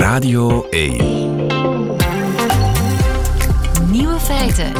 Radio 0.00 0.66
1. 0.70 0.96
Nieuwe 3.90 4.18
feiten. 4.18 4.72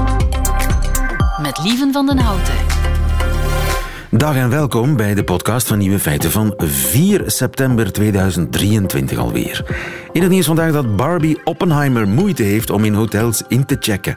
Met 1.43 1.61
Lieven 1.63 1.93
van 1.93 2.07
den 2.07 2.19
Houten. 2.19 2.55
Dag 4.11 4.37
en 4.37 4.51
welkom 4.51 4.97
bij 4.97 5.15
de 5.15 5.25
podcast 5.25 5.67
van 5.67 5.79
Nieuwe 5.79 5.99
Feiten 5.99 6.31
van 6.31 6.55
4 6.57 7.23
september 7.27 7.93
2023 7.93 9.19
alweer. 9.19 9.65
In 10.13 10.23
het 10.23 10.31
nieuws 10.31 10.47
vandaag 10.47 10.73
dat 10.73 10.97
Barbie 10.97 11.41
Oppenheimer 11.45 12.09
moeite 12.09 12.43
heeft 12.43 12.71
om 12.71 12.85
in 12.85 12.95
hotels 12.95 13.43
in 13.49 13.65
te 13.65 13.77
checken. 13.81 14.17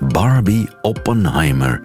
Barbie 0.00 0.68
Oppenheimer. 0.80 1.80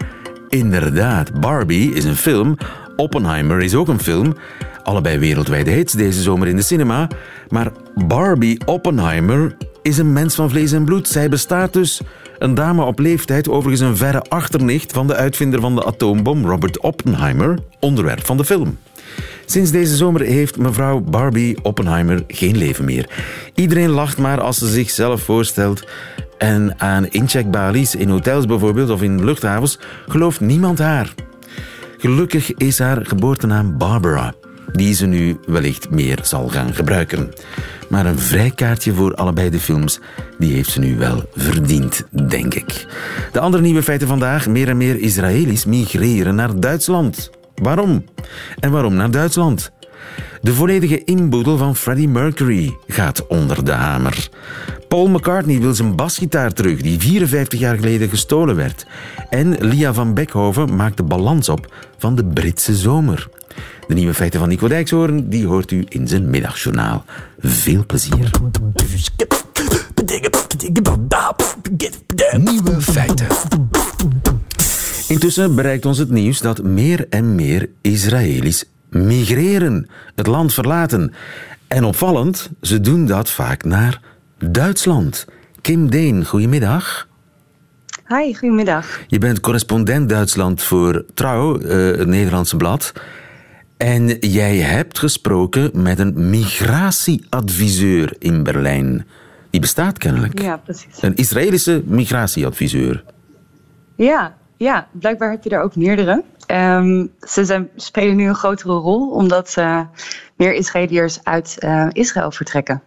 Inderdaad, 0.50 1.39
Barbie 1.39 1.93
is 1.93 2.04
een 2.04 2.16
film, 2.16 2.57
Oppenheimer 3.02 3.61
is 3.61 3.75
ook 3.75 3.88
een 3.88 3.99
film. 3.99 4.36
Allebei 4.83 5.18
wereldwijde 5.18 5.71
hits 5.71 5.93
deze 5.93 6.21
zomer 6.21 6.47
in 6.47 6.55
de 6.55 6.61
cinema. 6.61 7.07
Maar 7.50 7.71
Barbie 8.07 8.65
Oppenheimer 8.65 9.55
is 9.82 9.97
een 9.97 10.14
mens 10.14 10.36
van 10.36 10.50
vlees 10.50 10.71
en 10.71 10.86
bloed. 10.86 11.07
Zij 11.07 11.29
bestaat 11.29 11.73
dus 11.73 12.01
een 12.39 12.56
dame 12.56 12.83
op 12.83 13.00
leeftijd, 13.00 13.50
overigens 13.50 13.89
een 13.89 13.97
verre 13.97 14.21
achternicht 14.21 14.92
van 14.92 15.07
de 15.07 15.15
uitvinder 15.15 15.61
van 15.61 15.75
de 15.75 15.86
atoombom, 15.86 16.45
Robert 16.45 16.79
Oppenheimer, 16.79 17.59
onderwerp 17.79 18.25
van 18.25 18.37
de 18.37 18.45
film. 18.45 18.78
Sinds 19.45 19.71
deze 19.71 19.95
zomer 19.95 20.21
heeft 20.21 20.57
mevrouw 20.57 21.00
Barbie 21.00 21.64
Oppenheimer 21.64 22.23
geen 22.28 22.57
leven 22.57 22.86
meer. 22.86 23.09
Iedereen 23.56 23.89
lacht 23.89 24.18
maar 24.18 24.42
als 24.42 24.57
ze 24.57 24.68
zichzelf 24.68 25.21
voorstelt. 25.21 25.87
En 26.37 26.73
aan 26.78 27.07
incheckbalies 27.07 27.95
in 27.95 28.09
hotels 28.09 28.45
bijvoorbeeld 28.45 28.89
of 28.89 29.01
in 29.01 29.25
luchthavens 29.25 29.79
gelooft 30.07 30.39
niemand 30.39 30.79
haar. 30.79 31.14
Gelukkig 32.02 32.53
is 32.53 32.80
haar 32.80 33.05
geboortenaam 33.05 33.78
Barbara, 33.78 34.33
die 34.72 34.94
ze 34.94 35.05
nu 35.05 35.39
wellicht 35.45 35.89
meer 35.89 36.19
zal 36.22 36.47
gaan 36.47 36.73
gebruiken. 36.73 37.33
Maar 37.89 38.05
een 38.05 38.19
vrijkaartje 38.19 38.94
voor 38.94 39.16
allebei 39.16 39.50
de 39.50 39.59
films, 39.59 40.00
die 40.38 40.53
heeft 40.53 40.70
ze 40.70 40.80
nu 40.80 40.98
wel 40.98 41.30
verdiend, 41.36 42.03
denk 42.30 42.53
ik. 42.53 42.86
De 43.31 43.39
andere 43.39 43.64
nieuwe 43.64 43.84
feiten 43.84 44.08
vandaag, 44.08 44.48
meer 44.48 44.70
en 44.70 44.78
meer 44.78 45.00
Israëli's 45.00 45.66
migreren 45.66 46.36
naar 46.36 46.59
Duitsland. 46.59 47.30
Waarom? 47.56 48.06
En 48.59 48.72
waarom 48.72 48.94
naar 48.94 49.11
Duitsland? 49.11 49.72
De 50.42 50.54
volledige 50.54 51.04
inboedel 51.04 51.58
van 51.58 51.76
Freddie 51.76 52.08
Mercury 52.08 52.78
gaat 52.88 53.28
onder 53.28 53.66
de 53.66 53.72
hamer. 53.72 54.30
Paul 54.88 55.08
McCartney 55.08 55.60
wil 55.60 55.74
zijn 55.74 55.96
basgitaar 55.96 56.54
terug, 56.54 56.82
die 56.82 57.00
54 57.00 57.60
jaar 57.60 57.76
geleden 57.76 58.10
gestolen 58.10 58.56
werd. 58.56 58.86
En 59.30 59.56
Lia 59.60 59.94
van 59.94 60.14
Beckhoven 60.14 60.76
maakt 60.76 60.98
de 60.98 61.04
balans 61.04 61.50
op 61.50 61.74
van 61.98 62.16
de 62.16 62.26
Britse 62.26 62.76
zomer. 62.76 63.30
De 63.88 63.94
nieuwe 63.94 64.14
feiten 64.14 64.40
van 64.40 64.50
Nico 64.50 64.68
Dijkshoorn 64.68 65.30
die 65.30 65.48
hoort 65.48 65.72
u 65.72 65.86
in 65.90 66.08
zijn 66.08 66.30
middagjournaal. 66.30 67.06
Veel 67.40 67.86
plezier. 67.86 68.32
Nieuwe 72.38 72.82
feiten. 72.82 73.28
Intussen 75.08 75.56
bereikt 75.56 75.86
ons 75.86 75.98
het 75.98 76.10
nieuws 76.10 76.40
dat 76.40 76.64
meer 76.64 77.06
en 77.10 77.36
meer 77.36 77.70
Israëli's 77.82 78.66
migreren, 78.92 79.88
het 80.16 80.28
land 80.28 80.53
verlaten. 80.53 81.14
En 81.67 81.84
opvallend, 81.84 82.50
ze 82.61 82.81
doen 82.81 83.06
dat 83.06 83.30
vaak 83.30 83.64
naar 83.64 84.02
Duitsland. 84.38 85.25
Kim 85.61 85.89
Deen, 85.89 86.25
goedemiddag. 86.25 87.08
Hi, 88.08 88.33
goedemiddag. 88.33 89.00
Je 89.08 89.17
bent 89.17 89.39
correspondent 89.39 90.09
Duitsland 90.09 90.64
voor 90.64 91.06
Trouw, 91.14 91.59
eh, 91.59 91.98
het 91.98 92.08
Nederlandse 92.08 92.56
blad. 92.56 92.94
En 93.78 94.08
jij 94.20 94.58
hebt 94.58 95.00
gesproken 95.00 95.72
met 95.73 96.00
een 96.00 96.30
migratieadviseur 96.30 98.16
in 98.20 98.44
Berlijn. 98.44 99.05
Die 99.50 99.61
bestaat 99.61 99.98
kennelijk. 99.98 100.42
Ja, 100.42 100.58
precies. 100.58 101.02
Een 101.02 101.16
Israëlische 101.16 101.83
migratieadviseur. 101.86 103.03
Ja, 103.95 104.36
ja, 104.61 104.88
blijkbaar 104.92 105.32
heb 105.32 105.44
je 105.44 105.49
er 105.49 105.61
ook 105.61 105.76
meerdere. 105.76 106.23
Ehm, 106.45 107.08
ze 107.20 107.45
zijn, 107.45 107.70
spelen 107.76 108.16
nu 108.16 108.27
een 108.27 108.36
grotere 108.36 108.73
rol 108.73 109.10
omdat 109.10 109.54
eh, 109.58 109.82
meer 110.36 110.54
Israëliërs 110.54 111.23
uit 111.23 111.55
eh, 111.60 111.88
Israël 111.92 112.32
vertrekken. 112.32 112.82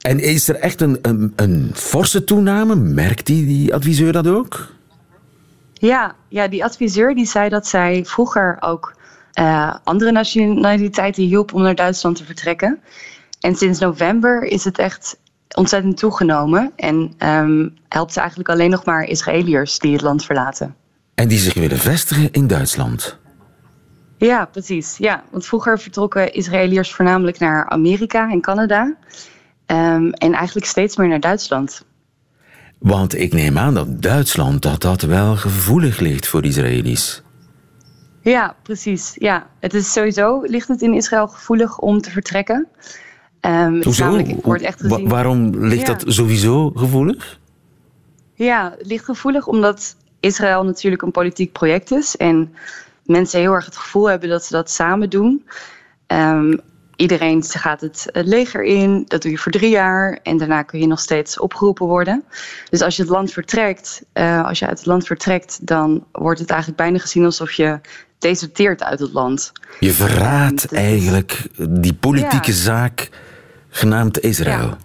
En 0.00 0.20
is 0.20 0.48
er 0.48 0.54
echt 0.54 0.80
een, 0.80 0.98
een, 1.02 1.32
een 1.36 1.70
forse 1.74 2.24
toename? 2.24 2.74
Merkt 2.74 3.26
die, 3.26 3.46
die 3.46 3.74
adviseur 3.74 4.12
dat 4.12 4.26
ook? 4.26 4.68
Ja, 5.72 6.14
ja, 6.28 6.48
die 6.48 6.64
adviseur 6.64 7.14
die 7.14 7.26
zei 7.26 7.48
dat 7.48 7.66
zij 7.66 8.04
vroeger 8.04 8.56
ook 8.60 8.94
eh, 9.32 9.74
andere 9.84 10.12
nationaliteiten 10.12 11.22
hielp 11.22 11.54
om 11.54 11.62
naar 11.62 11.74
Duitsland 11.74 12.16
te 12.16 12.24
vertrekken. 12.24 12.80
En 13.40 13.54
sinds 13.54 13.78
november 13.78 14.42
is 14.42 14.64
het 14.64 14.78
echt 14.78 15.18
ontzettend 15.56 15.96
toegenomen. 15.96 16.72
En 16.76 17.12
ehm, 17.18 17.68
helpt 17.88 18.12
ze 18.12 18.18
eigenlijk 18.18 18.48
alleen 18.48 18.70
nog 18.70 18.84
maar 18.84 19.04
Israëliërs 19.04 19.78
die 19.78 19.92
het 19.92 20.02
land 20.02 20.24
verlaten. 20.24 20.74
En 21.14 21.28
die 21.28 21.38
zich 21.38 21.54
willen 21.54 21.78
vestigen 21.78 22.32
in 22.32 22.46
Duitsland. 22.46 23.18
Ja, 24.18 24.44
precies. 24.44 24.96
Ja, 24.96 25.24
want 25.30 25.46
vroeger 25.46 25.78
vertrokken 25.78 26.32
Israëliërs 26.32 26.92
voornamelijk 26.92 27.38
naar 27.38 27.68
Amerika 27.68 28.30
en 28.30 28.40
Canada. 28.40 28.96
Ehm, 29.66 30.08
en 30.08 30.32
eigenlijk 30.32 30.66
steeds 30.66 30.96
meer 30.96 31.08
naar 31.08 31.20
Duitsland. 31.20 31.84
Want 32.78 33.14
ik 33.14 33.32
neem 33.32 33.58
aan 33.58 33.74
dat 33.74 34.02
Duitsland 34.02 34.62
dat 34.62 34.82
dat 34.82 35.02
wel 35.02 35.36
gevoelig 35.36 35.98
ligt 35.98 36.26
voor 36.26 36.44
Israëli's. 36.44 37.22
Ja, 38.22 38.56
precies. 38.62 39.12
Ja, 39.14 39.46
het 39.60 39.74
is 39.74 39.92
sowieso 39.92 40.40
ligt 40.42 40.68
het 40.68 40.82
in 40.82 40.94
Israël 40.94 41.28
gevoelig 41.28 41.78
om 41.78 42.00
te 42.00 42.10
vertrekken. 42.10 42.68
Um, 43.40 43.80
namelijk- 43.98 44.44
wordt 44.44 44.62
echt 44.62 44.80
Wa- 44.80 45.02
waarom 45.02 45.50
ligt 45.66 45.86
Ja. 45.86 45.94
dat 45.94 46.04
sowieso 46.06 46.70
gevoelig? 46.74 47.38
Ja, 48.34 48.74
het 48.78 48.86
ligt 48.86 49.04
gevoelig 49.04 49.46
omdat 49.46 49.96
Israël 50.20 50.64
natuurlijk 50.64 51.02
een 51.02 51.10
politiek 51.10 51.52
project 51.52 51.90
is. 51.90 52.16
En 52.16 52.54
mensen 53.04 53.40
heel 53.40 53.52
erg 53.52 53.64
het 53.64 53.76
gevoel 53.76 54.10
hebben 54.10 54.28
dat 54.28 54.44
ze 54.44 54.52
dat 54.52 54.70
samen 54.70 55.10
doen. 55.10 55.44
Ehm, 56.06 56.56
iedereen 56.96 57.42
gaat 57.44 57.80
het 57.80 58.08
leger 58.12 58.62
in, 58.64 59.04
dat 59.06 59.22
doe 59.22 59.30
je 59.30 59.38
voor 59.38 59.52
drie 59.52 59.70
jaar. 59.70 60.18
En 60.22 60.36
daarna 60.36 60.62
kun 60.62 60.80
je 60.80 60.86
nog 60.86 61.00
steeds 61.00 61.38
opgeroepen 61.38 61.86
worden. 61.86 62.24
Dus 62.70 62.80
als 62.82 62.96
je 62.96 63.02
het 63.02 63.10
land 63.10 63.32
vertrekt, 63.32 64.02
eh, 64.12 64.44
als 64.44 64.58
je 64.58 64.66
uit 64.66 64.78
het 64.78 64.86
land 64.86 65.06
vertrekt, 65.06 65.66
dan 65.66 66.04
wordt 66.12 66.40
het 66.40 66.50
eigenlijk 66.50 66.80
bijna 66.80 66.98
gezien 66.98 67.24
alsof 67.24 67.52
je 67.52 67.80
deserteert 68.18 68.82
uit 68.82 69.00
het 69.00 69.12
land. 69.12 69.52
Je 69.80 69.92
verraadt 69.92 70.72
eigenlijk 70.72 71.46
die 71.68 71.94
politieke 71.94 72.50
Ja. 72.50 72.56
zaak 72.56 73.08
genaamd 73.70 74.20
Israël. 74.20 74.76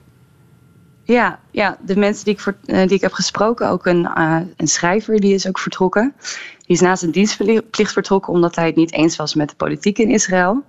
Ja. 1.04 1.40
Ja, 1.52 1.78
de 1.86 1.96
mensen 1.96 2.26
die 2.26 2.34
ik, 2.34 2.40
voor, 2.40 2.56
eh, 2.66 2.88
die 2.88 2.96
ik 2.96 3.02
heb 3.02 3.14
gesproken, 3.14 3.70
ook 3.70 3.86
een, 3.86 4.06
eh, 4.06 4.40
een 4.58 4.68
schrijver, 4.68 5.20
die 5.20 5.34
is 5.34 5.48
ook 5.48 5.60
vertrokken. 5.60 6.14
Die 6.58 6.76
is 6.76 6.82
na 6.82 6.96
zijn 6.96 7.12
dienstplicht 7.12 7.94
vertrokken 7.94 8.34
omdat 8.34 8.56
hij 8.56 8.66
het 8.66 8.76
niet 8.76 8.94
eens 8.94 9.16
was 9.16 9.36
met 9.36 9.50
de 9.50 9.56
politiek 9.56 9.98
in 9.98 10.10
Israël. 10.10 10.64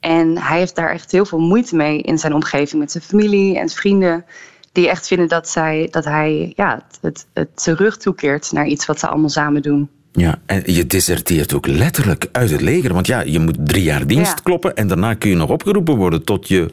En 0.00 0.38
hij 0.38 0.58
heeft 0.58 0.74
daar 0.74 0.90
echt 0.90 1.12
heel 1.12 1.24
veel 1.24 1.38
moeite 1.38 1.76
mee 1.76 2.00
in 2.00 2.18
zijn 2.18 2.34
omgeving 2.34 2.80
met 2.80 2.90
zijn 2.90 3.04
familie 3.04 3.58
en 3.58 3.68
vrienden. 3.68 4.24
Die 4.72 4.88
echt 4.88 5.06
vinden 5.06 5.28
dat, 5.28 5.48
zij, 5.48 5.88
dat 5.90 6.04
hij 6.04 6.52
ja, 6.56 6.86
het, 7.00 7.26
het, 7.32 8.00
toekeert 8.00 8.52
naar 8.52 8.66
iets 8.66 8.86
wat 8.86 8.98
ze 8.98 9.06
allemaal 9.06 9.28
samen 9.28 9.62
doen. 9.62 9.90
Ja, 10.16 10.38
en 10.46 10.62
je 10.66 10.86
deserteert 10.86 11.54
ook 11.54 11.66
letterlijk 11.66 12.28
uit 12.32 12.50
het 12.50 12.60
leger. 12.60 12.92
Want 12.94 13.06
ja, 13.06 13.20
je 13.20 13.38
moet 13.38 13.56
drie 13.66 13.82
jaar 13.82 14.06
dienst 14.06 14.30
Ja. 14.30 14.42
kloppen 14.42 14.74
en 14.76 14.86
daarna 14.86 15.14
kun 15.14 15.30
je 15.30 15.36
nog 15.36 15.50
opgeroepen 15.50 15.96
worden 15.96 16.24
tot 16.24 16.48
je, 16.48 16.70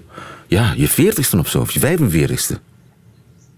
ja, 0.47 0.73
je 0.75 0.87
veertigste 0.87 1.37
of 1.37 1.47
zo, 1.49 1.59
of 1.59 1.71
je 1.71 1.79
45ste. 1.79 2.59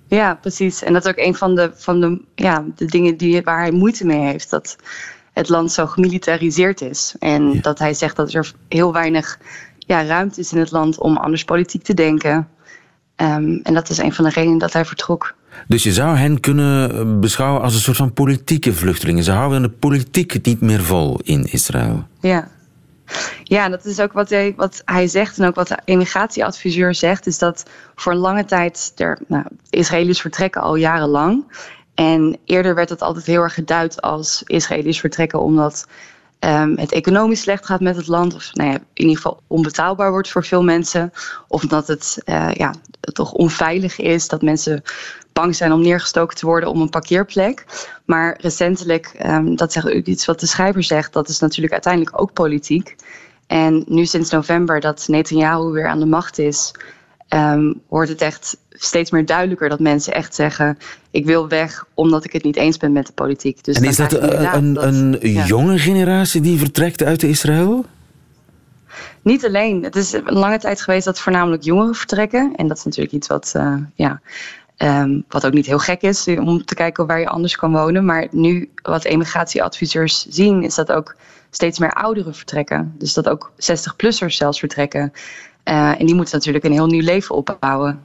Ja, 0.07 0.35
precies. 0.41 0.83
En 0.83 0.93
dat 0.93 1.05
is 1.05 1.11
ook 1.11 1.17
een 1.17 1.35
van 1.35 1.55
de, 1.55 1.71
van 1.75 1.99
de, 1.99 2.21
ja, 2.35 2.65
de 2.75 2.85
dingen 2.85 3.17
die, 3.17 3.41
waar 3.41 3.59
hij 3.59 3.71
moeite 3.71 4.05
mee 4.05 4.19
heeft. 4.19 4.49
Dat 4.49 4.75
het 5.33 5.49
land 5.49 5.71
zo 5.71 5.85
gemilitariseerd 5.85 6.81
is. 6.81 7.15
En 7.19 7.61
dat 7.61 7.79
hij 7.79 7.93
zegt 7.93 8.15
dat 8.15 8.33
er 8.33 8.51
heel 8.69 8.93
weinig 8.93 9.39
ja, 9.77 10.05
ruimte 10.05 10.39
is 10.39 10.51
in 10.53 10.59
het 10.59 10.71
land 10.71 10.99
om 10.99 11.17
anders 11.17 11.43
politiek 11.43 11.83
te 11.83 11.93
denken. 11.93 12.47
Ehm, 13.15 13.59
en 13.63 13.73
dat 13.73 13.89
is 13.89 13.97
een 13.97 14.13
van 14.13 14.25
de 14.25 14.31
redenen 14.31 14.57
dat 14.57 14.73
hij 14.73 14.85
vertrok. 14.85 15.35
Dus 15.67 15.83
je 15.83 15.93
zou 15.93 16.17
hen 16.17 16.39
kunnen 16.39 16.91
eh, 16.91 17.19
beschouwen 17.19 17.61
als 17.61 17.73
een 17.73 17.79
soort 17.79 17.97
van 17.97 18.13
politieke 18.13 18.73
vluchtelingen. 18.73 19.23
Ze 19.23 19.31
houden 19.31 19.61
de 19.61 19.69
politiek 19.69 20.45
niet 20.45 20.61
meer 20.61 20.83
vol 20.83 21.19
in 21.23 21.43
Israël. 21.43 22.07
Ja. 22.19 22.47
Ja, 23.43 23.69
dat 23.69 23.85
is 23.85 23.99
ook 23.99 24.13
wat 24.13 24.29
hij, 24.29 24.53
wat 24.55 24.81
hij 24.85 25.07
zegt 25.07 25.37
en 25.37 25.47
ook 25.47 25.55
wat 25.55 25.67
de 25.67 25.77
immigratieadviseur 25.85 26.95
zegt, 26.95 27.27
is 27.27 27.37
dat 27.37 27.63
voor 27.95 28.13
lange 28.13 28.45
tijd 28.45 28.91
er, 28.95 29.19
nou, 29.27 29.45
Israëliërs 29.69 30.21
vertrekken 30.21 30.61
al 30.61 30.75
jarenlang. 30.75 31.45
En 31.95 32.37
eerder 32.45 32.75
werd 32.75 32.89
het 32.89 33.01
altijd 33.01 33.25
heel 33.25 33.41
erg 33.41 33.53
geduid 33.53 34.01
als 34.01 34.41
Israëliërs 34.45 34.99
vertrekken 34.99 35.41
omdat 35.41 35.87
ehm, 36.43 36.75
het 36.77 36.91
economisch 36.91 37.41
slecht 37.41 37.65
gaat 37.65 37.81
met 37.81 37.95
het 37.95 38.07
land, 38.07 38.35
of 38.35 38.53
nou 38.53 38.69
ja, 38.69 38.75
in 38.75 38.83
ieder 38.93 39.15
geval 39.15 39.41
onbetaalbaar 39.47 40.11
wordt 40.11 40.31
voor 40.31 40.45
veel 40.45 40.63
mensen, 40.63 41.11
of 41.47 41.63
omdat 41.63 41.87
het 41.87 42.21
eh, 42.25 42.53
ja, 42.53 42.73
toch 42.99 43.31
onveilig 43.31 43.99
is, 43.99 44.27
dat 44.27 44.41
mensen 44.41 44.83
bang 45.33 45.55
zijn 45.55 45.71
om 45.71 45.81
neergestoken 45.81 46.37
te 46.37 46.45
worden 46.45 46.69
om 46.69 46.81
een 46.81 46.89
parkeerplek. 46.89 47.65
Maar 48.05 48.37
recentelijk, 48.41 49.05
ehm, 49.17 49.55
dat 49.55 49.71
zegt 49.71 49.91
ook 49.91 50.05
iets 50.05 50.25
wat 50.25 50.39
de 50.39 50.45
schrijver 50.45 50.83
zegt, 50.83 51.13
dat 51.13 51.29
is 51.29 51.39
natuurlijk 51.39 51.73
uiteindelijk 51.73 52.21
ook 52.21 52.33
politiek. 52.33 52.95
En 53.47 53.83
nu 53.87 54.05
sinds 54.05 54.29
november 54.29 54.79
dat 54.79 55.07
Netanyahu 55.07 55.71
weer 55.71 55.87
aan 55.87 55.99
de 55.99 56.05
macht 56.05 56.37
is, 56.37 56.71
ehm, 57.27 57.73
wordt 57.87 58.09
het 58.09 58.21
echt 58.21 58.57
steeds 58.73 59.11
meer 59.11 59.25
duidelijker 59.25 59.69
dat 59.69 59.79
mensen 59.79 60.13
echt 60.13 60.35
zeggen: 60.35 60.77
ik 61.11 61.25
wil 61.25 61.47
weg 61.47 61.85
omdat 61.93 62.25
ik 62.25 62.31
het 62.33 62.43
niet 62.43 62.55
eens 62.55 62.77
ben 62.77 62.91
met 62.91 63.07
de 63.07 63.13
politiek. 63.13 63.63
Dus 63.63 63.77
en 63.77 63.83
is 63.83 63.95
dat 63.95 64.13
een, 64.13 64.87
een, 64.87 65.19
jonge 65.45 65.77
generatie 65.79 66.41
die 66.41 66.57
vertrekt 66.57 67.03
uit 67.03 67.23
Israël? 67.23 67.85
Niet 69.21 69.45
alleen. 69.45 69.83
Het 69.83 69.95
is 69.95 70.13
een 70.13 70.23
lange 70.33 70.59
tijd 70.59 70.81
geweest 70.81 71.05
dat 71.05 71.19
voornamelijk 71.19 71.63
jongeren 71.63 71.95
vertrekken. 71.95 72.53
En 72.55 72.67
dat 72.67 72.77
is 72.77 72.83
natuurlijk 72.83 73.13
iets 73.13 73.27
wat, 73.27 73.53
uh, 73.55 73.75
ja, 73.95 74.21
um, 74.77 75.23
wat 75.27 75.45
ook 75.45 75.53
niet 75.53 75.65
heel 75.65 75.79
gek 75.79 76.01
is 76.01 76.27
om 76.27 76.65
te 76.65 76.75
kijken 76.75 77.07
waar 77.07 77.19
je 77.19 77.27
anders 77.27 77.55
kan 77.55 77.71
wonen. 77.71 78.05
Maar 78.05 78.27
nu 78.31 78.69
wat 78.81 79.03
emigratieadviseurs 79.03 80.25
zien, 80.29 80.63
is 80.63 80.75
dat 80.75 80.91
ook 80.91 81.15
steeds 81.49 81.79
meer 81.79 81.91
ouderen 81.91 82.35
vertrekken. 82.35 82.95
Dus 82.97 83.13
dat 83.13 83.29
ook 83.29 83.51
60-plussers 83.51 84.35
zelfs 84.35 84.59
vertrekken. 84.59 85.11
Uh, 85.65 85.99
en 85.99 86.05
die 86.05 86.15
moeten 86.15 86.35
natuurlijk 86.35 86.65
een 86.65 86.71
heel 86.71 86.87
nieuw 86.87 87.03
leven 87.03 87.35
opbouwen. 87.35 88.03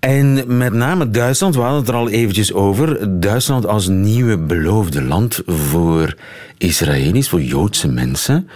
En 0.00 0.56
met 0.56 0.72
name 0.72 1.10
Duitsland, 1.10 1.54
we 1.54 1.60
hadden 1.60 1.80
het 1.80 1.88
er 1.88 1.94
al 1.94 2.08
eventjes 2.08 2.52
over. 2.52 3.20
Duitsland 3.20 3.66
als 3.66 3.88
nieuwe 3.88 4.38
beloofde 4.38 5.02
land 5.02 5.42
voor 5.46 6.14
Israëli's, 6.58 7.28
voor 7.28 7.40
Joodse 7.40 7.88
mensen. 7.88 8.48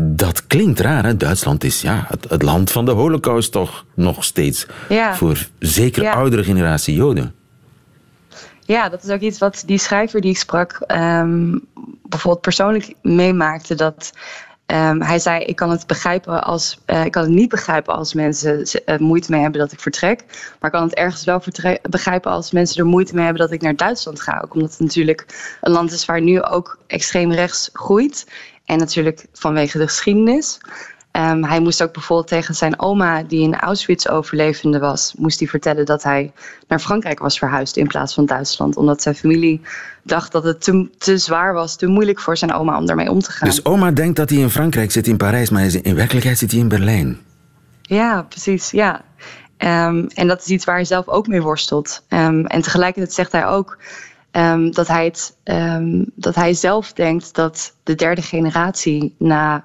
Dat 0.00 0.46
klinkt 0.46 0.80
raar, 0.80 1.04
hè? 1.04 1.16
Duitsland 1.16 1.64
is 1.64 1.80
ja, 1.80 2.08
het, 2.28 2.42
land 2.42 2.70
van 2.70 2.84
de 2.84 2.90
holocaust 2.90 3.52
toch 3.52 3.84
nog 3.94 4.24
steeds. 4.24 4.66
Ja. 4.88 5.14
Voor 5.14 5.46
zeker 5.58 6.08
oudere 6.08 6.44
generatie 6.44 6.94
Joden. 6.94 7.34
Ja, 8.64 8.88
dat 8.88 9.04
is 9.04 9.10
ook 9.10 9.20
iets 9.20 9.38
wat 9.38 9.62
die 9.66 9.78
schrijver 9.78 10.20
die 10.20 10.30
ik 10.30 10.38
sprak 10.38 10.80
um, 10.86 11.66
bijvoorbeeld 12.02 12.42
persoonlijk 12.42 12.94
meemaakte. 13.02 13.74
Dat 13.74 14.12
um, 14.74 15.02
hij 15.02 15.18
zei: 15.18 15.44
Ik 15.44 15.56
kan 15.56 15.70
het 15.70 15.86
begrijpen 15.86 16.44
als 16.44 16.78
uh, 16.86 17.04
ik 17.04 17.12
kan 17.12 17.22
het 17.22 17.32
niet 17.32 17.48
begrijpen 17.48 17.94
als 17.94 18.14
mensen 18.14 18.66
uh, 18.86 18.96
moeite 18.98 19.30
mee 19.30 19.40
hebben 19.40 19.60
dat 19.60 19.72
ik 19.72 19.80
vertrek. 19.80 20.24
Maar 20.28 20.70
ik 20.70 20.76
kan 20.76 20.82
het 20.82 20.94
ergens 20.94 21.24
wel 21.24 21.42
begrijpen 21.90 22.30
als 22.30 22.52
mensen 22.52 22.78
er 22.78 22.86
moeite 22.86 23.14
mee 23.14 23.24
hebben 23.24 23.42
dat 23.42 23.52
ik 23.52 23.62
naar 23.62 23.76
Duitsland 23.76 24.20
ga. 24.20 24.40
Ook 24.44 24.54
omdat 24.54 24.70
het 24.70 24.80
natuurlijk 24.80 25.26
een 25.60 25.72
land 25.72 25.92
is 25.92 26.04
waar 26.04 26.20
nu 26.20 26.42
ook 26.42 26.78
extreem 26.86 27.32
rechts 27.32 27.70
groeit. 27.72 28.26
En 28.64 28.78
natuurlijk 28.78 29.26
vanwege 29.32 29.78
de 29.78 29.86
geschiedenis. 29.86 30.60
Um, 31.18 31.44
hij 31.44 31.60
moest 31.60 31.82
ook 31.82 31.92
bijvoorbeeld 31.92 32.28
tegen 32.28 32.54
zijn 32.54 32.80
oma, 32.80 33.22
die 33.22 33.40
in 33.40 33.56
Auschwitz 33.56 34.06
overlevende 34.06 34.78
was, 34.78 35.14
moest 35.16 35.38
hij 35.38 35.48
vertellen 35.48 35.86
dat 35.86 36.02
hij 36.02 36.32
naar 36.68 36.78
Frankrijk 36.78 37.18
was 37.18 37.38
verhuisd 37.38 37.76
in 37.76 37.86
plaats 37.86 38.14
van 38.14 38.26
Duitsland. 38.26 38.76
Omdat 38.76 39.02
zijn 39.02 39.14
familie 39.14 39.60
dacht 40.02 40.32
dat 40.32 40.44
het 40.44 40.60
te, 40.62 40.90
te 40.98 41.18
zwaar 41.18 41.52
was, 41.52 41.76
te 41.76 41.86
moeilijk 41.86 42.20
voor 42.20 42.36
zijn 42.36 42.52
oma 42.52 42.76
om 42.78 42.86
daarmee 42.86 43.10
om 43.10 43.20
te 43.20 43.32
gaan. 43.32 43.48
Dus 43.48 43.64
oma 43.64 43.90
denkt 43.90 44.16
dat 44.16 44.30
hij 44.30 44.38
in 44.38 44.50
Frankrijk 44.50 44.90
zit, 44.90 45.06
in 45.06 45.16
Parijs, 45.16 45.50
maar 45.50 45.62
in 45.82 45.94
werkelijkheid 45.94 46.38
zit 46.38 46.50
hij 46.50 46.60
in 46.60 46.68
Berlijn. 46.68 47.18
Ja, 47.82 48.22
precies. 48.22 48.70
Ja. 48.70 49.00
Um, 49.58 50.06
en 50.14 50.26
dat 50.26 50.40
is 50.40 50.46
iets 50.46 50.64
waar 50.64 50.74
hij 50.74 50.84
zelf 50.84 51.08
ook 51.08 51.26
mee 51.26 51.42
worstelt. 51.42 52.04
Um, 52.08 52.46
en 52.46 52.62
tegelijkertijd 52.62 53.14
zegt 53.14 53.32
hij 53.32 53.46
ook 53.46 53.78
um, 54.32 54.72
dat, 54.72 54.86
hij 54.86 55.04
het, 55.04 55.36
dat 56.14 56.34
hij 56.34 56.54
zelf 56.54 56.92
denkt 56.92 57.34
dat 57.34 57.74
de 57.82 57.94
derde 57.94 58.22
generatie 58.22 59.14
na 59.18 59.64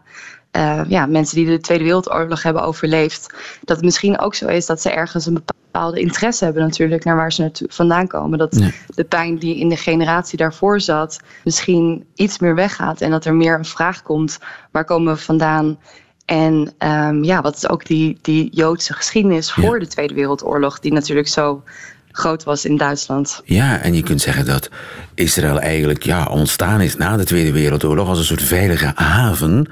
uh, 0.58 0.82
ja, 0.88 1.06
mensen 1.06 1.36
die 1.36 1.46
de 1.46 1.60
Tweede 1.60 1.84
Wereldoorlog 1.84 2.44
hebben 2.44 2.64
overleefd, 2.64 3.34
dat 3.64 3.76
het 3.76 3.86
misschien 3.86 4.20
ook 4.20 4.36
zo 4.36 4.48
is 4.48 4.66
dat 4.66 4.82
ze 4.82 4.90
ergens 4.90 5.26
een 5.26 5.44
bepaalde 5.46 6.00
interesse 6.00 6.44
hebben 6.44 6.64
natuurlijk 6.64 7.04
naar 7.04 7.16
waar 7.16 7.34
ze 7.34 7.52
vandaan 7.70 8.08
komen. 8.08 8.38
Dat 8.38 8.62
de 8.96 9.04
pijn 9.04 9.38
die 9.38 9.60
in 9.60 9.70
de 9.70 9.78
generatie 9.78 10.38
daarvoor 10.38 10.82
zat 10.82 11.20
misschien 11.44 12.06
iets 12.16 12.40
meer 12.40 12.56
weggaat 12.56 13.02
en 13.02 13.12
dat 13.12 13.26
er 13.26 13.36
meer 13.36 13.58
een 13.58 13.66
vraag 13.66 14.02
komt, 14.02 14.40
waar 14.72 14.86
komen 14.86 15.14
we 15.14 15.20
vandaan? 15.20 15.78
En 16.26 16.74
um, 16.80 17.24
ja, 17.24 17.42
wat 17.42 17.56
is 17.56 17.70
ook 17.70 17.86
die, 17.86 18.18
die 18.22 18.50
Joodse 18.52 18.94
geschiedenis 18.94 19.52
voor 19.52 19.80
de 19.80 19.88
Tweede 19.88 20.14
Wereldoorlog, 20.14 20.80
die 20.80 20.94
natuurlijk 20.94 21.28
zo 21.28 21.64
groot 22.12 22.44
was 22.44 22.66
in 22.66 22.78
Duitsland. 22.78 23.42
Ja, 23.46 23.80
en 23.80 23.94
je 23.94 24.04
kunt 24.04 24.22
zeggen 24.22 24.46
dat 24.46 24.70
Israël 25.16 25.60
eigenlijk 25.60 26.04
ja, 26.04 26.26
ontstaan 26.26 26.82
is 26.82 26.98
na 26.98 27.18
de 27.18 27.24
Tweede 27.24 27.52
Wereldoorlog 27.52 28.08
als 28.08 28.20
een 28.20 28.26
soort 28.26 28.44
veilige 28.44 28.92
haven 28.96 29.68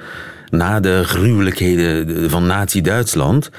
na 0.51 0.80
de 0.80 1.01
gruwelijkheden 1.06 2.30
van 2.30 2.45
Nazi-Duitsland. 2.45 3.50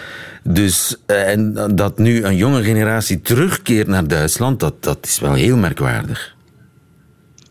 Dus, 0.43 0.97
eh, 1.07 1.29
en 1.29 1.69
dat 1.75 1.99
nu 1.99 2.25
een 2.25 2.37
jonge 2.37 2.63
generatie 2.63 3.21
terugkeert 3.21 3.87
naar 3.87 4.07
Duitsland, 4.07 4.61
dat, 4.61 4.75
dat 4.83 4.99
is 5.03 5.21
wel 5.21 5.33
heel 5.33 5.57
merkwaardig. 5.57 6.32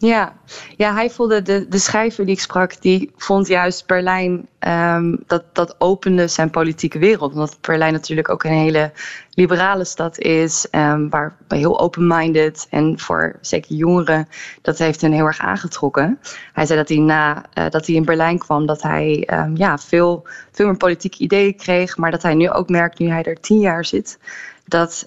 Ja, 0.02 0.34
ja 0.78 0.94
hij 0.94 1.10
voelde, 1.10 1.42
de, 1.42 1.68
de 1.70 1.78
schrijver 1.78 2.26
die 2.26 2.34
ik 2.34 2.42
sprak, 2.42 2.82
die 2.82 3.12
vond 3.18 3.48
juist 3.48 3.88
Berlijn, 3.88 4.48
um, 4.60 5.24
dat, 5.28 5.44
dat 5.54 5.76
opende 5.78 6.28
zijn 6.28 6.50
politieke 6.50 7.00
wereld. 7.00 7.34
Omdat 7.34 7.58
Berlijn 7.62 7.94
natuurlijk 7.94 8.30
ook 8.30 8.44
een 8.44 8.52
hele 8.52 8.92
liberale 9.34 9.84
stad 9.84 10.18
is, 10.18 10.68
um, 10.72 11.10
waar 11.10 11.36
heel 11.48 11.80
open-minded 11.80 12.68
en 12.70 13.00
voor 13.00 13.36
zeker 13.42 13.76
jongeren, 13.76 14.28
dat 14.62 14.78
heeft 14.78 15.02
hem 15.02 15.12
heel 15.12 15.26
erg 15.26 15.40
aangetrokken. 15.40 16.20
Hij 16.54 16.66
zei 16.66 16.80
dat 16.80 16.90
hij 16.90 16.98
na 16.98 17.46
uh, 17.58 17.70
dat 17.70 17.86
hij 17.86 17.96
in 17.96 18.06
Berlijn 18.06 18.38
kwam, 18.38 18.66
dat 18.66 18.82
hij 18.82 19.30
um, 19.34 19.58
ja, 19.58 19.78
veel, 19.78 20.28
veel 20.52 20.66
meer 20.66 20.78
politieke 20.78 21.18
ideeën 21.18 21.56
kreeg, 21.56 21.98
maar 21.98 22.12
dat 22.12 22.24
hij 22.24 22.34
nu 22.34 22.50
ook 22.50 22.70
merkt, 22.70 23.00
nu 23.00 23.10
hij 23.10 23.24
er 23.24 23.40
tien 23.40 23.60
jaar 23.60 23.86
zit, 23.86 24.20
dat 24.66 25.06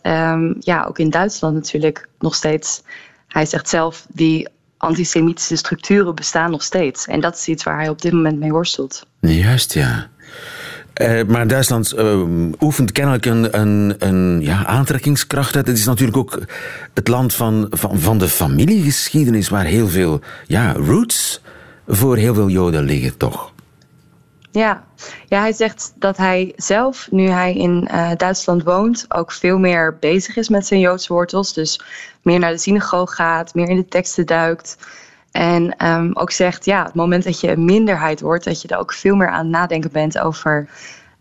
ja, 0.61 0.85
ook 0.89 0.99
in 0.99 1.11
Duitsland 1.11 1.55
natuurlijk 1.55 2.09
nog 2.19 2.35
steeds 2.35 2.83
hij 3.29 3.47
zegt 3.47 3.69
zelf, 3.69 4.07
die 4.09 4.49
antisemitische 4.85 5.57
structuren 5.57 6.15
bestaan 6.15 6.51
nog 6.51 6.63
steeds. 6.63 7.07
En 7.07 7.21
dat 7.21 7.35
is 7.35 7.49
iets 7.49 7.65
waar 7.65 7.77
hij 7.77 7.89
op 7.89 8.03
dit 8.03 8.13
moment 8.13 8.39
mee 8.39 8.51
worstelt. 8.51 9.07
Juist, 9.21 9.75
ja. 9.75 10.09
Uh, 11.03 11.23
maar 11.27 11.47
Duitsland 11.47 11.95
uh, 11.97 12.21
oefent 12.61 12.93
kennelijk 12.93 13.27
een, 13.27 13.59
een, 13.99 14.41
ja, 14.41 14.67
aantrekkingskracht. 14.67 15.55
Het 15.55 15.69
is 15.69 15.85
natuurlijk 15.85 16.17
ook 16.17 16.41
het 16.95 17.09
land 17.09 17.35
van, 17.35 17.67
van, 17.71 17.99
van 17.99 18.19
de 18.19 18.29
familiegeschiedenis, 18.29 19.49
waar 19.49 19.65
heel 19.65 19.89
veel 19.89 20.21
ja, 20.47 20.73
roots 20.73 21.41
voor 21.87 22.17
heel 22.17 22.35
veel 22.35 22.49
Joden 22.49 22.83
liggen, 22.83 23.17
toch? 23.17 23.53
Ja. 24.55 24.85
ja, 25.29 25.41
hij 25.41 25.53
zegt 25.53 25.93
dat 25.97 26.17
hij 26.17 26.53
zelf, 26.57 27.11
nu 27.11 27.29
hij 27.29 27.55
in 27.55 27.89
uh, 27.91 28.11
Duitsland 28.17 28.63
woont, 28.63 29.05
ook 29.09 29.33
veel 29.33 29.59
meer 29.59 29.97
bezig 30.01 30.37
is 30.37 30.49
met 30.49 30.67
zijn 30.67 30.81
Joodse 30.81 31.13
wortels. 31.13 31.53
Dus 31.53 31.81
meer 32.23 32.39
naar 32.39 32.51
de 32.51 32.59
synagoog 32.59 33.15
gaat, 33.15 33.55
meer 33.55 33.69
in 33.69 33.77
de 33.77 33.89
teksten 33.89 34.27
duikt. 34.27 34.77
En 35.31 35.87
um, 35.87 36.17
ook 36.17 36.31
zegt, 36.31 36.65
ja, 36.65 36.85
het 36.85 36.95
moment 36.95 37.25
dat 37.25 37.41
je 37.41 37.51
een 37.51 37.65
minderheid 37.65 38.21
wordt, 38.21 38.45
dat 38.45 38.63
je 38.63 38.69
er 38.69 38.79
ook 38.79 38.93
veel 38.93 39.17
meer 39.17 39.31
aan 39.31 39.51
nadenken 39.51 39.93
bent 39.93 40.19
over 40.19 40.69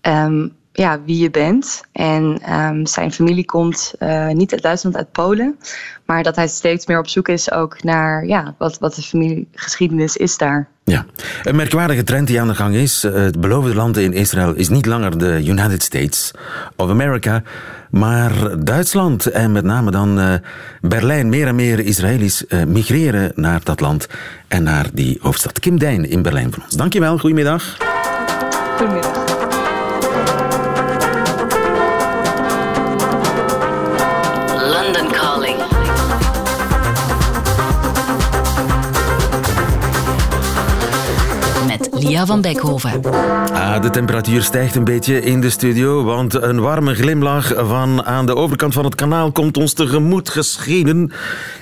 um, 0.02 0.56
ja, 0.74 1.00
wie 1.06 1.18
je 1.18 1.30
bent. 1.30 1.84
En 1.92 2.54
um, 2.54 2.86
zijn 2.86 3.12
familie 3.12 3.46
komt 3.46 3.94
uh, 4.00 4.28
niet 4.28 4.52
uit 4.52 4.62
Duitsland, 4.62 4.96
uit 4.96 5.12
Polen. 5.12 5.60
Maar 6.06 6.24
dat 6.24 6.36
hij 6.36 6.48
steeds 6.48 6.86
meer 6.86 7.00
op 7.00 7.08
zoek 7.08 7.28
is 7.28 7.52
ook 7.52 7.84
naar 7.84 8.26
ja, 8.26 8.56
wat, 8.58 8.80
wat 8.80 8.96
de 8.96 9.02
familiegeschiedenis 9.02 10.18
is 10.18 10.38
daar. 10.38 10.68
Ja, 10.84 11.06
een 11.44 11.56
merkwaardige 11.56 12.04
trend 12.04 12.28
die 12.28 12.42
aan 12.42 12.48
de 12.48 12.56
gang 12.56 12.76
is. 12.76 13.04
Eh, 13.04 13.14
het 13.14 13.42
beloofde 13.42 13.76
land 13.76 13.98
in 13.98 14.14
Israël 14.14 14.54
is 14.54 14.70
niet 14.70 14.86
langer 14.86 15.18
de 15.18 15.42
United 15.46 15.84
States 15.84 16.32
of 16.76 16.90
America, 16.90 17.44
maar 17.90 18.64
Duitsland. 18.64 19.26
En 19.26 19.52
met 19.52 19.64
name 19.64 19.92
dan 19.92 20.20
uh, 20.20 20.34
Berlijn. 20.82 21.30
Meer 21.30 21.48
en 21.48 21.56
meer 21.56 21.80
Israëli's 21.80 22.44
uh, 22.48 22.64
migreren 22.64 23.32
naar 23.36 23.62
dat 23.64 23.80
land 23.80 24.08
en 24.48 24.64
naar 24.64 24.90
die 24.94 25.18
hoofdstad. 25.22 25.60
Kim 25.60 25.80
Dijn 25.80 26.10
in 26.10 26.22
Berlijn 26.22 26.54
voor 26.54 26.64
ons. 26.64 26.76
Dankjewel, 26.76 27.18
goedemiddag. 27.18 27.78
Goedemiddag. 28.78 29.23
Lia 42.14 42.26
van 42.26 42.42
Beckhoven. 42.42 43.02
Ah, 43.54 43.82
de 43.82 43.90
temperatuur 43.90 44.44
stijgt 44.44 44.76
een 44.76 44.84
beetje 44.84 45.22
in 45.22 45.42
de 45.42 45.50
studio, 45.50 46.04
want 46.04 46.34
een 46.34 46.60
warme 46.60 46.96
glimlach 46.96 47.54
van 47.56 48.04
aan 48.06 48.26
de 48.26 48.36
overkant 48.36 48.74
van 48.74 48.86
het 48.86 48.96
kanaal 48.96 49.32
komt 49.32 49.58
ons 49.58 49.74
tegemoet 49.74 50.30
geschieden 50.30 51.12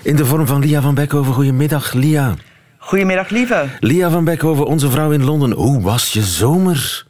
in 0.02 0.16
de 0.16 0.26
vorm 0.26 0.48
van 0.48 0.60
Lia 0.60 0.82
van 0.82 0.96
Beckhoven. 0.96 1.34
Goedemiddag, 1.34 1.94
Lia. 1.94 2.34
Goedemiddag, 2.78 3.30
lieve. 3.30 3.66
Lia 3.80 4.10
van 4.10 4.24
Beckhoven, 4.24 4.66
onze 4.66 4.90
vrouw 4.90 5.12
in 5.12 5.24
Londen. 5.24 5.52
Hoe 5.52 5.82
was 5.82 6.14
je 6.14 6.22
zomer? 6.22 7.06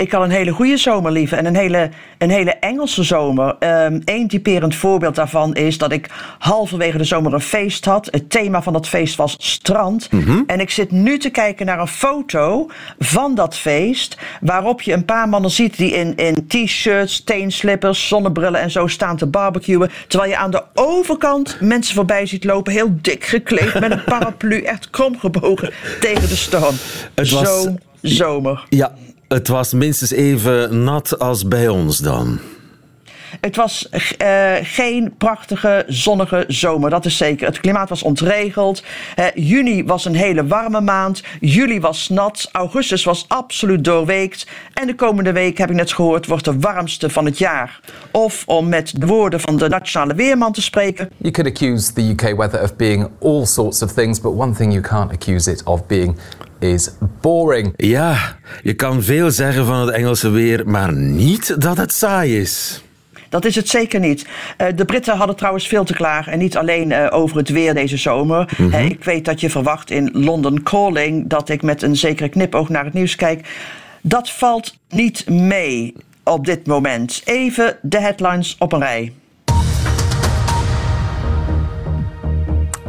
Ik 0.00 0.12
had 0.12 0.22
een 0.22 0.30
hele 0.30 0.50
goede 0.50 0.76
zomer, 0.76 1.12
lieve. 1.12 1.36
En 1.36 1.46
een 1.46 1.56
hele, 1.56 1.90
een 2.18 2.30
hele 2.30 2.50
Engelse 2.50 3.02
zomer. 3.02 3.56
Eén 3.58 4.02
ehm, 4.04 4.26
typerend 4.26 4.74
voorbeeld 4.74 5.14
daarvan 5.14 5.54
is 5.54 5.78
dat 5.78 5.92
ik 5.92 6.10
halverwege 6.38 6.98
de 6.98 7.04
zomer 7.04 7.34
een 7.34 7.40
feest 7.40 7.84
had. 7.84 8.08
Het 8.10 8.30
thema 8.30 8.62
van 8.62 8.72
dat 8.72 8.88
feest 8.88 9.16
was 9.16 9.36
strand. 9.38 10.12
Mhm. 10.12 10.42
En 10.46 10.60
ik 10.60 10.70
zit 10.70 10.90
nu 10.90 11.18
te 11.18 11.30
kijken 11.30 11.66
naar 11.66 11.80
een 11.80 11.88
foto 11.88 12.70
van 12.98 13.34
dat 13.34 13.56
feest. 13.56 14.16
Waarop 14.40 14.82
je 14.82 14.92
een 14.92 15.04
paar 15.04 15.28
mannen 15.28 15.50
ziet 15.50 15.76
die 15.76 15.92
in, 15.92 16.16
in 16.16 16.46
t-shirts, 16.46 17.24
teenslippers, 17.24 18.08
zonnebrillen 18.08 18.60
en 18.60 18.70
zo 18.70 18.86
staan 18.86 19.16
te 19.16 19.26
barbecuen. 19.26 19.90
Terwijl 20.08 20.30
je 20.30 20.36
aan 20.36 20.50
de 20.50 20.62
overkant 20.74 21.56
mensen 21.60 21.94
voorbij 21.94 22.26
ziet 22.26 22.44
lopen. 22.44 22.72
Heel 22.72 22.98
dik 23.00 23.24
gekleed 23.24 23.80
met 23.80 23.90
een 23.90 24.04
paraplu. 24.14 24.62
Echt 24.62 24.90
kromgebogen 24.90 25.72
tegen 26.00 26.28
de 26.28 26.36
storm. 26.36 26.74
Het 27.14 27.30
was... 27.30 27.62
Zo 27.62 27.74
zomer. 28.02 28.66
Ja, 28.68 28.92
het 29.34 29.48
was 29.48 29.72
minstens 29.72 30.10
even 30.10 30.84
nat 30.84 31.18
als 31.18 31.48
bij 31.48 31.68
ons 31.68 31.98
dan. 31.98 32.40
Het 33.40 33.56
was 33.56 33.88
uh, 34.22 34.52
geen 34.62 35.14
prachtige 35.18 35.84
zonnige 35.86 36.44
zomer, 36.48 36.90
dat 36.90 37.04
is 37.04 37.16
zeker. 37.16 37.46
Het 37.46 37.60
klimaat 37.60 37.88
was 37.88 38.02
ontregeld. 38.02 38.82
Uh, 39.18 39.24
juni 39.34 39.84
was 39.84 40.04
een 40.04 40.14
hele 40.14 40.46
warme 40.46 40.80
maand. 40.80 41.22
Juli 41.40 41.80
was 41.80 42.08
nat. 42.08 42.48
Augustus 42.52 43.04
was 43.04 43.24
absoluut 43.28 43.84
doorweekt. 43.84 44.46
En 44.74 44.86
de 44.86 44.94
komende 44.94 45.32
week, 45.32 45.58
heb 45.58 45.70
ik 45.70 45.76
net 45.76 45.92
gehoord, 45.92 46.26
wordt 46.26 46.44
de 46.44 46.58
warmste 46.58 47.10
van 47.10 47.24
het 47.24 47.38
jaar. 47.38 47.80
Of 48.10 48.42
om 48.46 48.68
met 48.68 49.00
de 49.00 49.06
woorden 49.06 49.40
van 49.40 49.56
de 49.56 49.68
nationale 49.68 50.14
weerman 50.14 50.52
te 50.52 50.62
spreken. 50.62 51.10
You 51.16 51.32
could 51.32 51.50
accuse 51.50 51.92
the 51.92 52.10
UK 52.10 52.36
weather 52.36 52.62
of 52.62 52.76
being 52.76 53.08
all 53.20 53.44
sorts 53.44 53.82
of 53.82 53.92
things, 53.92 54.20
but 54.20 54.32
one 54.32 54.54
thing 54.54 54.72
you 54.72 54.82
can't 54.82 55.12
accuse 55.12 55.50
it 55.50 55.62
of 55.64 55.86
being 55.86 56.18
is 56.60 56.90
boring. 57.20 57.72
Ja, 57.76 58.36
je 58.62 58.74
kan 58.74 59.02
veel 59.02 59.30
zeggen 59.30 59.66
van 59.66 59.80
het 59.80 59.90
Engelse 59.90 60.30
weer, 60.30 60.68
maar 60.68 60.92
niet 60.92 61.60
dat 61.60 61.76
het 61.76 61.92
saai 61.92 62.40
is. 62.40 62.82
Dat 63.28 63.44
is 63.44 63.54
het 63.54 63.68
zeker 63.68 64.00
niet. 64.00 64.26
Uh, 64.58 64.66
de 64.74 64.84
Britten 64.84 65.16
hadden 65.16 65.36
trouwens 65.36 65.66
veel 65.66 65.84
te 65.84 65.94
klagen. 65.94 66.32
En 66.32 66.38
niet 66.38 66.56
alleen 66.56 66.90
uh, 66.90 67.06
over 67.10 67.36
het 67.36 67.48
weer 67.48 67.74
deze 67.74 67.96
zomer. 67.96 68.54
Mm 68.56 68.70
-hmm. 68.70 68.80
uh, 68.80 68.84
ik 68.84 69.04
weet 69.04 69.24
dat 69.24 69.40
je 69.40 69.50
verwacht 69.50 69.90
in 69.90 70.10
London 70.12 70.62
Calling 70.62 71.28
dat 71.28 71.48
ik 71.48 71.62
met 71.62 71.82
een 71.82 71.96
zekere 71.96 72.28
knipoog 72.28 72.68
naar 72.68 72.84
het 72.84 72.94
nieuws 72.94 73.16
kijk. 73.16 73.48
Dat 74.00 74.30
valt 74.30 74.78
niet 74.88 75.28
mee 75.28 75.94
op 76.22 76.46
dit 76.46 76.66
moment. 76.66 77.22
Even 77.24 77.76
de 77.82 78.00
headlines 78.00 78.56
op 78.58 78.72
een 78.72 78.80
rij. 78.80 79.12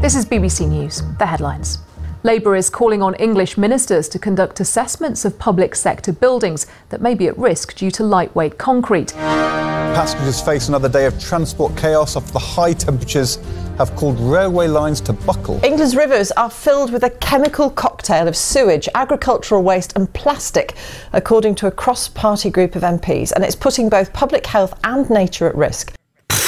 This 0.02 0.16
is 0.16 0.28
BBC 0.28 0.60
News, 0.60 1.04
the 1.18 1.26
headlines. 1.26 1.80
Labour 2.24 2.56
is 2.56 2.70
calling 2.70 3.02
on 3.02 3.16
English 3.16 3.58
ministers 3.58 4.08
to 4.10 4.20
conduct 4.20 4.60
assessments 4.60 5.26
of 5.26 5.40
public 5.40 5.74
sector 5.74 6.14
buildings 6.14 6.68
that 6.90 7.02
may 7.02 7.16
be 7.16 7.28
at 7.28 7.36
risk 7.36 7.76
due 7.76 7.90
to 7.90 8.04
lightweight 8.04 8.60
concrete. 8.60 9.12
Passengers 9.14 10.40
face 10.40 10.68
another 10.68 10.88
day 10.88 11.08
of 11.08 11.20
transport 11.20 11.76
chaos 11.76 12.16
after 12.16 12.32
the 12.32 12.40
high 12.40 12.74
temperatures 12.74 13.40
have 13.80 13.96
caused 13.96 14.20
railway 14.20 14.68
lines 14.68 15.02
to 15.02 15.14
buckle. 15.14 15.60
England's 15.66 15.96
rivers 15.96 16.32
are 16.34 16.52
filled 16.52 16.94
with 16.94 17.04
a 17.04 17.10
chemical 17.10 17.72
cocktail 17.72 18.28
of 18.28 18.38
sewage, 18.38 18.88
agricultural 18.94 19.64
waste, 19.64 19.94
and 19.96 20.14
plastic, 20.14 20.76
according 21.14 21.56
to 21.56 21.66
a 21.66 21.72
cross 21.72 22.08
party 22.08 22.52
group 22.52 22.76
of 22.76 22.84
MPs, 22.84 23.32
and 23.32 23.44
it's 23.44 23.56
putting 23.56 23.90
both 23.90 24.14
public 24.14 24.46
health 24.46 24.80
and 24.84 25.10
nature 25.10 25.48
at 25.48 25.56
risk. 25.56 25.96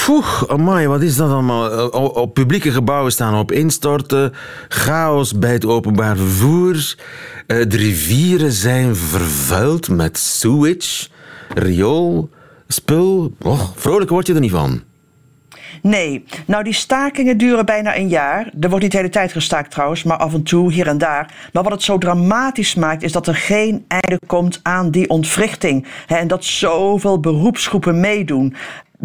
Poeh, 0.06 0.44
amai, 0.48 0.88
wat 0.88 1.02
is 1.02 1.16
dat 1.16 1.32
allemaal? 1.32 1.88
Op 1.90 2.34
publieke 2.34 2.72
gebouwen 2.72 3.12
staan 3.12 3.40
op 3.40 3.52
instorten, 3.52 4.34
chaos 4.68 5.38
bij 5.38 5.52
het 5.52 5.66
openbaar 5.66 6.18
vervoer. 6.18 6.96
De 7.48 7.66
rivieren 7.70 8.52
zijn 8.52 8.96
vervuild 8.96 9.90
met 9.90 10.18
sewage, 10.18 11.08
riool, 11.54 12.30
spul. 12.68 13.34
Oh, 13.42 13.62
vrolijk 13.76 14.10
word 14.10 14.28
je 14.28 14.34
er 14.34 14.40
niet 14.40 14.52
van. 14.52 14.82
Nee, 15.82 16.24
nou 16.46 16.64
die 16.64 16.74
stakingen 16.74 17.38
duren 17.38 17.66
bijna 17.66 17.98
een 17.98 18.10
jaar. 18.10 18.52
Er 18.60 18.70
wordt 18.70 18.84
niet 18.84 18.92
de 18.92 18.98
hele 18.98 19.10
tijd 19.10 19.32
gestaakt 19.32 19.72
trouwens, 19.72 20.04
maar 20.04 20.18
af 20.18 20.34
en 20.34 20.44
toe 20.44 20.72
hier 20.72 20.88
en 20.88 20.98
daar. 20.98 21.50
Maar 21.54 21.64
wat 21.64 21.72
het 21.72 21.84
zo 21.84 21.98
dramatisch 21.98 22.76
maakt 22.76 23.04
is 23.04 23.12
dat 23.12 23.28
er 23.28 23.36
geen 23.36 23.86
einde 23.88 24.20
komt 24.28 24.60
aan 24.64 24.92
die 24.92 25.10
ontwrichting. 25.10 25.88
En 26.08 26.28
dat 26.28 26.46
zoveel 26.46 27.20
beroepsgroepen 27.20 28.00
meedoen. 28.00 28.56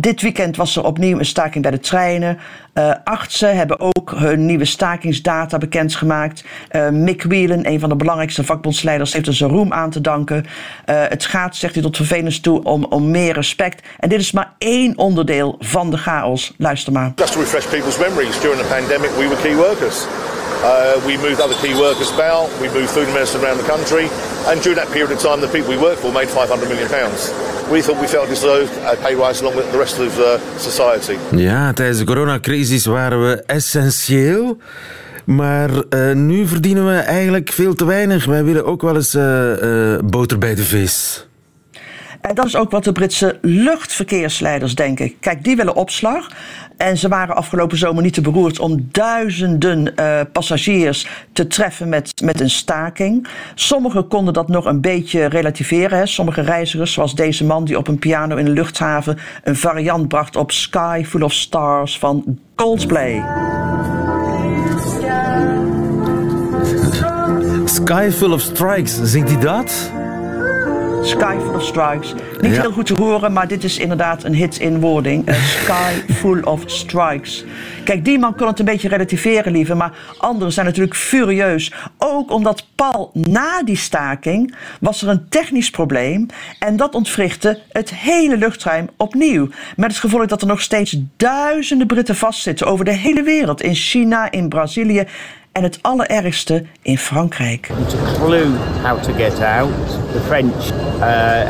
Dit 0.00 0.23
weekend 0.23 0.57
was 0.57 0.76
er 0.76 0.85
opnieuw 0.85 1.19
een 1.19 1.26
staking 1.26 1.62
bij 1.62 1.71
de 1.71 1.81
treinen. 1.81 2.38
Uh, 2.75 2.93
artsen 3.05 3.57
hebben 3.57 3.81
ook 3.81 4.12
hun 4.17 4.47
nieuwe 4.47 4.64
stakingsdata 4.64 5.59
bekendgemaakt. 5.59 6.45
Uh, 6.73 6.88
Mick 6.88 7.23
Whelan, 7.23 7.67
een 7.67 7.81
van 7.81 7.88
de 7.88 7.97
belangrijkste 7.97 8.45
vakbondsleiders, 8.45 9.12
heeft 9.12 9.26
er 9.26 9.35
zijn 9.35 9.50
roem 9.50 9.73
aan 9.73 9.90
te 9.90 10.00
danken. 10.00 10.37
Uh, 10.37 11.02
het 11.09 11.25
gaat, 11.25 11.57
zegt 11.57 11.75
hij 11.75 11.83
tot 11.83 11.97
vervelens 11.97 12.40
toe, 12.40 12.62
om, 12.62 12.85
om 12.85 13.11
meer 13.11 13.35
respect. 13.35 13.87
En 13.99 14.09
dit 14.09 14.21
is 14.21 14.33
maar 14.33 14.52
één 14.59 14.99
onderdeel 14.99 15.57
van 15.59 15.90
de 15.90 15.97
chaos. 15.97 16.55
Luister 16.59 16.93
maar. 16.93 17.12
Just 17.14 17.33
to 17.33 17.40
refresh 17.40 17.67
people's 17.67 17.99
memories, 17.99 18.40
during 18.40 18.61
the 18.61 18.69
pandemic 18.69 19.11
we 19.11 19.28
were 19.28 19.40
key 19.43 19.55
workers. 19.55 19.97
Uh, 20.62 21.07
we 21.07 21.17
moved 21.17 21.40
other 21.40 21.57
key 21.61 21.75
workers 21.75 22.12
about, 22.12 22.49
we 22.61 22.69
moved 22.75 22.90
food 22.90 23.12
medicine 23.12 23.45
around 23.45 23.59
the 23.59 23.71
country, 23.73 24.09
and 24.47 24.62
during 24.62 24.81
that 24.81 24.90
period 24.90 25.12
of 25.12 25.19
time, 25.23 25.40
the 25.40 25.49
people 25.49 25.71
we 25.76 25.81
worked 25.81 26.00
for 26.00 26.12
made 26.12 26.28
500 26.28 26.69
million 26.69 26.88
pounds. 26.88 27.48
We 27.70 27.82
thought 27.82 28.00
we 28.00 28.06
felt 28.06 28.28
a 28.84 28.94
pay 29.02 29.14
rise 29.14 29.40
along 29.40 29.56
with 29.56 29.70
the 29.70 29.78
rest 29.78 29.98
of 29.98 30.18
uh, 30.18 30.40
society. 30.58 31.16
Ja, 31.30 31.72
tijdens 31.72 31.98
de 31.98 32.04
coronacrisis 32.04 32.87
waren 32.87 33.28
we 33.28 33.42
essentieel. 33.46 34.56
Maar 35.25 35.70
uh, 35.90 36.12
nu 36.12 36.46
verdienen 36.46 36.87
we 36.87 36.96
eigenlijk 36.96 37.52
veel 37.52 37.75
te 37.75 37.84
weinig. 37.84 38.25
Wij 38.25 38.44
willen 38.44 38.64
ook 38.64 38.82
wel 38.82 38.96
eens 38.96 39.14
uh, 39.14 39.98
boter 40.04 40.38
bij 40.38 40.54
de 40.54 40.62
vis. 40.62 41.27
En 42.20 42.34
dat 42.34 42.46
is 42.46 42.56
ook 42.56 42.70
wat 42.70 42.84
de 42.84 42.92
Britse 42.92 43.38
luchtverkeersleiders 43.40 44.75
denken. 44.75 45.18
Kijk, 45.20 45.44
die 45.44 45.56
willen 45.56 45.75
opslag. 45.75 46.28
En 46.76 46.98
ze 46.98 47.08
waren 47.08 47.37
afgelopen 47.37 47.78
zomer 47.78 48.02
niet 48.02 48.14
te 48.14 48.20
beroerd 48.20 48.58
om 48.58 48.88
duizenden 48.92 49.92
uh, 49.96 50.20
passagiers 50.32 51.06
te 51.32 51.46
treffen 51.46 51.88
met, 51.88 52.12
met 52.22 52.40
een 52.40 52.50
staking. 52.50 53.28
Sommigen 53.54 54.08
konden 54.08 54.34
dat 54.34 54.48
nog 54.48 54.64
een 54.64 54.80
beetje 54.80 55.25
relativeren. 55.25 55.98
Hè. 55.98 56.06
Sommige 56.06 56.40
reizigers, 56.40 56.92
zoals 56.92 57.14
deze 57.14 57.44
man 57.44 57.64
die 57.64 57.78
op 57.78 57.88
een 57.88 57.98
piano 57.98 58.37
in 58.37 58.44
de 58.44 58.50
luchthaven 58.50 59.18
een 59.44 59.56
variant 59.56 60.08
bracht 60.08 60.37
op 60.37 60.52
Sky 60.52 61.02
Full 61.06 61.22
of 61.22 61.32
Stars 61.32 61.98
van 61.98 62.38
Coldplay. 62.54 63.25
Sky 67.64 68.10
Full 68.10 68.32
of 68.32 68.40
Strikes, 68.40 69.00
zingt 69.02 69.30
hij 69.30 69.40
dat? 69.40 69.92
Sky 71.02 71.37
Full 71.38 71.55
of 71.55 71.62
Strikes. 71.62 72.14
Niet 72.40 72.55
ja. 72.55 72.61
heel 72.61 72.73
goed 72.73 72.87
te 72.87 72.95
horen, 72.95 73.33
maar 73.33 73.49
dit 73.49 73.64
is 73.64 73.78
inderdaad 73.78 74.25
een 74.25 74.35
hit 74.35 74.59
in 74.59 74.81
wording. 74.81 75.28
A 75.28 75.33
Sky 75.33 76.12
Full 76.12 76.40
of 76.40 76.62
Strikes. 76.67 77.45
Kijk, 77.85 78.05
die 78.05 78.19
man 78.19 78.37
kon 78.37 78.47
het 78.47 78.59
een 78.59 78.64
beetje 78.64 78.88
relativeren, 78.88 79.52
lieve. 79.52 79.75
Maar 79.75 79.93
anderen 80.19 80.52
zijn 80.52 80.67
natuurlijk 80.67 80.97
furieus. 80.97 81.73
Ook 81.99 82.31
omdat 82.31 82.67
Paul 82.75 83.11
na 83.12 83.62
die 83.62 83.76
staking 83.76 84.55
was 84.81 85.02
er 85.02 85.09
een 85.09 85.28
technisch 85.28 85.71
probleem. 85.71 86.26
En 86.59 86.76
dat 86.76 86.95
ontwrichtte 86.95 87.61
het 87.69 87.95
hele 87.95 88.37
luchtruim 88.37 88.88
opnieuw. 88.97 89.49
Met 89.76 89.90
het 89.90 90.00
gevolg 90.00 90.26
dat 90.26 90.40
er 90.40 90.49
nog 90.49 90.61
steeds 90.61 90.97
duizenden 91.17 91.87
Britten 91.87 92.17
vastzitten 92.17 92.67
over 92.67 92.85
de 92.85 92.93
hele 92.93 93.23
wereld. 93.23 93.62
In 93.62 93.75
China, 93.75 94.31
in 94.31 94.49
Brazilië 94.49 95.07
en 95.58 95.64
het 95.64 95.78
allerergste 95.82 96.64
in 96.82 96.98
Frankrijk. 96.98 97.66
To 97.66 97.98
clue 98.24 98.56
how 98.82 99.02
to 99.02 99.12
get 99.12 99.42
out, 99.42 99.70
the 100.12 100.20
French 100.26 100.70
uh, 100.74 101.02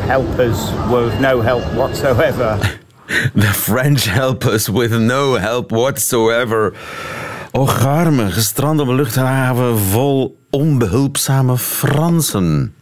help 0.07 0.39
us 0.39 0.73
with 0.91 1.21
no 1.21 1.43
help 1.43 1.63
whatsoever. 1.75 2.57
The 3.35 3.53
French 3.53 4.05
help 4.05 4.45
us 4.45 4.69
with 4.69 4.99
no 4.99 5.39
help 5.39 5.71
whatsoever. 5.71 6.75
Och, 7.51 7.87
arme, 7.87 8.31
gestrand 8.31 8.81
op 8.81 8.89
een 8.89 8.95
luchthaven 8.95 9.79
vol 9.79 10.39
onbehulpzame 10.51 11.59
Fransen. 11.59 12.75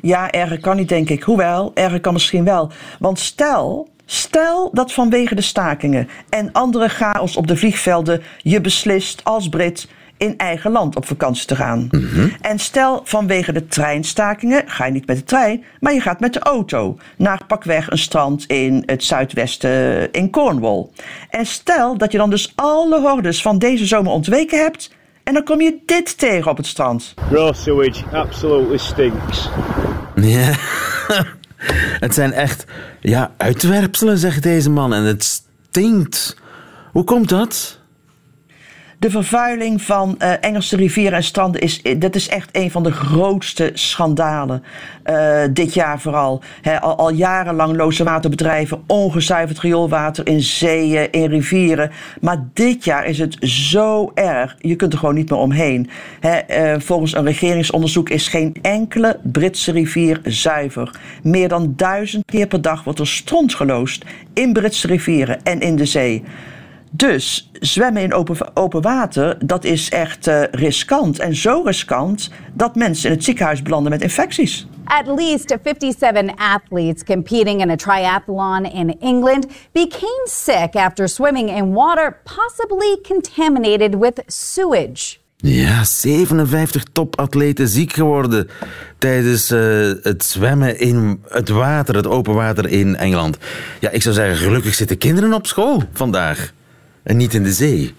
Ja, 0.00 0.30
erger 0.30 0.60
kan 0.60 0.76
niet, 0.76 0.88
denk 0.88 1.08
ik. 1.08 1.22
Hoewel, 1.22 1.70
erger 1.74 2.00
kan 2.00 2.12
misschien 2.12 2.44
wel. 2.44 2.70
Want 2.98 3.18
stel 3.18 3.88
Stel 4.08 4.70
dat 4.72 4.92
vanwege 4.92 5.34
de 5.34 5.42
stakingen 5.42 6.08
en 6.28 6.52
andere 6.52 6.88
chaos 6.88 7.36
op 7.36 7.46
de 7.46 7.56
vliegvelden 7.56 8.22
je 8.38 8.60
beslist 8.60 9.24
als 9.24 9.48
Brit 9.48 9.88
in 10.16 10.34
eigen 10.36 10.70
land 10.70 10.96
op 10.96 11.06
vakantie 11.06 11.46
te 11.46 11.56
gaan. 11.56 11.88
Mm 11.90 12.08
-hmm. 12.08 12.32
En 12.40 12.58
stel 12.58 13.00
vanwege 13.04 13.52
de 13.52 13.66
treinstakingen 13.66 14.62
ga 14.66 14.86
je 14.86 14.92
niet 14.92 15.06
met 15.06 15.16
de 15.16 15.24
trein, 15.24 15.64
maar 15.80 15.92
je 15.92 16.00
gaat 16.00 16.20
met 16.20 16.32
de 16.32 16.40
auto 16.40 16.98
naar 17.16 17.44
pakweg 17.46 17.90
een 17.90 17.98
strand 17.98 18.44
in 18.46 18.82
het 18.86 19.04
zuidwesten 19.04 20.12
in 20.12 20.30
Cornwall. 20.30 20.86
En 21.30 21.46
stel 21.46 21.98
dat 21.98 22.12
je 22.12 22.18
dan 22.18 22.30
dus 22.30 22.52
alle 22.54 23.00
hordes 23.00 23.42
van 23.42 23.58
deze 23.58 23.86
zomer 23.86 24.12
ontweken 24.12 24.58
hebt 24.58 24.94
en 25.26 25.34
dan 25.34 25.44
kom 25.44 25.60
je 25.60 25.78
dit 25.86 26.18
tegen 26.18 26.50
op 26.50 26.56
het 26.56 26.66
strand. 26.66 27.14
Raw 27.30 27.54
sewage 27.54 28.04
absolutely 28.12 28.76
stinks. 28.76 29.48
Ja. 30.14 30.52
het 32.04 32.14
zijn 32.14 32.32
echt 32.32 32.64
ja, 33.00 33.34
uitwerpselen, 33.36 34.18
zegt 34.18 34.42
deze 34.42 34.70
man. 34.70 34.94
En 34.94 35.02
het 35.02 35.24
stinkt. 35.24 36.36
Hoe 36.92 37.04
komt 37.04 37.28
dat? 37.28 37.80
De 38.98 39.10
vervuiling 39.10 39.82
van 39.82 40.14
uh, 40.18 40.32
Engelse 40.40 40.76
rivieren 40.76 41.12
en 41.12 41.22
stranden 41.22 41.60
is, 41.60 41.82
dat 41.98 42.14
is 42.14 42.28
echt 42.28 42.48
een 42.52 42.70
van 42.70 42.82
de 42.82 42.92
grootste 42.92 43.70
schandalen. 43.74 44.62
Uh, 45.04 45.42
dit 45.50 45.74
jaar 45.74 46.00
vooral. 46.00 46.42
Al, 46.80 47.10
jarenlang 47.10 47.76
lozen 47.76 48.04
waterbedrijven 48.04 48.82
ongezuiverd 48.86 49.58
rioolwater 49.58 50.26
in 50.26 50.40
zeeën, 50.40 51.10
in 51.10 51.30
rivieren. 51.30 51.90
Maar 52.20 52.44
dit 52.52 52.84
jaar 52.84 53.06
is 53.06 53.18
het 53.18 53.36
zo 53.40 54.10
erg. 54.14 54.56
Je 54.58 54.76
kunt 54.76 54.92
er 54.92 54.98
gewoon 54.98 55.14
niet 55.14 55.30
meer 55.30 55.38
omheen. 55.38 55.90
He, 56.20 56.80
volgens 56.80 57.14
een 57.14 57.24
regeringsonderzoek 57.24 58.08
is 58.08 58.28
geen 58.28 58.56
enkele 58.62 59.18
Britse 59.22 59.72
rivier 59.72 60.20
zuiver. 60.24 60.90
Meer 61.22 61.48
dan 61.48 61.72
duizend 61.76 62.24
keer 62.24 62.46
per 62.46 62.62
dag 62.62 62.84
wordt 62.84 62.98
er 62.98 63.06
stront 63.06 63.54
geloosd 63.54 64.04
in 64.34 64.52
Britse 64.52 64.86
rivieren 64.86 65.42
en 65.42 65.60
in 65.60 65.76
de 65.76 65.86
zee. 65.86 66.24
Dus 66.96 67.50
zwemmen 67.52 68.02
in 68.02 68.14
open, 68.14 68.36
open 68.56 68.82
water, 68.82 69.46
dat 69.46 69.64
is 69.64 69.90
echt 69.90 70.26
uh, 70.26 70.42
riskant. 70.50 71.18
En 71.18 71.34
zo 71.34 71.62
riskant 71.64 72.30
dat 72.52 72.74
mensen 72.74 73.10
in 73.10 73.14
het 73.14 73.24
ziekenhuis 73.24 73.62
belanden 73.62 73.90
met 73.90 74.02
infecties. 74.02 74.66
At 74.84 75.06
least 75.06 75.48
57 75.48 76.36
athletes 76.36 77.04
competing 77.04 77.60
in 77.60 77.70
a 77.70 77.76
triathlon 77.76 78.64
in 78.64 78.96
England 79.00 79.46
became 79.72 80.22
sick 80.24 80.74
after 80.74 81.08
swimming 81.08 81.56
in 81.56 81.72
water 81.72 82.20
possibly 82.24 82.98
contaminated 83.02 83.94
with 83.98 84.22
sewage. 84.26 85.16
Ja, 85.36 85.84
57 85.84 86.82
topatleten 86.92 87.68
ziek 87.68 87.92
geworden 87.92 88.48
tijdens 88.98 89.50
uh, 89.50 89.92
het 90.02 90.24
zwemmen 90.24 90.78
in 90.78 91.22
het 91.28 91.48
water, 91.48 91.96
het 91.96 92.06
open 92.06 92.34
water 92.34 92.68
in 92.68 92.96
Engeland. 92.96 93.38
Ja, 93.80 93.90
ik 93.90 94.02
zou 94.02 94.14
zeggen, 94.14 94.36
gelukkig 94.36 94.74
zitten 94.74 94.98
kinderen 94.98 95.32
op 95.32 95.46
school 95.46 95.82
vandaag 95.92 96.54
en 97.06 97.16
niet 97.16 97.34
in 97.34 97.42
de 97.42 97.52
zee. 97.52 97.94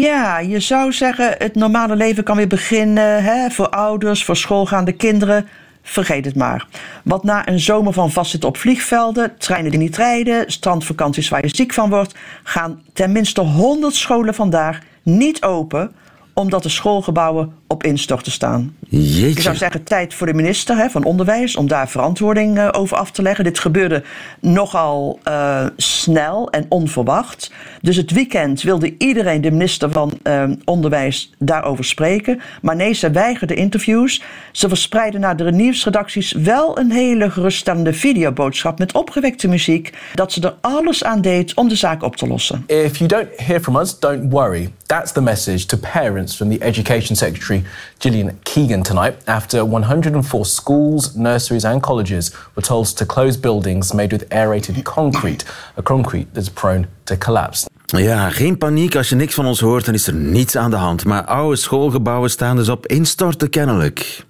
Ja, 0.00 0.38
je 0.38 0.60
zou 0.60 0.92
zeggen, 0.92 1.34
het 1.38 1.54
normale 1.54 1.96
leven 1.96 2.24
kan 2.24 2.36
weer 2.36 2.46
beginnen 2.46 3.24
hè, 3.24 3.50
voor 3.50 3.68
ouders, 3.68 4.24
voor 4.24 4.36
schoolgaande 4.36 4.92
kinderen. 4.92 5.48
Vergeet 5.82 6.24
het 6.24 6.36
maar. 6.36 6.66
Want 7.04 7.22
na 7.22 7.48
een 7.48 7.60
zomer 7.60 7.92
van 7.92 8.10
vastzitten 8.10 8.48
op 8.48 8.56
vliegvelden, 8.56 9.36
treinen 9.38 9.70
die 9.70 9.80
niet 9.80 9.96
rijden, 9.96 10.44
strandvakanties 10.52 11.28
waar 11.28 11.42
je 11.42 11.56
ziek 11.56 11.72
van 11.72 11.90
wordt, 11.90 12.14
gaan 12.42 12.82
tenminste 12.92 13.40
100 13.40 13.94
scholen 13.94 14.34
vandaag 14.34 14.78
niet 15.02 15.42
open 15.42 15.92
omdat 16.32 16.62
de 16.62 16.68
schoolgebouwen 16.68 17.52
op 17.66 17.84
instorten 17.84 18.32
staan. 18.32 18.76
Jeetje. 18.88 19.28
Ik 19.28 19.40
zou 19.40 19.56
zeggen, 19.56 19.82
tijd 19.82 20.14
voor 20.14 20.26
de 20.26 20.34
minister 20.34 20.76
hè, 20.76 20.90
van 20.90 21.04
Onderwijs 21.04 21.56
om 21.56 21.68
daar 21.68 21.88
verantwoording 21.88 22.58
uh, 22.58 22.68
over 22.72 22.96
af 22.96 23.10
te 23.10 23.22
leggen. 23.22 23.44
Dit 23.44 23.58
gebeurde 23.58 24.02
nogal 24.40 25.18
uh, 25.28 25.66
snel 25.76 26.50
en 26.50 26.66
onverwacht. 26.68 27.52
Dus 27.80 27.96
het 27.96 28.10
weekend 28.10 28.62
wilde 28.62 28.94
iedereen, 28.98 29.40
de 29.40 29.50
minister 29.50 29.90
van 29.90 30.12
uh, 30.22 30.44
Onderwijs, 30.64 31.32
daarover 31.38 31.84
spreken. 31.84 32.40
Maar 32.62 32.76
nee, 32.76 32.92
ze 32.92 33.10
weigerde 33.10 33.54
interviews. 33.54 34.22
Ze 34.52 34.68
verspreidden 34.68 35.20
naar 35.20 35.36
de 35.36 35.52
nieuwsredacties 35.52 36.32
wel 36.32 36.78
een 36.78 36.90
hele 36.90 37.30
geruststellende 37.30 37.92
videoboodschap 37.92 38.78
met 38.78 38.92
opgewekte 38.92 39.48
muziek. 39.48 39.92
Dat 40.14 40.32
ze 40.32 40.40
er 40.40 40.54
alles 40.60 41.04
aan 41.04 41.20
deed 41.20 41.54
om 41.54 41.68
de 41.68 41.76
zaak 41.76 42.02
op 42.02 42.16
te 42.16 42.26
lossen. 42.26 42.64
If 42.66 42.96
you 42.96 43.08
don't 43.08 43.28
hear 43.36 43.60
from 43.60 43.76
us, 43.76 43.98
don't 43.98 44.32
worry. 44.32 44.70
That's 44.86 45.12
the 45.12 45.20
message 45.20 45.66
to 45.66 45.76
parents 45.92 46.36
from 46.36 46.50
the 46.50 46.58
Education 46.58 47.16
Secretary 47.16 47.55
Gillian 47.98 48.38
Keegan 48.42 48.82
tonight 48.82 49.14
after 49.24 49.64
104 49.64 50.44
schools, 50.44 51.14
nurseries, 51.14 51.64
and 51.64 51.82
colleges 51.82 52.32
were 52.54 52.66
told 52.66 52.96
to 52.96 53.06
close 53.06 53.40
buildings 53.40 53.92
made 53.92 54.16
with 54.16 54.32
aerated 54.32 54.82
concrete, 54.82 55.44
a 55.78 55.82
concrete 55.82 56.26
that's 56.32 56.50
prone 56.50 56.86
to 57.04 57.16
collapse. 57.16 57.68
Ja, 57.86 58.30
geen 58.30 58.58
paniek. 58.58 58.96
Als 58.96 59.08
je 59.08 59.14
niks 59.14 59.34
van 59.34 59.46
ons 59.46 59.60
hoort, 59.60 59.84
dan 59.84 59.94
is 59.94 60.06
er 60.06 60.14
niets 60.14 60.56
aan 60.56 60.70
de 60.70 60.76
hand. 60.76 61.04
Maar 61.04 61.24
oude 61.24 61.56
schoolgebouwen 61.56 62.30
staan 62.30 62.56
dus 62.56 62.68
op 62.68 62.86
instorten 62.86 63.50
kennelijk. 63.50 64.24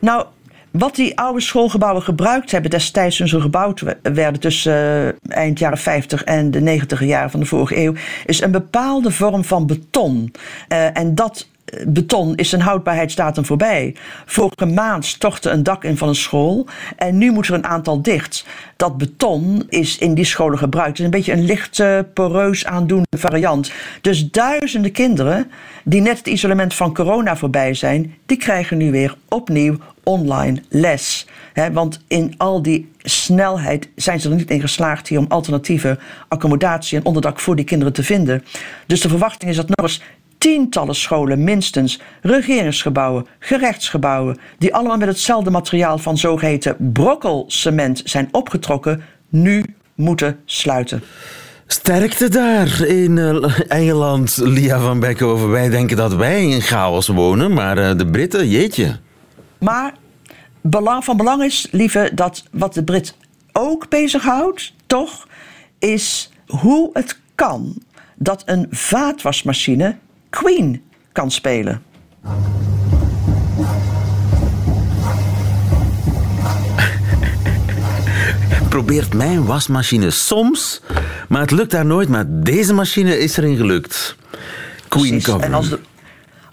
Nou, 0.00 0.24
wat 0.70 0.94
die 0.94 1.18
oude 1.18 1.40
schoolgebouwen 1.40 2.02
gebruikt 2.02 2.50
hebben 2.50 2.70
destijds 2.70 3.16
toen 3.16 3.28
ze 3.28 3.40
gebouwd 3.40 3.82
werden 4.02 4.40
tussen 4.40 4.72
uh, 4.72 5.08
eind 5.36 5.58
jaren 5.58 5.78
50 5.78 6.24
en 6.24 6.50
de 6.50 6.60
90 6.60 7.04
jaren 7.04 7.30
van 7.30 7.40
de 7.40 7.46
vorige 7.46 7.76
eeuw, 7.76 7.94
is 8.26 8.40
een 8.40 8.50
bepaalde 8.50 9.10
vorm 9.10 9.44
van 9.44 9.66
beton. 9.66 10.32
Uh, 10.68 10.98
en 10.98 11.14
dat 11.14 11.46
beton 11.86 12.34
is 12.34 12.48
zijn 12.48 12.60
houdbaarheidsdatum 12.60 13.44
voorbij. 13.44 13.94
Vorige 14.26 14.66
maand 14.66 15.04
stortte 15.04 15.50
een 15.50 15.62
dak 15.62 15.84
in 15.84 15.96
van 15.96 16.08
een 16.08 16.14
school 16.14 16.66
en 16.96 17.18
nu 17.18 17.30
moet 17.30 17.46
er 17.46 17.54
een 17.54 17.66
aantal 17.66 18.02
dicht. 18.02 18.46
Dat 18.76 18.98
beton 18.98 19.64
is 19.68 19.98
in 19.98 20.14
die 20.14 20.24
scholen 20.24 20.58
gebruikt. 20.58 20.90
Het 20.90 20.98
is 20.98 21.04
een 21.04 21.10
beetje 21.10 21.32
een 21.32 21.44
licht 21.44 21.78
uh, 21.78 21.98
poreus 22.14 22.66
aandoende 22.66 23.18
variant. 23.18 23.72
Dus 24.00 24.30
duizenden 24.30 24.92
kinderen 24.92 25.50
die 25.84 26.00
net 26.00 26.18
het 26.18 26.26
isolement 26.26 26.74
van 26.74 26.94
corona 26.94 27.36
voorbij 27.36 27.74
zijn, 27.74 28.14
die 28.26 28.36
krijgen 28.36 28.76
nu 28.76 28.90
weer 28.90 29.16
opnieuw 29.28 29.76
online 30.02 30.62
les. 30.68 31.26
Want 31.72 32.00
in 32.08 32.34
al 32.36 32.62
die 32.62 32.90
snelheid 33.02 33.88
zijn 33.94 34.20
ze 34.20 34.30
er 34.30 34.36
niet 34.36 34.50
in 34.50 34.60
geslaagd 34.60 35.08
hier 35.08 35.18
om 35.18 35.26
alternatieve 35.28 35.98
accommodatie 36.28 36.98
en 36.98 37.04
onderdak 37.04 37.40
voor 37.40 37.56
die 37.56 37.64
kinderen 37.64 37.92
te 37.92 38.02
vinden. 38.02 38.44
Dus 38.86 39.00
de 39.00 39.08
verwachting 39.08 39.50
is 39.50 39.56
dat 39.56 39.68
nog 39.68 39.86
eens 39.86 40.02
tientallen 40.44 40.94
scholen 40.94 41.44
minstens, 41.44 42.00
regeringsgebouwen, 42.22 43.26
gerechtsgebouwen, 43.38 44.38
die 44.58 44.74
allemaal 44.74 44.96
met 44.96 45.08
hetzelfde 45.08 45.50
materiaal 45.50 45.98
van 45.98 46.18
zogeheten 46.18 46.76
brokkelcement 46.92 48.02
zijn 48.04 48.28
opgetrokken, 48.30 49.02
nu 49.28 49.64
moeten 49.94 50.38
sluiten. 50.44 51.02
Sterkte 51.66 52.28
daar 52.28 52.80
in 52.80 53.16
uh, 53.16 53.60
Engeland, 53.68 54.36
Lia 54.36 54.80
van 54.80 55.00
Beckhoven. 55.00 55.50
Wij 55.50 55.68
denken 55.68 55.96
dat 55.96 56.14
wij 56.14 56.44
in 56.44 56.60
chaos 56.60 57.06
wonen, 57.06 57.52
maar 57.52 57.78
uh, 57.78 57.96
de 57.96 58.06
Britten, 58.06 58.48
jeetje. 58.48 58.96
Maar 59.58 59.94
belang, 60.60 61.04
van 61.04 61.16
belang 61.16 61.42
is, 61.42 61.68
lieve, 61.70 62.10
dat 62.14 62.44
wat 62.50 62.74
de 62.74 62.84
Brit 62.84 63.16
ook 63.52 63.88
bezighoudt, 63.88 64.74
toch, 64.86 65.26
is 65.78 66.30
hoe 66.46 66.90
het 66.92 67.18
kan 67.34 67.82
dat 68.16 68.42
een 68.46 68.66
vaatwasmachine 68.70 69.96
Queen 70.34 70.82
kan 71.12 71.30
spelen. 71.30 71.82
Probeert 78.68 79.14
mijn 79.14 79.44
wasmachine 79.44 80.10
soms, 80.10 80.80
maar 81.28 81.40
het 81.40 81.50
lukt 81.50 81.70
daar 81.70 81.86
nooit. 81.86 82.08
Maar 82.08 82.24
deze 82.28 82.74
machine 82.74 83.18
is 83.18 83.36
erin 83.36 83.56
gelukt. 83.56 84.16
Queen 84.88 85.22
cover. 85.22 85.44
En 85.44 85.54
als 85.54 85.68
de, 85.68 85.78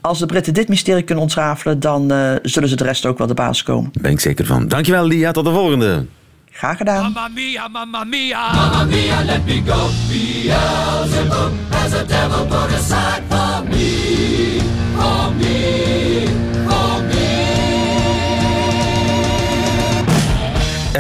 als 0.02 0.20
de 0.20 0.26
Britten 0.26 0.54
dit 0.54 0.68
mysterie 0.68 1.04
kunnen 1.04 1.24
ontrafelen, 1.24 1.80
dan 1.80 2.12
uh, 2.12 2.36
zullen 2.42 2.70
ze 2.70 2.76
de 2.76 2.84
rest 2.84 3.06
ook 3.06 3.18
wel 3.18 3.28
de 3.28 3.34
baas 3.34 3.64
komen. 3.64 3.92
Ben 4.02 4.12
ik 4.12 4.20
zeker 4.20 4.46
van. 4.46 4.68
Dankjewel, 4.68 5.06
Lia. 5.06 5.32
Tot 5.32 5.46
de 5.46 5.52
volgende. 5.52 6.06
Graag 6.52 6.78
gedaan. 6.78 7.02
Mamma 7.02 7.28
mia, 7.28 7.68
mamma 7.68 8.04
mia, 8.04 8.54
mamma 8.54 8.84
mia, 8.84 9.24
let 9.24 9.46
me 9.46 9.62
go. 9.66 9.90
Beelzebub 10.08 11.52
has 11.70 11.94
a 11.94 12.04
devil 12.04 12.46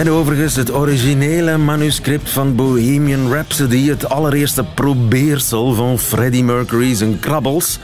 En 0.01 0.09
overigens 0.09 0.55
het 0.55 0.73
originele 0.73 1.57
manuscript 1.57 2.29
van 2.29 2.55
Bohemian 2.55 3.31
Rhapsody, 3.31 3.87
het 3.87 4.09
allereerste 4.09 4.63
probeersel 4.63 5.73
van 5.73 5.99
Freddie 5.99 6.43
Mercury, 6.43 6.95
zijn 6.95 7.19
krabbels 7.19 7.79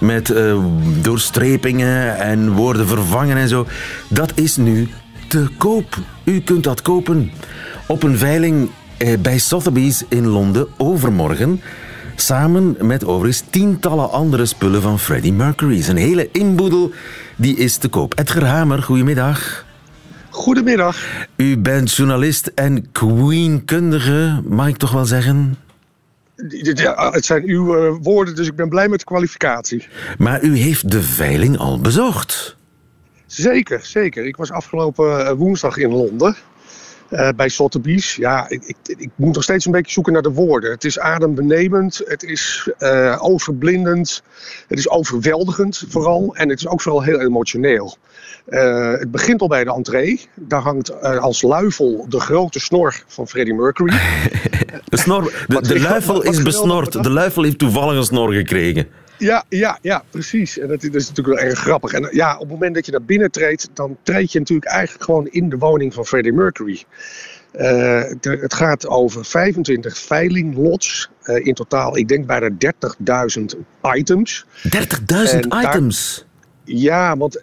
met 0.00 0.28
uh, 0.28 0.64
doorstrepingen 1.02 2.18
en 2.18 2.52
woorden 2.52 2.86
vervangen 2.86 3.36
en 3.36 3.48
zo, 3.48 3.66
dat 4.08 4.32
is 4.34 4.56
nu 4.56 4.88
te 5.28 5.48
koop. 5.58 5.98
U 6.24 6.40
kunt 6.40 6.64
dat 6.64 6.82
kopen 6.82 7.30
op 7.86 8.02
een 8.02 8.18
veiling 8.18 8.70
eh, 8.96 9.18
bij 9.18 9.38
Sotheby's 9.38 10.04
in 10.08 10.26
Londen 10.26 10.66
overmorgen. 10.76 11.60
Samen 12.16 12.76
met 12.80 13.04
overigens 13.04 13.44
tientallen 13.50 14.10
andere 14.10 14.46
spullen 14.46 14.82
van 14.82 14.98
Freddie 14.98 15.32
Mercury. 15.32 15.82
Zijn 15.82 15.96
hele 15.96 16.28
inboedel 16.32 16.92
die 17.36 17.56
is 17.56 17.76
te 17.76 17.88
koop. 17.88 18.18
Edgar 18.18 18.44
Hamer, 18.44 18.82
goedemiddag. 18.82 19.65
Goedemiddag. 20.36 21.26
U 21.36 21.58
bent 21.58 21.92
journalist 21.92 22.46
en 22.54 22.92
Queen-kundige, 22.92 24.40
mag 24.44 24.68
ik 24.68 24.76
toch 24.76 24.92
wel 24.92 25.04
zeggen? 25.04 25.58
Ja, 26.74 27.10
het 27.10 27.24
zijn 27.24 27.42
uw 27.44 27.76
uh, 27.76 27.96
woorden, 28.02 28.34
dus 28.34 28.46
ik 28.46 28.56
ben 28.56 28.68
blij 28.68 28.88
met 28.88 28.98
de 28.98 29.04
kwalificatie. 29.04 29.88
Maar 30.18 30.42
u 30.42 30.56
heeft 30.56 30.90
de 30.90 31.02
veiling 31.02 31.58
al 31.58 31.80
bezocht. 31.80 32.56
Zeker, 33.26 33.80
zeker. 33.82 34.26
Ik 34.26 34.36
was 34.36 34.50
afgelopen 34.50 35.36
woensdag 35.36 35.76
in 35.76 35.90
Londen. 35.90 36.36
Uh, 37.10 37.28
bij 37.36 37.48
Sotheby's. 37.48 38.16
Ja, 38.16 38.48
ik, 38.48 38.64
ik, 38.64 38.76
ik, 38.98 39.10
moet 39.14 39.34
nog 39.34 39.42
steeds 39.42 39.66
een 39.66 39.72
beetje 39.72 39.92
zoeken 39.92 40.12
naar 40.12 40.22
de 40.22 40.32
woorden. 40.32 40.70
Het 40.70 40.84
is 40.84 40.98
adembenemend, 40.98 42.02
het 42.04 42.22
is 42.22 42.70
uh, 42.78 43.18
overblindend, 43.20 44.22
het 44.68 44.78
is 44.78 44.88
overweldigend 44.88 45.84
vooral. 45.88 46.34
En 46.34 46.48
het 46.48 46.58
is 46.58 46.68
ook 46.68 46.80
vooral 46.80 47.02
heel 47.02 47.20
emotioneel. 47.20 47.96
Uh, 48.48 48.92
het 48.92 49.10
begint 49.10 49.40
al 49.40 49.48
bij 49.48 49.64
de 49.64 49.72
entree. 49.72 50.20
Daar 50.34 50.60
hangt 50.60 51.02
als 51.02 51.42
luifel 51.42 52.06
de 52.08 52.20
grote 52.20 52.60
snor 52.60 53.02
van 53.06 53.28
Freddie 53.28 53.54
Mercury. 53.54 53.90
de, 54.88 54.96
snor, 54.96 55.44
de, 55.48 55.60
de 55.60 55.80
luifel 55.80 56.22
is 56.22 56.42
besnord. 56.42 57.02
De 57.02 57.10
luifel 57.10 57.42
heeft 57.42 57.58
toevallig 57.58 57.96
een 57.96 58.04
snor 58.04 58.32
gekregen. 58.32 58.86
Ja, 59.18 59.44
ja, 59.48 59.78
ja, 59.82 60.02
precies. 60.10 60.58
En 60.58 60.68
dat, 60.68 60.80
dat, 60.80 60.94
is 60.94 61.08
natuurlijk 61.08 61.38
wel 61.38 61.48
erg 61.48 61.58
grappig. 61.58 61.92
En 61.92 62.08
ja, 62.10 62.34
op 62.34 62.40
het 62.40 62.48
moment 62.48 62.74
dat 62.74 62.86
je 62.86 62.92
naar 62.92 63.02
binnen 63.02 63.30
treedt, 63.30 63.68
dan 63.74 63.96
treed 64.02 64.32
je 64.32 64.38
natuurlijk 64.38 64.70
eigenlijk 64.70 65.04
gewoon 65.04 65.26
in 65.26 65.48
de 65.48 65.56
woning 65.58 65.94
van 65.94 66.06
Freddie 66.06 66.32
Mercury. 66.32 66.84
Uh, 67.60 68.02
het 68.20 68.54
gaat 68.54 68.86
over 68.86 69.24
25 69.24 69.98
veilinglots. 69.98 71.10
Uh, 71.24 71.46
in 71.46 71.54
totaal, 71.54 71.96
ik 71.96 72.08
denk 72.08 72.26
bijna 72.26 72.50
30.000 72.50 73.44
items. 73.94 74.46
30.000 75.34 75.38
items? 75.64 76.25
Ja, 76.66 77.16
want 77.16 77.40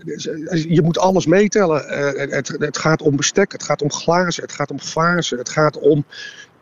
je 0.67 0.81
moet 0.83 0.97
alles 0.97 1.25
meetellen. 1.25 1.86
Uh, 1.86 2.31
het, 2.31 2.47
het, 2.59 2.77
gaat 2.77 3.01
om 3.01 3.15
bestek, 3.15 3.51
het 3.51 3.63
gaat 3.63 3.81
om 3.81 3.91
glazen, 3.91 4.43
het 4.43 4.51
gaat 4.51 4.71
om 4.71 4.79
vazen, 4.79 5.38
het 5.38 5.49
gaat 5.49 5.79
om 5.79 6.05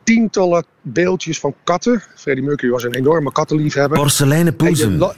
tientallen 0.03 0.65
beeldjes 0.81 1.39
van 1.39 1.55
katten. 1.63 2.03
Freddie 2.15 2.43
Mercury 2.45 2.71
was 2.71 2.83
een 2.83 2.93
enorme 2.93 3.31
kattenliefhebber. 3.31 3.99
Porseleinen 3.99 4.55
poezen. 4.55 5.11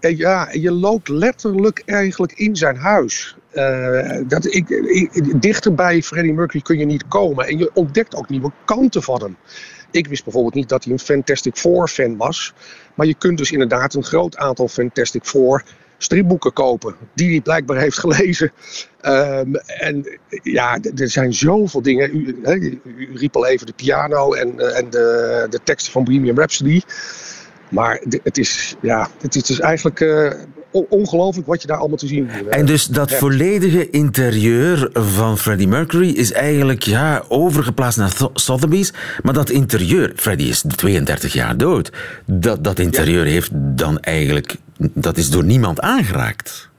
en 0.00 0.16
ja, 0.16 0.48
je 0.52 0.70
loopt 0.70 1.08
letterlijk 1.08 1.82
eigenlijk 1.86 2.32
in 2.32 2.56
zijn 2.56 2.76
huis. 2.76 3.36
Eh, 3.50 4.20
dat, 4.26 4.54
ik, 4.54 4.68
ik- 4.68 5.42
dichter 5.42 5.74
bij 5.74 6.02
Freddie 6.02 6.32
Mercury 6.32 6.62
kun 6.62 6.78
je 6.78 6.84
niet 6.84 7.08
komen. 7.08 7.46
En 7.46 7.58
je 7.58 7.70
ontdekt 7.74 8.14
ook 8.14 8.28
nieuwe 8.28 8.52
kanten 8.64 9.02
van 9.02 9.22
hem. 9.22 9.36
Ik 9.90 10.06
wist 10.06 10.24
bijvoorbeeld 10.24 10.54
niet 10.54 10.68
dat 10.68 10.84
hij 10.84 10.92
een 10.92 10.98
Fantastic 10.98 11.56
Four 11.56 11.88
fan 11.88 12.16
was. 12.16 12.52
Maar 12.94 13.06
je 13.06 13.14
kunt 13.14 13.38
dus 13.38 13.50
inderdaad 13.50 13.94
een 13.94 14.04
groot 14.04 14.36
aantal 14.36 14.68
Fantastic 14.68 15.24
Four 15.24 15.64
stripboeken 15.98 16.52
kopen. 16.52 16.94
Die 17.14 17.30
hij 17.30 17.40
blijkbaar 17.40 17.76
heeft 17.76 17.98
gelezen. 17.98 18.52
Ehm, 19.00 19.54
en 19.54 20.18
ja, 20.42 20.78
er 20.96 21.08
zijn 21.08 21.34
zoveel 21.34 21.82
dingen. 21.82 22.16
U, 22.16 22.36
riep 23.14 23.36
al 23.36 23.46
even 23.46 23.66
de 23.66 23.72
piano 23.72 24.32
en, 24.32 24.60
eh, 24.60 24.78
en 24.78 24.90
de, 24.90 25.46
de 25.50 25.60
teksten 25.64 25.92
van 25.92 26.04
Bohemian 26.04 26.36
Rhapsody. 26.36 26.80
Maar 27.70 28.00
het 28.22 28.38
is, 28.38 28.76
ja, 28.82 29.08
het 29.20 29.34
is 29.34 29.42
dus 29.42 29.60
eigenlijk 29.60 30.00
eh, 30.00 30.30
on- 30.70 30.86
ongelooflijk 30.88 31.46
wat 31.46 31.60
je 31.62 31.68
daar 31.68 31.76
allemaal 31.76 31.96
te 31.96 32.06
zien 32.06 32.28
hebt. 32.28 32.48
En 32.48 32.66
dus 32.66 32.86
dat 32.86 33.08
hebt. 33.08 33.20
volledige 33.20 33.90
interieur 33.90 34.88
van 34.92 35.38
Freddie 35.38 35.68
Mercury 35.68 36.08
is 36.10 36.32
eigenlijk 36.32 36.82
ja, 36.82 37.24
overgeplaatst 37.28 37.98
naar 37.98 38.12
Sotheby's. 38.34 38.92
Maar 39.22 39.34
dat 39.34 39.50
interieur, 39.50 40.12
Freddie 40.16 40.48
is 40.48 40.64
32 40.76 41.32
jaar 41.32 41.56
dood, 41.56 41.92
dat, 42.26 42.64
dat 42.64 42.78
interieur 42.78 43.24
heeft 43.24 43.50
dan 43.52 44.00
eigenlijk, 44.00 44.56
dat 44.78 45.16
is 45.16 45.30
door 45.30 45.44
niemand 45.44 45.80
aangeraakt. 45.80 46.70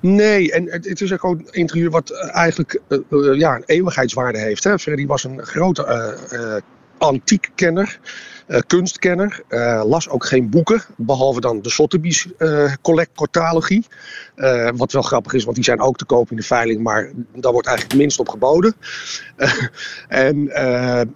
Nee, 0.00 0.52
en 0.52 0.70
het, 0.70 0.88
het 0.88 1.00
is 1.00 1.12
ook 1.12 1.24
een 1.24 1.48
interieur 1.50 1.90
wat 1.90 2.10
eh, 2.10 2.36
eigenlijk 2.36 2.80
eh, 2.88 2.98
eh, 3.10 3.38
ja, 3.38 3.56
een 3.56 3.62
eeuwigheidswaarde 3.66 4.38
heeft. 4.38 4.64
Hè. 4.64 4.78
Freddie 4.78 5.06
was 5.06 5.24
een 5.24 5.42
grote 5.42 5.84
eh, 5.84 6.56
antiekkenner, 6.98 8.00
kunstkenner. 8.66 9.42
las 9.86 10.08
ook 10.08 10.24
geen 10.24 10.50
boeken, 10.50 10.82
behalve 10.96 11.40
dan 11.40 11.62
de 11.62 11.70
Sotheby's. 11.70 12.28
Eh, 14.34 14.68
wat 14.76 14.92
wel 14.92 15.02
grappig 15.02 15.32
is, 15.32 15.44
want 15.44 15.56
die 15.56 15.64
zijn 15.64 15.80
ook 15.80 15.96
te 15.96 16.04
koop 16.04 16.30
in 16.30 16.36
de 16.36 16.42
veiling, 16.42 16.82
maar 16.82 17.10
daar 17.34 17.52
wordt 17.52 17.66
eigenlijk 17.66 17.98
minst 17.98 18.18
op 18.18 18.28
geboden. 18.28 18.74
En 20.08 20.52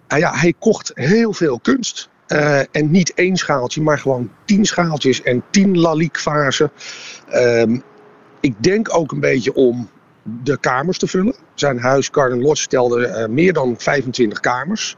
ah 0.07 0.19
ja, 0.19 0.35
hij 0.35 0.55
kocht 0.59 0.91
heel 0.95 1.33
veel 1.33 1.61
kunst. 1.61 2.09
Eh, 2.27 2.59
en 2.59 2.91
niet 2.91 3.15
één 3.15 3.37
schaaltje, 3.37 3.83
maar 3.83 3.99
gewoon 3.99 4.31
tien 4.45 4.65
schaaltjes 4.65 5.23
en 5.23 5.43
tien 5.51 5.79
laliekvazen. 5.79 6.71
Ehm 7.29 7.77
ik 8.45 8.55
denk 8.59 8.97
ook 8.97 9.13
een 9.13 9.21
beetje 9.21 9.55
om 9.55 9.89
de 10.23 10.59
kamers 10.59 10.99
te 10.99 11.07
vullen. 11.07 11.35
Zijn 11.55 11.79
huis 11.79 12.09
Garden 12.13 12.41
Lodge 12.41 12.63
stelde 12.63 13.07
eh, 13.07 13.29
meer 13.29 13.53
dan 13.53 13.75
25 13.79 14.41
kamers. 14.41 14.97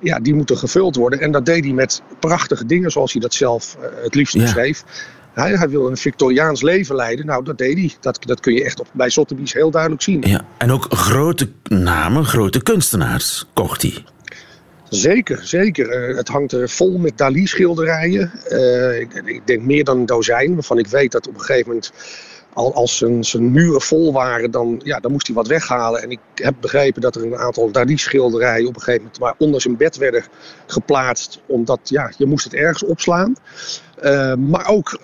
Ja, 0.00 0.18
die 0.20 0.34
moeten 0.34 0.56
gevuld 0.56 0.96
worden. 0.96 1.20
En 1.20 1.32
dat 1.32 1.46
deed 1.46 1.64
hij 1.64 1.72
met 1.72 2.02
prachtige 2.18 2.66
dingen, 2.66 2.90
zoals 2.90 3.12
hij 3.12 3.20
dat 3.20 3.34
zelf 3.34 3.76
eh, 3.80 3.88
het 4.02 4.14
liefst 4.14 4.34
Ja. 4.34 4.40
beschreef. 4.40 4.84
Hij, 5.32 5.52
hij 5.56 5.68
wilde 5.68 5.90
een 5.90 5.96
Victoriaans 5.96 6.62
leven 6.62 6.94
leiden. 6.94 7.26
Nou, 7.26 7.44
dat 7.44 7.58
deed 7.58 7.78
hij. 7.78 7.92
Dat, 8.00 8.18
dat 8.26 8.40
kun 8.40 8.54
je 8.54 8.64
echt 8.64 8.80
op, 8.80 8.86
bij 8.92 9.08
Sotheby's 9.10 9.52
heel 9.52 9.70
duidelijk 9.70 10.02
zien. 10.02 10.22
Ja. 10.26 10.44
En 10.58 10.70
ook 10.72 10.86
grote 10.90 11.48
namen, 11.62 12.24
grote 12.24 12.62
kunstenaars 12.62 13.46
kocht 13.54 13.82
hij. 13.82 14.04
Zeker, 14.90 15.46
zeker. 15.46 15.90
Eh, 15.90 16.16
het 16.16 16.28
hangt 16.28 16.52
er 16.52 16.68
vol 16.68 16.98
met 16.98 17.18
Dali-schilderijen. 17.18 18.32
Eh, 18.48 19.00
ik, 19.00 19.14
ik 19.24 19.46
denk 19.46 19.62
meer 19.62 19.84
dan 19.84 19.98
een 19.98 20.06
dozijn, 20.06 20.54
waarvan 20.54 20.78
ik 20.78 20.86
weet 20.86 21.12
dat 21.12 21.28
op 21.28 21.34
een 21.34 21.40
gegeven 21.40 21.68
moment... 21.68 21.92
Al, 22.52 22.74
als 22.74 22.96
zijn, 22.96 23.24
zijn 23.24 23.52
muren 23.52 23.80
vol 23.80 24.12
waren, 24.12 24.50
dan, 24.50 24.80
ja, 24.84 25.00
dan 25.00 25.12
moest 25.12 25.26
hij 25.26 25.36
wat 25.36 25.46
weghalen. 25.46 26.02
En 26.02 26.10
ik 26.10 26.18
heb 26.34 26.54
begrepen 26.60 27.00
dat 27.00 27.16
er 27.16 27.24
een 27.24 27.36
aantal 27.36 27.70
Dali-schilderijen 27.70 28.68
op 28.68 28.74
een 28.74 28.80
gegeven 28.80 29.02
moment 29.02 29.20
maar 29.20 29.34
onder 29.38 29.60
zijn 29.60 29.76
bed 29.76 29.96
werden 29.96 30.24
geplaatst. 30.66 31.40
Omdat 31.46 31.80
ja, 31.84 32.12
je 32.16 32.26
moest 32.26 32.44
het 32.44 32.54
ergens 32.54 32.82
opslaan. 32.82 33.36
Eh, 33.96 34.34
maar 34.34 34.68
ook 34.68 34.98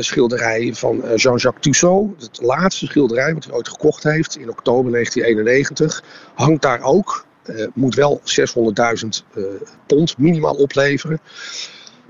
schilderijen 0.00 0.74
van 0.74 1.02
Jean-Jacques 1.14 1.62
Tussaud. 1.62 2.22
Het 2.22 2.42
laatste 2.42 2.86
schilderij 2.86 3.34
wat 3.34 3.44
hij 3.44 3.54
ooit 3.54 3.68
gekocht 3.68 4.02
heeft 4.02 4.36
in 4.36 4.50
oktober 4.50 4.92
1991. 4.92 6.02
Hangt 6.34 6.62
daar 6.62 6.82
ook. 6.82 7.24
Eh, 7.44 7.66
moet 7.74 7.94
wel 7.94 8.20
600.000 8.24 9.24
eh, 9.34 9.42
pond 9.86 10.18
minimaal 10.18 10.54
opleveren. 10.54 11.20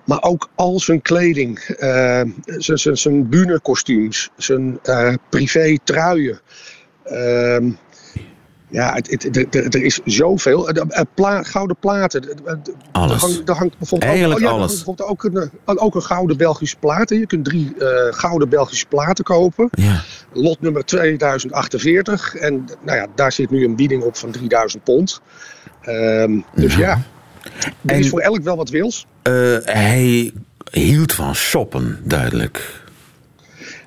Maar 0.05 0.23
ook 0.23 0.49
al 0.55 0.81
zijn 0.81 1.03
kleding, 1.03 1.59
eh, 1.59 2.23
zijn- 2.45 2.79
zijn- 2.79 2.97
zijn 2.97 3.29
bühnekostuums, 3.29 4.31
zijn 4.37 4.81
privé 5.29 5.77
truien. 5.85 6.41
Ehm, 7.05 7.71
ja, 8.75 8.93
het, 8.95 9.23
het, 9.23 9.55
er- 9.75 9.83
is 9.83 10.01
zoveel. 10.05 10.69
Eh, 10.69 10.83
eh, 10.89 11.01
pla- 11.15 11.43
gouden 11.43 11.77
platen. 11.81 12.23
eh, 12.23 12.53
eh, 12.53 12.59
Alles. 12.93 13.23
Er 13.23 13.29
hangt, 13.29 13.49
er 13.49 13.55
hangt 13.55 13.79
bijvoorbeeld 13.79 14.11
Eigenlijk 14.11 14.41
ook, 14.41 14.47
oh 14.47 14.53
ja, 14.53 14.57
er 14.57 14.63
alles. 14.63 14.75
bijvoorbeeld 14.77 15.09
ook 15.09 15.25
een, 15.25 15.51
een- 15.65 15.79
ook 15.79 15.95
een 15.95 16.03
gouden 16.03 16.37
Belgische 16.37 16.77
plaat. 16.77 17.09
hè. 17.09 17.17
Je 17.17 17.27
kunt 17.27 17.45
drie 17.45 17.75
eh, 17.79 18.13
gouden 18.13 18.49
Belgische 18.49 18.87
platen 18.87 19.25
kopen. 19.25 19.69
Ja. 19.73 20.01
Lot 20.33 20.61
nummer 20.61 20.85
2048. 20.85 22.35
En 22.35 22.65
nou 22.85 22.99
ja, 22.99 23.07
daar 23.15 23.33
zit 23.33 23.51
nu 23.51 23.65
een 23.65 23.77
bieding 23.77 24.03
op 24.03 24.17
van 24.17 24.31
3000 24.31 24.85
pond. 24.85 25.21
Ehm, 25.83 26.39
dus 26.55 26.75
ja, 26.75 27.03
er 27.87 27.97
is 27.99 28.09
voor 28.09 28.21
elk 28.21 28.43
wel 28.43 28.57
wat 28.57 28.71
wils. 28.71 29.07
Eh, 29.23 29.33
hij 29.65 30.33
hield 30.71 31.13
van 31.13 31.35
shoppen, 31.35 32.01
duidelijk. 32.05 32.83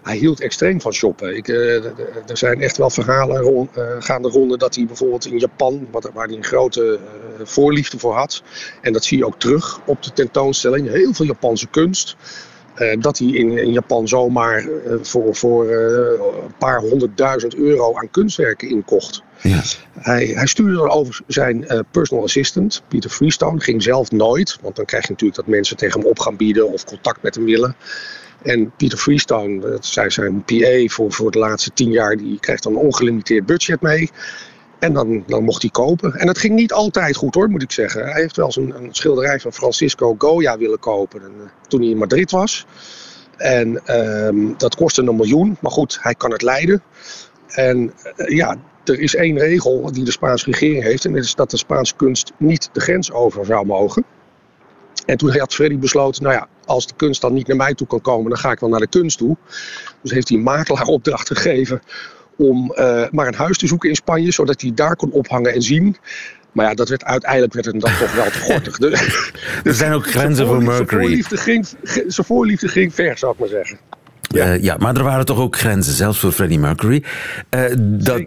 Hij 0.08 0.17
hield 0.17 0.41
extreem 0.41 0.82
van 0.82 0.93
shoppen. 0.93 1.36
Ik, 1.36 1.48
eh, 1.48 1.86
er 2.30 2.38
zijn 2.38 2.62
echt 2.62 2.78
wel 2.78 2.89
verhalen 2.89 3.41
rond, 3.41 3.78
eh, 3.78 3.96
gaande 4.00 4.30
ronde 4.30 4.58
dat 4.58 4.76
hij 4.76 4.86
bijvoorbeeld 4.86 5.26
in 5.26 5.39
Japan, 5.39 5.88
wat, 5.91 6.10
waar 6.13 6.28
hij 6.28 6.36
een 6.36 6.43
grote 6.43 7.00
eh, 7.39 7.46
voorliefde 7.46 8.00
voor 8.00 8.13
had, 8.13 8.43
en 8.82 8.93
dat 8.93 9.04
zie 9.04 9.17
je 9.17 9.26
ook 9.26 9.39
terug 9.39 9.80
op 9.86 10.04
de 10.04 10.13
tentoonstelling, 10.13 10.89
heel 10.89 11.13
veel 11.13 11.26
Japanse 11.26 11.67
kunst. 11.67 12.15
Eh, 12.77 12.99
dat 12.99 13.17
hij 13.17 13.27
in, 13.27 13.57
in 13.57 13.71
Japan 13.71 14.07
zomaar 14.07 14.57
eh, 14.57 14.93
voor, 15.01 15.35
voor 15.35 15.67
eh, 15.69 16.19
een 16.43 16.53
paar 16.57 16.79
honderdduizend 16.79 17.55
euro 17.55 17.95
aan 17.95 18.11
kunstwerken 18.11 18.69
inkocht. 18.69 19.23
Ja. 19.41 19.61
Hij, 19.99 20.25
hij 20.25 20.47
stuurde 20.47 20.75
dan 20.75 20.89
over 20.89 21.21
zijn 21.27 21.85
personal 21.91 22.23
assistant, 22.23 22.83
Peter 22.87 23.09
Freestone. 23.09 23.59
Ging 23.59 23.83
zelf 23.83 24.11
nooit, 24.11 24.57
want 24.61 24.75
dan 24.75 24.85
krijg 24.85 25.03
je 25.03 25.11
natuurlijk 25.11 25.39
dat 25.39 25.47
mensen 25.47 25.77
tegen 25.77 25.99
hem 25.99 26.09
op 26.09 26.19
gaan 26.19 26.35
bieden 26.35 26.71
of 26.71 26.83
contact 26.83 27.21
met 27.21 27.35
hem 27.35 27.45
willen. 27.45 27.75
En 28.41 28.71
Peter 28.77 28.97
Freestone, 28.97 29.59
dat 29.59 29.85
zei 29.85 30.09
zijn 30.09 30.43
PA 30.43 30.85
voor, 30.85 31.11
voor 31.11 31.31
de 31.31 31.39
laatste 31.39 31.71
tien 31.73 31.91
jaar, 31.91 32.17
die 32.17 32.39
krijgt 32.39 32.63
dan 32.63 32.71
een 32.71 32.79
ongelimiteerd 32.79 33.45
budget 33.45 33.81
mee. 33.81 34.09
En 34.79 34.93
dan, 34.93 35.23
dan 35.27 35.43
mocht 35.43 35.61
hij 35.61 35.71
kopen. 35.71 36.13
En 36.13 36.25
dat 36.25 36.37
ging 36.37 36.55
niet 36.55 36.73
altijd 36.73 37.15
goed 37.15 37.35
hoor, 37.35 37.49
moet 37.49 37.61
ik 37.61 37.71
zeggen. 37.71 38.03
Hij 38.03 38.21
heeft 38.21 38.35
wel 38.35 38.45
eens 38.45 38.55
een, 38.55 38.87
schilderij 38.91 39.39
van 39.39 39.53
Francisco 39.53 40.15
Goya 40.17 40.57
willen 40.57 40.79
kopen 40.79 41.21
en, 41.21 41.31
eh, 41.39 41.67
toen 41.67 41.81
hij 41.81 41.89
in 41.89 41.97
Madrid 41.97 42.31
was. 42.31 42.65
En 43.37 43.85
ehm, 43.85 44.53
dat 44.57 44.75
kostte 44.75 45.01
een 45.01 45.15
miljoen, 45.15 45.57
maar 45.61 45.71
goed, 45.71 45.97
hij 46.01 46.15
kan 46.15 46.31
het 46.31 46.41
leiden. 46.41 46.83
En 47.47 47.93
eh, 48.15 48.35
ja, 48.35 48.55
er 48.83 48.99
is 48.99 49.15
één 49.15 49.37
regel 49.37 49.91
die 49.91 50.03
de 50.03 50.11
Spaanse 50.11 50.45
regering 50.45 50.83
heeft. 50.83 51.05
En 51.05 51.13
dat 51.13 51.23
is 51.23 51.35
dat 51.35 51.51
de 51.51 51.57
Spaanse 51.57 51.95
kunst 51.95 52.31
niet 52.37 52.69
de 52.73 52.79
grens 52.79 53.11
over 53.11 53.45
zou 53.45 53.65
mogen. 53.65 54.03
En 55.05 55.17
toen 55.17 55.37
had 55.37 55.53
Freddy 55.53 55.77
besloten, 55.77 56.23
nou 56.23 56.35
ja, 56.35 56.47
als 56.65 56.87
de 56.87 56.93
kunst 56.95 57.21
dan 57.21 57.33
niet 57.33 57.47
naar 57.47 57.57
mij 57.57 57.73
toe 57.73 57.87
kan 57.87 58.01
komen, 58.01 58.29
dan 58.29 58.39
ga 58.39 58.51
ik 58.51 58.59
wel 58.59 58.69
naar 58.69 58.79
de 58.79 58.87
kunst 58.87 59.17
toe. 59.17 59.37
Dus 60.01 60.11
heeft 60.11 60.29
hij 60.29 60.37
een 60.37 60.43
makelaar 60.43 60.85
opdracht 60.85 61.27
gegeven 61.27 61.81
om 62.38 62.71
eh, 62.71 63.04
maar 63.12 63.28
een 63.28 63.36
huis 63.36 63.58
te 63.58 63.67
zoeken 63.67 63.89
in 63.89 63.95
Spanje, 63.95 64.32
zodat 64.32 64.62
hij 64.62 64.71
daar 64.76 64.95
kon 64.95 65.12
ophangen 65.12 65.54
en 65.54 65.62
zien. 65.62 65.97
Maar 66.52 66.65
ja, 66.65 66.73
dat 66.73 66.89
werd 66.89 67.04
uiteindelijk 67.04 67.54
werd 67.54 67.65
het 67.65 67.80
dan 67.80 67.91
toch 68.00 68.15
wel 68.15 68.30
te 68.32 68.39
gortig. 68.39 68.78
Dus, 68.88 69.32
Er 69.63 69.73
zijn 69.73 69.93
ook 69.93 70.08
grenzen 70.08 70.45
voor 70.47 70.56
Zijn 70.62 70.67
Mercury. 70.67 71.02
voorliefde 71.02 71.38
ging, 71.38 71.67
zijn 71.84 72.28
voorliefde 72.28 72.67
ging 72.67 72.93
ver, 72.93 73.17
zou 73.17 73.34
ik 73.34 73.39
maar 73.39 73.47
zeggen. 73.47 73.78
Ja. 74.21 74.52
ja, 74.54 74.76
maar 74.80 74.95
er 74.95 75.04
waren 75.04 75.26
toch 75.26 75.39
ook 75.39 75.58
grenzen, 75.58 75.93
zelfs 75.93 76.19
voor 76.19 76.32
Freddie 76.32 76.60
Mercury. 76.60 77.04
Eh, 77.50 77.63
dat, 77.78 78.21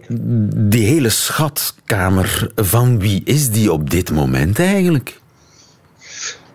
die 0.55 0.85
hele 0.85 1.09
schatkamer, 1.09 2.51
van 2.55 2.99
wie 2.99 3.21
is 3.25 3.49
die 3.49 3.71
op 3.71 3.89
dit 3.89 4.11
moment 4.11 4.59
eigenlijk? 4.59 5.19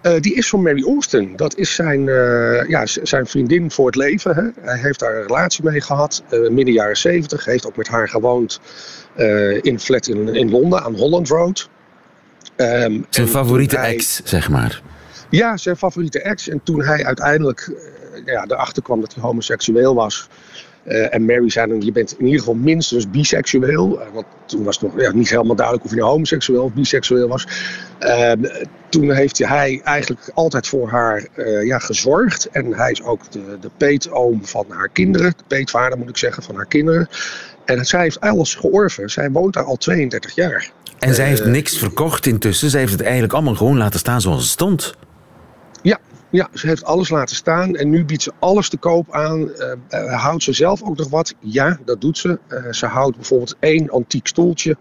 Eh, 0.06 0.20
die 0.20 0.34
is 0.34 0.48
van 0.48 0.62
Mary 0.62 0.84
Austin. 0.84 1.36
Dat 1.36 1.56
is 1.56 1.74
zijn, 1.74 2.08
eh, 2.08 2.68
ja, 2.68 2.86
zijn 2.86 3.26
vriendin 3.26 3.70
voor 3.70 3.86
het 3.86 3.94
leven. 3.96 4.34
Hè. 4.34 4.42
Hij 4.70 4.78
heeft 4.78 4.98
daar 5.00 5.16
een 5.16 5.22
relatie 5.26 5.64
mee 5.64 5.80
gehad, 5.80 6.22
eh, 6.28 6.48
midden 6.48 6.74
jaren 6.74 6.96
zeventig. 6.96 7.44
Heeft 7.44 7.66
ook 7.66 7.76
met 7.76 7.88
haar 7.88 8.08
gewoond 8.08 8.60
in 9.16 9.60
een 9.62 9.80
flat 9.80 10.06
in, 10.08 10.34
in 10.34 10.50
Londen 10.50 10.82
aan 10.82 10.94
Holland 10.94 11.28
Road. 11.28 11.68
Ehm, 12.56 13.00
Zijn 13.10 13.28
favoriete 13.28 13.76
hij- 13.76 13.94
ex, 13.94 14.20
zeg 14.24 14.48
maar. 14.48 14.82
Ja, 15.30 15.56
zijn 15.56 15.76
favoriete 15.76 16.20
ex. 16.22 16.48
En 16.48 16.60
toen 16.64 16.82
hij 16.82 17.04
uiteindelijk 17.04 17.70
ja, 18.24 18.44
erachter 18.48 18.82
kwam 18.82 19.00
dat 19.00 19.14
hij 19.14 19.22
homoseksueel 19.22 19.94
was. 19.94 20.28
Eh, 20.86 21.14
en 21.14 21.24
Mary 21.24 21.50
zei 21.50 21.68
dan, 21.68 21.80
je 21.80 21.92
bent 21.92 22.14
in 22.18 22.24
ieder 22.24 22.38
geval 22.38 22.54
minstens 22.54 23.10
biseksueel. 23.10 24.00
Eh, 24.00 24.06
want 24.12 24.26
toen 24.46 24.64
was 24.64 24.80
het 24.80 24.92
nog 24.92 25.02
ja, 25.02 25.12
niet 25.12 25.30
helemaal 25.30 25.56
duidelijk 25.56 25.84
of 25.84 25.90
hij 25.90 26.00
nou 26.00 26.12
homoseksueel 26.12 26.62
of 26.62 26.72
biseksueel 26.72 27.28
was. 27.28 27.46
Ehm, 27.98 28.44
toen 28.88 29.12
heeft 29.12 29.38
hij 29.38 29.80
eigenlijk 29.84 30.30
altijd 30.34 30.66
voor 30.66 30.88
haar 30.88 31.26
eh, 31.34 31.64
ja, 31.64 31.78
gezorgd. 31.78 32.48
En 32.50 32.74
hij 32.74 32.90
is 32.90 33.02
ook 33.02 33.32
de, 33.32 33.58
de 33.60 33.70
peetoom 33.76 34.46
van 34.46 34.66
haar 34.68 34.88
kinderen. 34.88 35.34
De 35.36 35.44
peetvader 35.46 35.98
moet 35.98 36.08
ik 36.08 36.16
zeggen, 36.16 36.42
van 36.42 36.54
haar 36.54 36.66
kinderen. 36.66 37.08
En 37.64 37.84
zij 37.84 38.00
heeft 38.00 38.20
alles 38.20 38.54
georven. 38.54 39.10
Zij 39.10 39.30
woont 39.30 39.54
daar 39.54 39.64
al 39.64 39.76
32 39.76 40.34
jaar. 40.34 40.70
En 40.98 41.14
zij 41.14 41.26
heeft 41.26 41.44
niks 41.44 41.78
verkocht 41.78 42.26
intussen. 42.26 42.70
Zij 42.70 42.80
heeft 42.80 42.92
het 42.92 43.02
eigenlijk 43.02 43.32
allemaal 43.32 43.54
gewoon 43.54 43.76
laten 43.76 43.98
staan 43.98 44.20
zoals 44.20 44.42
het 44.42 44.50
stond. 44.50 44.94
Ja, 45.82 45.98
ja, 46.36 46.48
ze 46.54 46.66
heeft 46.66 46.84
alles 46.84 47.08
laten 47.08 47.36
staan 47.36 47.76
en 47.76 47.90
nu 47.90 48.04
biedt 48.04 48.22
ze 48.22 48.32
alles 48.38 48.68
te 48.68 48.76
koop 48.76 49.12
aan. 49.12 49.52
Eh, 49.52 49.72
eh, 49.88 50.22
houdt 50.22 50.42
ze 50.42 50.52
zelf 50.52 50.82
ook 50.82 50.96
nog 50.96 51.08
wat? 51.08 51.34
Ja, 51.38 51.78
dat 51.84 52.00
doet 52.00 52.18
ze. 52.18 52.38
Eh, 52.48 52.72
ze 52.72 52.86
houdt 52.86 53.16
bijvoorbeeld 53.16 53.56
één 53.60 53.90
antiek 53.90 54.26
stoeltje. 54.26 54.76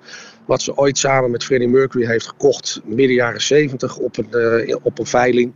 Wat 0.46 0.62
ze 0.62 0.78
ooit 0.78 0.98
samen 0.98 1.32
met 1.32 1.44
Freddie 1.44 1.68
Mercury 1.68 2.06
heeft 2.06 2.28
gekocht. 2.28 2.82
midden 2.86 3.16
jaren 3.16 3.42
zeventig 3.42 3.98
op 3.98 4.18
een, 4.18 4.80
op 4.84 5.00
een 5.00 5.06
veiling. 5.06 5.54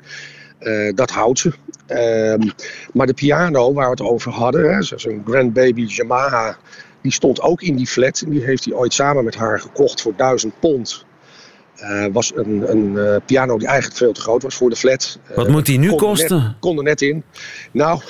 Dat 0.96 1.10
houdt 1.10 1.40
ze. 1.40 1.52
Ehm, 1.88 2.50
maar 2.94 3.08
de 3.08 3.14
piano 3.14 3.74
waar 3.74 3.86
we 3.86 3.92
het 3.92 4.02
over 4.02 4.32
hadden, 4.32 4.74
hè, 4.74 4.82
zo'n 4.82 5.22
Grandbaby 5.26 5.86
Yamaha. 5.88 6.58
Die 7.02 7.12
stond 7.12 7.42
ook 7.42 7.62
in 7.62 7.76
die 7.76 7.88
flat. 7.88 8.22
En 8.26 8.30
die 8.30 8.44
heeft 8.44 8.66
hij 8.66 8.74
ooit 8.74 8.94
samen 8.94 9.24
met 9.24 9.36
haar 9.36 9.60
gekocht 9.60 10.02
voor 10.02 10.14
1000 10.16 10.60
pond. 10.60 11.06
Eh, 11.80 12.06
was 12.12 12.32
een, 12.36 12.72
een 12.72 12.98
eh, 12.98 13.16
piano 13.26 13.58
die 13.58 13.68
eigenlijk 13.68 13.98
veel 13.98 14.12
te 14.12 14.22
groot 14.22 14.44
was 14.44 14.56
voor 14.56 14.70
de 14.70 14.76
flat. 14.76 15.20
Wat 15.36 15.46
Eh, 15.46 15.52
moet 15.52 15.66
die 15.66 15.80
nu 15.80 15.88
kon 15.88 15.98
er 15.98 16.04
kosten? 16.04 16.38
Net, 16.38 16.54
kon 16.60 16.78
er 16.78 16.84
net 16.84 17.02
in. 17.02 17.24
Nou, 17.72 18.02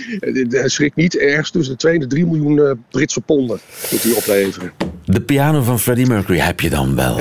schrik 0.64 0.94
niet. 0.94 1.18
Ergens 1.18 1.50
tussen 1.50 1.72
de 1.72 1.78
2 1.78 1.94
en 1.94 2.00
de 2.00 2.06
3 2.06 2.26
miljoen 2.26 2.84
Britse 2.90 3.20
ponden 3.20 3.60
moet 3.90 4.02
die 4.02 4.16
opleveren. 4.16 4.72
De 5.04 5.20
piano 5.20 5.62
van 5.62 5.80
Freddie 5.80 6.06
Mercury 6.06 6.38
heb 6.38 6.60
je 6.60 6.70
dan 6.70 6.94
wel. 6.96 7.16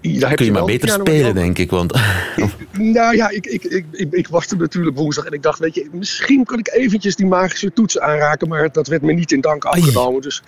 Daar 0.00 0.28
heb 0.28 0.36
Kun 0.36 0.46
je 0.46 0.52
maar 0.52 0.64
beter 0.64 0.88
spelen, 0.88 1.34
denk 1.34 1.58
ik. 1.58 1.70
Want 1.70 1.92
Nou 2.78 3.16
ja, 3.16 3.28
ik, 3.28 3.46
ik, 3.46 3.64
ik, 3.64 3.84
ik, 3.92 4.12
ik 4.12 4.28
was 4.28 4.46
er 4.46 4.56
natuurlijk 4.56 4.96
woensdag 4.96 5.24
en 5.24 5.32
ik 5.32 5.42
dacht, 5.42 5.58
weet 5.58 5.74
je, 5.74 5.88
misschien 5.92 6.44
kan 6.44 6.58
ik 6.58 6.68
eventjes 6.72 7.16
die 7.16 7.26
magische 7.26 7.72
toetsen 7.72 8.02
aanraken, 8.02 8.48
maar 8.48 8.72
dat 8.72 8.86
werd 8.86 9.02
me 9.02 9.12
niet 9.12 9.32
in 9.32 9.40
dank 9.40 9.64
afgenomen. 9.64 10.22
Dus 10.22 10.42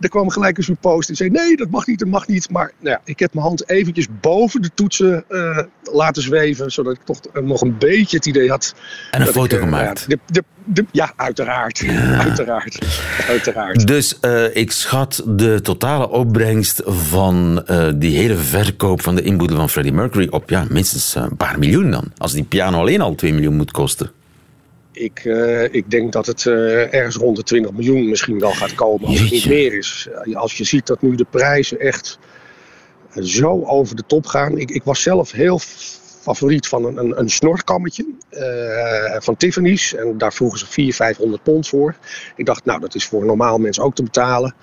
er 0.00 0.08
kwam 0.08 0.30
gelijk 0.30 0.56
een 0.58 0.64
soort 0.64 0.80
post 0.80 1.06
die 1.06 1.16
zei, 1.16 1.30
nee, 1.30 1.56
dat 1.56 1.70
mag 1.70 1.86
niet, 1.86 1.98
dat 1.98 2.08
mag 2.08 2.26
niet. 2.26 2.50
Maar 2.50 2.72
nou 2.78 2.90
ja, 2.90 3.00
ik 3.04 3.18
heb 3.18 3.34
mijn 3.34 3.46
hand 3.46 3.68
eventjes 3.70 4.06
boven 4.20 4.62
de 4.62 4.70
toetsen 4.74 5.24
eh, 5.28 5.58
laten 5.92 6.22
zweven, 6.22 6.70
zodat 6.70 6.92
ik 6.92 7.00
toch 7.04 7.20
eh, 7.32 7.42
nog 7.42 7.60
een 7.60 7.78
beetje 7.78 8.16
het 8.16 8.26
idee 8.26 8.50
had. 8.50 8.74
En 9.10 9.20
een 9.20 9.26
foto 9.26 9.44
ik, 9.44 9.52
eh, 9.52 9.58
gemaakt. 9.58 10.00
Ja, 10.00 10.06
de, 10.06 10.18
de, 10.26 10.44
de- 10.64 10.86
ja 10.92 11.12
uiteraard. 11.16 11.84
Uiteraard. 12.18 12.78
Uiteraard. 13.28 13.86
Dus 13.86 14.18
ik 14.52 14.70
schat 14.72 15.22
de 15.26 15.60
totale 15.62 16.08
opbrengst 16.08 16.82
van 16.84 17.64
die 17.96 18.16
hele 18.16 18.36
verkoop 18.36 19.02
van 19.02 19.14
de 19.14 19.22
inboedel 19.22 19.56
van 19.56 19.70
Freddie 19.70 19.92
Mercury 19.92 20.26
op 20.30 20.50
ja, 20.50 20.66
minstens 20.68 21.14
een 21.14 21.36
paar 21.36 21.58
miljoen 21.58 21.67
dan. 21.70 22.12
Als 22.16 22.32
die 22.32 22.44
piano 22.44 22.80
alleen 22.80 23.00
al 23.00 23.14
2 23.14 23.32
miljoen 23.32 23.56
moet 23.56 23.70
kosten. 23.70 24.10
Ik, 24.98 25.24
eh, 25.24 25.74
ik 25.74 25.90
denk 25.90 26.12
dat 26.12 26.26
het 26.26 26.46
eh, 26.46 26.94
ergens 26.94 27.16
rond 27.16 27.36
de 27.36 27.42
20 27.42 27.72
miljoen 27.72 28.08
misschien 28.08 28.38
wel 28.38 28.52
gaat 28.52 28.74
komen. 28.74 29.08
Als 29.08 29.20
het 29.20 29.30
niet 29.30 29.46
meer 29.46 29.78
is. 29.78 30.08
Eh, 30.24 30.36
Als 30.36 30.56
je 30.56 30.64
ziet 30.64 30.86
dat 30.86 31.02
nu 31.02 31.14
de 31.14 31.26
prijzen 31.30 31.80
echt 31.80 32.18
zo 33.20 33.62
over 33.64 33.96
de 33.96 34.02
top 34.06 34.26
gaan. 34.26 34.58
Ik, 34.58 34.70
ik 34.70 34.82
was 34.84 35.02
zelf 35.02 35.30
heel 35.32 35.60
favoriet 36.20 36.66
van 36.68 36.84
een, 36.84 36.96
een, 36.96 37.18
een 37.18 37.30
snorkammetje 37.30 38.06
van 39.18 39.36
Tiffany's. 39.36 39.94
En 39.94 40.18
daar 40.18 40.32
vroegen 40.32 40.58
ze 40.58 40.66
400, 40.66 40.96
500 40.96 41.42
pond 41.42 41.68
voor. 41.68 41.94
Ik 42.36 42.46
dacht, 42.46 42.64
nou 42.64 42.80
dat 42.80 42.94
is 42.94 43.06
voor 43.06 43.20
een 43.20 43.26
normaal 43.26 43.58
mens 43.58 43.80
ook 43.80 43.94
te 43.94 44.02
betalen. 44.02 44.54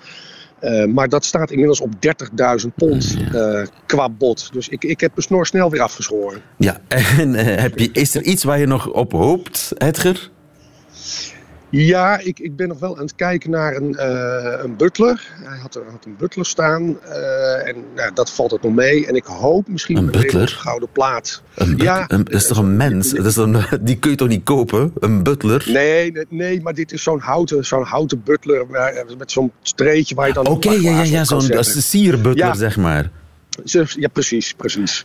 Eh, 0.58 0.84
maar 0.84 1.08
dat 1.08 1.24
staat 1.24 1.50
inmiddels 1.50 1.80
op 1.80 1.92
30.000 1.94 2.74
pond 2.74 3.16
eh, 3.32 3.62
qua 3.86 4.08
bod. 4.08 4.48
Dus 4.52 4.68
ik, 4.68 4.84
ik 4.84 5.00
heb 5.00 5.10
mijn 5.10 5.26
snor 5.26 5.46
snel 5.46 5.70
weer 5.70 5.80
afgeschoren. 5.80 6.40
Ja, 6.56 6.80
en 7.18 7.34
eh, 7.34 7.62
heb 7.62 7.78
je, 7.78 7.90
is 7.92 8.14
er 8.14 8.22
iets 8.22 8.44
waar 8.44 8.58
je 8.58 8.66
nog 8.66 8.88
op 8.88 9.12
hoopt, 9.12 9.72
Edgar? 9.78 10.30
Ja, 11.84 12.18
ik, 12.18 12.38
ik 12.38 12.56
ben 12.56 12.68
nog 12.68 12.78
wel 12.78 12.96
aan 12.96 13.02
het 13.02 13.14
kijken 13.14 13.50
naar 13.50 13.76
een, 13.76 13.94
eh, 13.94 14.62
een 14.62 14.76
butler. 14.76 15.28
Hij 15.42 15.58
had, 15.58 15.74
had 15.90 16.04
een 16.04 16.16
butler 16.18 16.46
staan. 16.46 17.00
eh, 17.02 17.68
en 17.68 17.76
nou, 17.94 18.10
dat 18.14 18.30
valt 18.32 18.50
het 18.50 18.62
nog 18.62 18.74
mee. 18.74 19.06
En 19.06 19.14
ik 19.14 19.24
hoop 19.24 19.68
misschien 19.68 19.96
Een 19.96 20.04
een 20.04 20.10
butler? 20.10 20.32
hele 20.34 20.46
gouden 20.46 20.88
plaat. 20.92 21.42
Een 21.54 21.74
ja, 21.76 22.04
een- 22.08 22.24
dat 22.24 22.32
is 22.34 22.46
toch 22.46 22.58
een 22.58 22.76
mens? 22.76 23.10
Dat 23.10 23.26
is 23.26 23.34
dan, 23.34 23.64
die 23.80 23.98
kun 23.98 24.10
je 24.10 24.16
toch 24.16 24.28
niet 24.28 24.44
kopen? 24.44 24.92
Een 24.98 25.22
butler? 25.22 25.64
nee, 25.72 26.12
nee, 26.12 26.24
nee, 26.28 26.60
maar 26.62 26.74
dit 26.74 26.92
is 26.92 27.02
zo'n 27.02 27.20
houten, 27.20 27.64
zo'n 27.64 27.84
houten 27.84 28.22
butler 28.24 28.66
met 29.18 29.30
zo'n 29.30 29.52
streetje 29.62 30.14
waar 30.14 30.26
je 30.26 30.32
dan... 30.32 30.46
Oké, 30.46 30.68
een 30.68 30.82
ja, 30.82 30.90
ja, 30.90 31.02
ja 31.02 31.24
zo'n 31.24 31.56
een 31.56 31.64
sierbutler, 31.64 32.46
Ja. 32.46 32.54
zeg 32.54 32.76
maar. 32.76 33.10
Ja, 33.64 34.08
precies, 34.12 34.52
precies. 34.52 35.04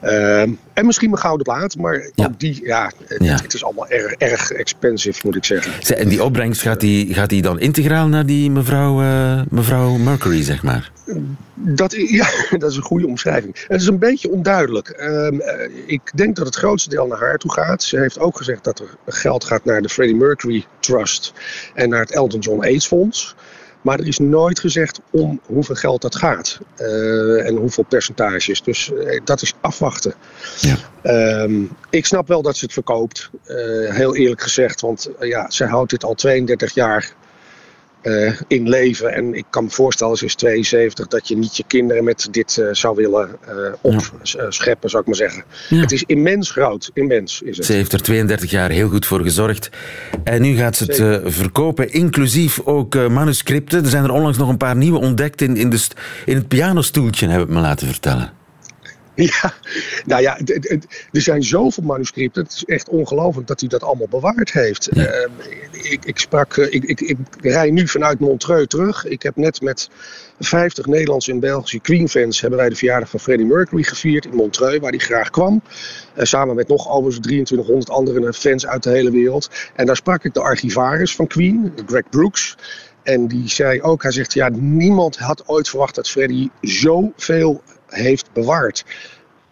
Ehm, 0.00 0.50
en 0.72 0.86
misschien 0.86 1.10
mijn 1.10 1.22
gouden 1.22 1.44
plaat, 1.44 1.76
maar 1.76 2.10
ook 2.14 2.40
die, 2.40 2.60
ja, 2.64 2.90
het, 3.06 3.24
Ja. 3.24 3.34
het 3.42 3.54
is 3.54 3.64
allemaal 3.64 3.88
erg, 3.88 4.12
erg 4.12 4.50
expensive, 4.50 5.20
moet 5.24 5.36
ik 5.36 5.44
zeggen. 5.44 5.72
Zeg, 5.84 5.96
En 5.98 6.08
die 6.08 6.24
opbrengst, 6.24 6.62
gaat 6.62 6.80
die, 6.80 7.14
gaat 7.14 7.28
die 7.28 7.42
dan 7.42 7.60
integraal 7.60 8.08
naar 8.08 8.26
die 8.26 8.50
mevrouw, 8.50 9.00
eh, 9.02 9.42
mevrouw 9.50 9.96
Mercury, 9.96 10.42
zeg 10.42 10.62
maar? 10.62 10.90
Dat, 11.54 11.92
ja, 12.20 12.26
dat 12.58 12.70
is 12.70 12.76
een 12.76 12.82
goede 12.82 13.06
omschrijving. 13.06 13.64
Het 13.68 13.80
is 13.80 13.86
een 13.86 13.98
beetje 13.98 14.30
onduidelijk. 14.30 14.88
Ehm, 14.88 15.40
eh, 15.40 15.68
ik 15.86 16.00
denk 16.14 16.36
dat 16.36 16.46
het 16.46 16.54
grootste 16.56 16.88
deel 16.90 17.06
naar 17.06 17.18
haar 17.18 17.38
toe 17.38 17.52
gaat. 17.52 17.82
Ze 17.82 17.98
heeft 17.98 18.18
ook 18.18 18.36
gezegd 18.36 18.64
dat 18.64 18.78
er 18.78 18.88
geld 19.06 19.44
gaat 19.44 19.64
naar 19.64 19.82
de 19.82 19.88
Freddie 19.88 20.16
Mercury 20.16 20.64
Trust 20.80 21.32
en 21.74 21.88
naar 21.88 22.00
het 22.00 22.12
Elton 22.12 22.40
John 22.40 22.62
AIDS 22.62 22.86
Fonds. 22.86 23.34
Maar 23.82 23.98
er 23.98 24.06
is 24.06 24.18
nooit 24.18 24.60
gezegd 24.60 25.00
om 25.10 25.40
hoeveel 25.46 25.74
geld 25.74 26.02
dat 26.02 26.16
gaat 26.16 26.60
eh, 26.76 27.46
en 27.46 27.56
hoeveel 27.56 27.84
percentages. 27.84 28.62
Dus 28.62 28.92
eh, 28.92 29.20
dat 29.24 29.42
is 29.42 29.54
afwachten. 29.60 30.14
Ehm, 31.02 31.62
ik 31.90 32.06
snap 32.06 32.28
wel 32.28 32.42
dat 32.42 32.56
ze 32.56 32.64
het 32.64 32.74
verkoopt, 32.74 33.30
eh, 33.44 33.56
heel 33.94 34.16
eerlijk 34.16 34.42
gezegd. 34.42 34.80
Want 34.80 35.10
ja, 35.20 35.50
zij 35.50 35.66
houdt 35.66 35.90
dit 35.90 36.04
al 36.04 36.14
32 36.14 36.74
jaar 36.74 37.14
eh, 38.02 38.32
in 38.46 38.68
leven. 38.68 39.14
En 39.14 39.34
ik 39.34 39.44
kan 39.50 39.64
me 39.64 39.70
voorstellen, 39.70 40.16
ze 40.16 40.24
is 40.24 40.34
72, 40.34 41.06
dat 41.06 41.28
je 41.28 41.36
niet 41.36 41.56
je 41.56 41.64
kinderen 41.66 42.04
met 42.04 42.28
dit 42.30 42.58
eh, 42.58 42.66
zou 42.72 42.96
willen 42.96 43.28
eh 43.46 43.72
opscheppen, 43.80 44.90
zou 44.90 45.02
ik 45.02 45.08
maar 45.08 45.16
zeggen. 45.16 45.44
Het 45.68 45.92
is 45.92 46.02
immens 46.02 46.50
groot, 46.50 46.90
immens 46.94 47.42
is 47.42 47.56
het. 47.56 47.66
Ze 47.66 47.72
heeft 47.72 47.92
er 47.92 48.02
32 48.02 48.50
jaar 48.50 48.70
heel 48.70 48.88
goed 48.88 49.06
voor 49.06 49.20
gezorgd. 49.20 49.70
En 50.24 50.42
nu 50.42 50.56
gaat 50.56 50.76
ze 50.76 50.84
het 50.84 51.34
verkopen, 51.34 51.92
inclusief 51.92 52.60
ook 52.64 52.94
manuscripten. 52.94 53.84
Er 53.84 53.90
zijn 53.90 54.04
er 54.04 54.10
onlangs 54.10 54.38
nog 54.38 54.48
een 54.48 54.56
paar 54.56 54.76
nieuwe 54.76 54.98
ontdekt 54.98 55.40
in, 55.40 55.56
in, 55.56 55.70
de 55.70 55.86
in 56.24 56.36
het 56.36 56.48
pianostoeltje, 56.48 57.28
heb 57.28 57.42
ik 57.42 57.48
me 57.48 57.60
laten 57.60 57.86
vertellen. 57.86 58.41
Ja, 59.32 59.54
nou 60.06 60.22
ja, 60.22 60.38
er 61.12 61.20
zijn 61.20 61.42
zoveel 61.42 61.84
manuscripten. 61.84 62.42
Het 62.42 62.52
is 62.52 62.64
echt 62.64 62.88
ongelooflijk 62.88 63.46
dat 63.46 63.60
hij 63.60 63.68
dat 63.68 63.82
allemaal 63.82 64.08
bewaard 64.08 64.52
heeft. 64.52 64.88
Ehm, 64.88 65.30
ik, 65.72 66.04
ik, 66.04 66.18
sprak, 66.18 66.56
eh, 66.56 66.72
ik, 66.74 66.84
ik, 66.84 67.00
ik 67.00 67.16
rij 67.40 67.70
nu 67.70 67.88
vanuit 67.88 68.18
Montreux 68.18 68.66
terug. 68.68 69.04
Ik 69.04 69.22
heb 69.22 69.36
net 69.36 69.60
met 69.60 69.90
50 70.38 70.86
Nederlandse 70.86 71.30
en 71.30 71.40
Belgische 71.40 71.80
Queen-fans... 71.80 72.40
hebben 72.40 72.58
wij 72.58 72.68
de 72.68 72.76
verjaardag 72.76 73.10
van 73.10 73.20
Freddie 73.20 73.46
Mercury 73.46 73.82
gevierd 73.82 74.24
in 74.24 74.34
Montreux, 74.34 74.78
waar 74.78 74.90
hij 74.90 74.98
graag 74.98 75.30
kwam. 75.30 75.62
Eh, 76.14 76.24
samen 76.24 76.54
met 76.54 76.68
nog 76.68 76.88
overigens 76.88 77.26
2300 77.26 77.90
andere 77.90 78.32
fans 78.32 78.66
uit 78.66 78.82
de 78.82 78.90
hele 78.90 79.10
wereld. 79.10 79.50
En 79.74 79.86
daar 79.86 79.96
sprak 79.96 80.24
ik 80.24 80.34
de 80.34 80.40
archivaris 80.40 81.14
van 81.14 81.26
Queen, 81.26 81.72
Greg 81.86 82.08
Brooks... 82.10 82.56
En 83.02 83.26
die 83.26 83.48
zei 83.48 83.82
ook, 83.82 84.02
hij 84.02 84.12
zegt, 84.12 84.32
ja, 84.32 84.48
niemand 84.52 85.18
had 85.18 85.48
ooit 85.48 85.68
verwacht 85.68 85.94
dat 85.94 86.08
Freddie 86.08 86.50
zoveel 86.60 87.62
heeft 87.92 88.32
bewaard. 88.32 88.84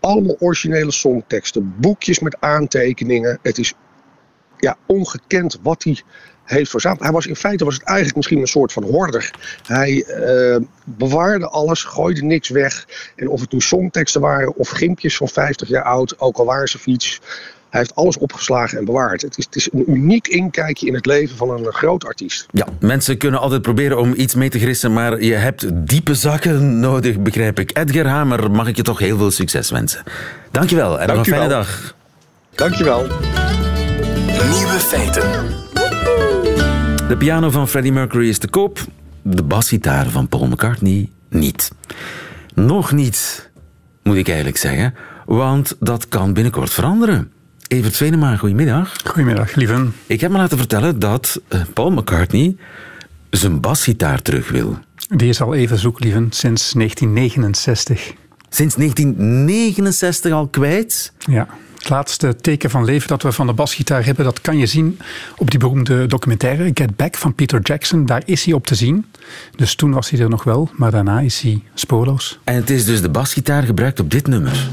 Allemaal 0.00 0.36
originele 0.38 0.90
songteksten, 0.90 1.74
boekjes 1.76 2.18
met 2.18 2.36
aantekeningen. 2.40 3.38
Het 3.42 3.58
is 3.58 3.74
ja, 4.56 4.76
ongekend 4.86 5.58
wat 5.62 5.82
hij 5.82 6.02
heeft 6.44 6.70
verzameld. 6.70 7.02
Hij 7.02 7.12
was 7.12 7.26
in 7.26 7.36
feite 7.36 7.64
was 7.64 7.74
het 7.74 7.82
eigenlijk 7.82 8.16
misschien 8.16 8.40
een 8.40 8.46
soort 8.46 8.72
van 8.72 8.82
hoorder. 8.82 9.30
Hij 9.66 10.04
eh, 10.04 10.60
bewaarde 10.84 11.48
alles, 11.48 11.84
gooide 11.84 12.22
niks 12.22 12.48
weg. 12.48 12.86
En 13.16 13.28
of 13.28 13.40
het 13.40 13.52
nu 13.52 13.60
songteksten 13.60 14.20
waren 14.20 14.56
of 14.56 14.68
gimpjes 14.68 15.16
van 15.16 15.28
50 15.28 15.68
jaar 15.68 15.84
oud, 15.84 16.20
ook 16.20 16.36
al 16.36 16.44
waren 16.44 16.68
ze 16.68 16.78
fiets. 16.78 17.20
Hij 17.70 17.80
heeft 17.80 17.94
alles 17.94 18.18
opgeslagen 18.18 18.78
en 18.78 18.84
bewaard. 18.84 19.22
Het 19.22 19.38
is, 19.38 19.44
het 19.44 19.56
is 19.56 19.68
een 19.72 19.90
uniek 19.90 20.28
inkijkje 20.28 20.86
in 20.86 20.94
het 20.94 21.06
leven 21.06 21.36
van 21.36 21.50
een 21.50 21.72
groot 21.72 22.04
artiest. 22.04 22.46
Ja, 22.50 22.66
mensen 22.80 23.16
kunnen 23.16 23.40
altijd 23.40 23.62
proberen 23.62 23.98
om 23.98 24.12
iets 24.16 24.34
mee 24.34 24.48
te 24.48 24.58
grissen, 24.58 24.92
maar 24.92 25.22
je 25.22 25.34
hebt 25.34 25.88
diepe 25.88 26.14
zakken 26.14 26.80
nodig, 26.80 27.18
begrijp 27.18 27.58
ik. 27.58 27.78
Edgar 27.78 28.06
Hamer, 28.06 28.50
mag 28.50 28.68
ik 28.68 28.76
je 28.76 28.82
toch 28.82 28.98
heel 28.98 29.18
veel 29.18 29.30
succes 29.30 29.70
wensen. 29.70 30.02
Dankjewel 30.50 31.00
en 31.00 31.08
nog 31.08 31.16
een 31.16 31.24
fijne 31.24 31.48
dag. 31.48 31.94
Dankjewel. 32.54 33.06
Nieuwe 34.52 34.78
feiten. 34.78 35.22
De 37.08 37.16
piano 37.18 37.50
van 37.50 37.68
Freddie 37.68 37.92
Mercury 37.92 38.28
is 38.28 38.38
te 38.38 38.48
koop. 38.48 38.78
De 39.22 39.42
basgitaar 39.42 40.08
van 40.08 40.28
Paul 40.28 40.46
McCartney 40.46 41.08
niet. 41.28 41.72
Nog 42.54 42.92
niet, 42.92 43.50
moet 44.02 44.16
ik 44.16 44.26
eigenlijk 44.26 44.56
zeggen. 44.56 44.94
Want 45.26 45.76
dat 45.80 46.08
kan 46.08 46.32
binnenkort 46.32 46.70
veranderen. 46.70 47.32
Evert 47.70 47.96
Venema, 47.96 48.36
goedemiddag. 48.36 48.96
Goedemiddag, 49.04 49.54
lieven. 49.54 49.94
Ik 50.06 50.20
heb 50.20 50.30
me 50.30 50.36
laten 50.36 50.58
vertellen 50.58 50.98
dat 50.98 51.40
eh, 51.48 51.60
Paul 51.74 51.90
McCartney 51.90 52.56
zijn 53.30 53.60
basgitaar 53.60 54.22
terug 54.22 54.50
wil. 54.50 54.78
Die 55.08 55.28
is 55.28 55.40
al 55.40 55.54
even 55.54 55.78
zoek, 55.78 56.00
lieven, 56.00 56.26
sinds 56.30 56.72
1969. 56.72 58.12
Sinds 58.48 58.74
1969 58.74 60.32
al 60.32 60.48
kwijt? 60.48 61.12
Ja, 61.18 61.48
ik 61.78 61.88
laatste 61.88 62.36
teken 62.36 62.70
van 62.70 62.84
leven 62.84 63.08
dat 63.08 63.22
we 63.22 63.32
van 63.32 63.46
de 63.46 63.52
basgitaar 63.52 64.04
hebben, 64.04 64.24
dat 64.24 64.40
kan 64.40 64.58
je 64.58 64.66
zien 64.66 64.98
op 65.36 65.50
die 65.50 65.58
beroemde 65.58 66.06
documentaire 66.06 66.70
Get 66.74 66.96
Back 66.96 67.16
van 67.16 67.34
Peter 67.34 67.60
Jackson. 67.60 68.06
Daar 68.06 68.22
is 68.24 68.44
hij 68.44 68.54
op 68.54 68.66
te 68.66 68.74
zien. 68.74 69.06
Dus 69.56 69.74
toen 69.74 69.92
was 69.92 70.10
hij 70.10 70.20
er 70.20 70.28
nog 70.28 70.44
wel, 70.44 70.70
maar 70.72 70.90
daarna 70.90 71.20
is 71.20 71.40
hij 71.40 71.62
spoorloos. 71.74 72.38
En 72.44 72.54
het 72.54 72.70
is 72.70 72.84
dus 72.84 73.02
de 73.02 73.10
basgitaar 73.10 73.62
gebruikt 73.62 74.00
op 74.00 74.10
dit 74.10 74.26
nummer. 74.26 74.68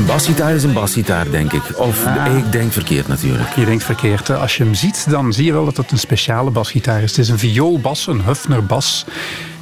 Een 0.00 0.06
basgitaar 0.06 0.54
is 0.54 0.62
een 0.64 0.72
basgitaar, 0.72 1.30
denk 1.30 1.52
ik. 1.52 1.78
Of 1.78 2.06
Ah. 2.06 2.36
ik 2.38 2.52
denk 2.52 2.72
verkeerd 2.72 3.08
natuurlijk. 3.08 3.48
Je 3.52 3.64
denkt 3.64 3.84
verkeerd. 3.84 4.30
Als 4.30 4.56
je 4.56 4.64
hem 4.64 4.74
ziet, 4.74 5.10
dan 5.10 5.32
zie 5.32 5.44
je 5.44 5.52
wel 5.52 5.64
dat 5.64 5.76
het 5.76 5.90
een 5.90 5.98
speciale 5.98 6.50
basgitaar 6.50 7.02
is. 7.02 7.10
Het 7.10 7.18
is 7.18 7.28
een 7.28 7.38
vioolbas, 7.38 8.06
een 8.06 8.22
Hufner 8.24 8.66
bas. 8.66 9.04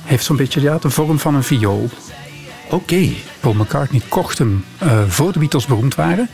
Heeft 0.04 0.24
zo'n 0.24 0.36
beetje 0.36 0.60
ja, 0.60 0.78
de 0.78 0.90
vorm 0.90 1.18
van 1.18 1.34
een 1.34 1.42
viool. 1.42 1.88
Oké. 2.70 3.08
Paul 3.40 3.54
McCartney 3.54 4.00
kocht 4.08 4.38
hem 4.38 4.64
eh, 4.78 5.02
voor 5.08 5.32
de 5.32 5.38
Beatles 5.38 5.66
beroemd 5.66 5.94
waren, 5.94 6.28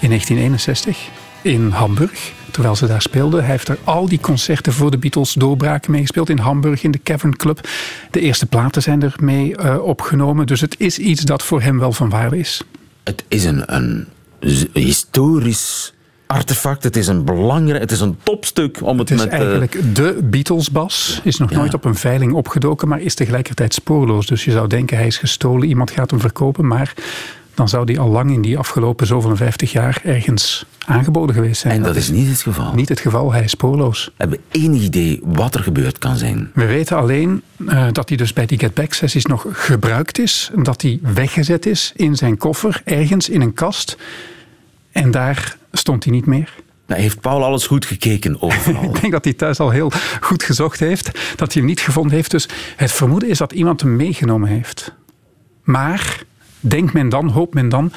in 0.00 0.08
1961, 0.08 0.98
in 1.42 1.70
Hamburg. 1.70 2.32
Terwijl 2.50 2.76
ze 2.76 2.86
daar 2.86 3.02
speelden. 3.02 3.40
Hij 3.40 3.50
heeft 3.50 3.68
er 3.68 3.78
al 3.84 4.08
die 4.08 4.20
concerten 4.20 4.72
voor 4.72 4.90
de 4.90 4.98
Beatles 4.98 5.32
doorbraken 5.32 5.90
meegespeeld. 5.90 6.30
In 6.30 6.38
Hamburg, 6.38 6.82
in 6.82 6.90
de 6.90 7.00
Cavern 7.02 7.36
Club. 7.36 7.68
De 8.10 8.20
eerste 8.20 8.46
platen 8.46 8.82
zijn 8.82 9.02
er 9.02 9.14
mee 9.20 9.56
eh, 9.56 9.82
opgenomen. 9.82 10.46
Dus 10.46 10.60
het 10.60 10.74
is 10.78 10.98
iets 10.98 11.22
dat 11.22 11.42
voor 11.42 11.62
hem 11.62 11.78
wel 11.78 11.92
van 11.92 12.08
waarde 12.08 12.38
is. 12.38 12.62
Het 13.06 13.24
is 13.28 13.44
een, 13.44 13.74
een 13.74 14.06
historisch 14.72 15.94
artefact. 16.26 16.82
Het 16.82 16.96
is 16.96 17.06
een 17.06 17.24
belangrijk, 17.24 17.80
het 17.80 17.90
is 17.90 18.00
een 18.00 18.18
topstuk 18.22 18.78
om 18.82 18.98
het, 18.98 19.08
Het 19.08 19.18
is 19.18 19.24
met... 19.24 19.34
eh, 19.34 19.40
eigenlijk 19.40 19.94
de 19.94 20.18
Beatles-bas. 20.22 21.20
Is 21.24 21.38
nog 21.38 21.50
nooit 21.50 21.74
op 21.74 21.84
een 21.84 21.94
veiling 21.94 22.32
opgedoken, 22.32 22.88
maar 22.88 23.00
is 23.00 23.14
tegelijkertijd 23.14 23.74
spoorloos. 23.74 24.26
Dus 24.26 24.44
je 24.44 24.50
zou 24.50 24.68
denken 24.68 24.96
hij 24.96 25.06
is 25.06 25.18
gestolen, 25.18 25.68
iemand 25.68 25.90
gaat 25.90 26.10
hem 26.10 26.20
verkopen. 26.20 26.66
Maar 26.66 26.94
dan 27.56 27.68
zou 27.68 27.86
die 27.86 28.00
al 28.00 28.08
lang 28.08 28.32
in 28.32 28.42
die 28.42 28.58
afgelopen 28.58 29.06
zoveel 29.06 29.36
50 29.36 29.72
jaar 29.72 30.00
ergens 30.04 30.66
aangeboden 30.86 31.34
geweest 31.34 31.60
zijn. 31.60 31.74
En 31.74 31.82
dat 31.82 31.96
is 31.96 32.10
niet 32.10 32.28
het 32.28 32.42
geval. 32.42 32.74
Niet 32.74 32.88
het 32.88 33.00
geval, 33.00 33.32
hij 33.32 33.42
is 33.42 33.50
spoorloos. 33.50 34.10
Hebben 34.16 34.38
we 34.50 34.58
enig 34.58 34.82
idee 34.82 35.20
wat 35.24 35.54
er 35.54 35.62
gebeurd 35.62 35.98
kan 35.98 36.16
zijn? 36.16 36.50
We 36.54 36.66
weten 36.66 36.96
alleen 36.96 37.42
eh, 37.66 37.86
dat 37.92 38.08
hij 38.08 38.18
dus 38.18 38.32
bij 38.32 38.46
die 38.46 38.58
Get 38.58 38.74
Back 38.74 38.92
sessies 38.92 39.26
nog 39.26 39.46
gebruikt 39.50 40.18
is. 40.18 40.50
Dat 40.54 40.82
hij 40.82 40.98
weggezet 41.02 41.66
is 41.66 41.92
in 41.96 42.16
zijn 42.16 42.36
koffer, 42.36 42.80
ergens 42.84 43.28
in 43.28 43.40
een 43.40 43.54
kast. 43.54 43.96
En 44.92 45.10
daar 45.10 45.56
stond 45.72 46.04
hij 46.04 46.12
niet 46.12 46.26
meer. 46.26 46.54
Nou, 46.86 47.00
heeft 47.00 47.20
Paul 47.20 47.44
alles 47.44 47.66
goed 47.66 47.84
gekeken 47.84 48.42
overal? 48.42 48.84
Ik 48.94 49.00
denk 49.00 49.12
dat 49.12 49.24
hij 49.24 49.32
thuis 49.32 49.60
al 49.60 49.70
heel 49.70 49.92
goed 50.20 50.42
gezocht 50.42 50.80
heeft. 50.80 51.04
Dat 51.36 51.52
hij 51.52 51.62
hem 51.62 51.64
niet 51.64 51.80
gevonden 51.80 52.12
heeft. 52.12 52.30
Dus 52.30 52.48
het 52.76 52.92
vermoeden 52.92 53.28
is 53.28 53.38
dat 53.38 53.52
iemand 53.52 53.80
hem 53.80 53.96
meegenomen 53.96 54.48
heeft. 54.48 54.92
Maar 55.62 56.24
denkt 56.60 56.92
men 56.92 57.08
dan, 57.08 57.28
hoopt 57.28 57.54
men 57.54 57.68
dan, 57.68 57.92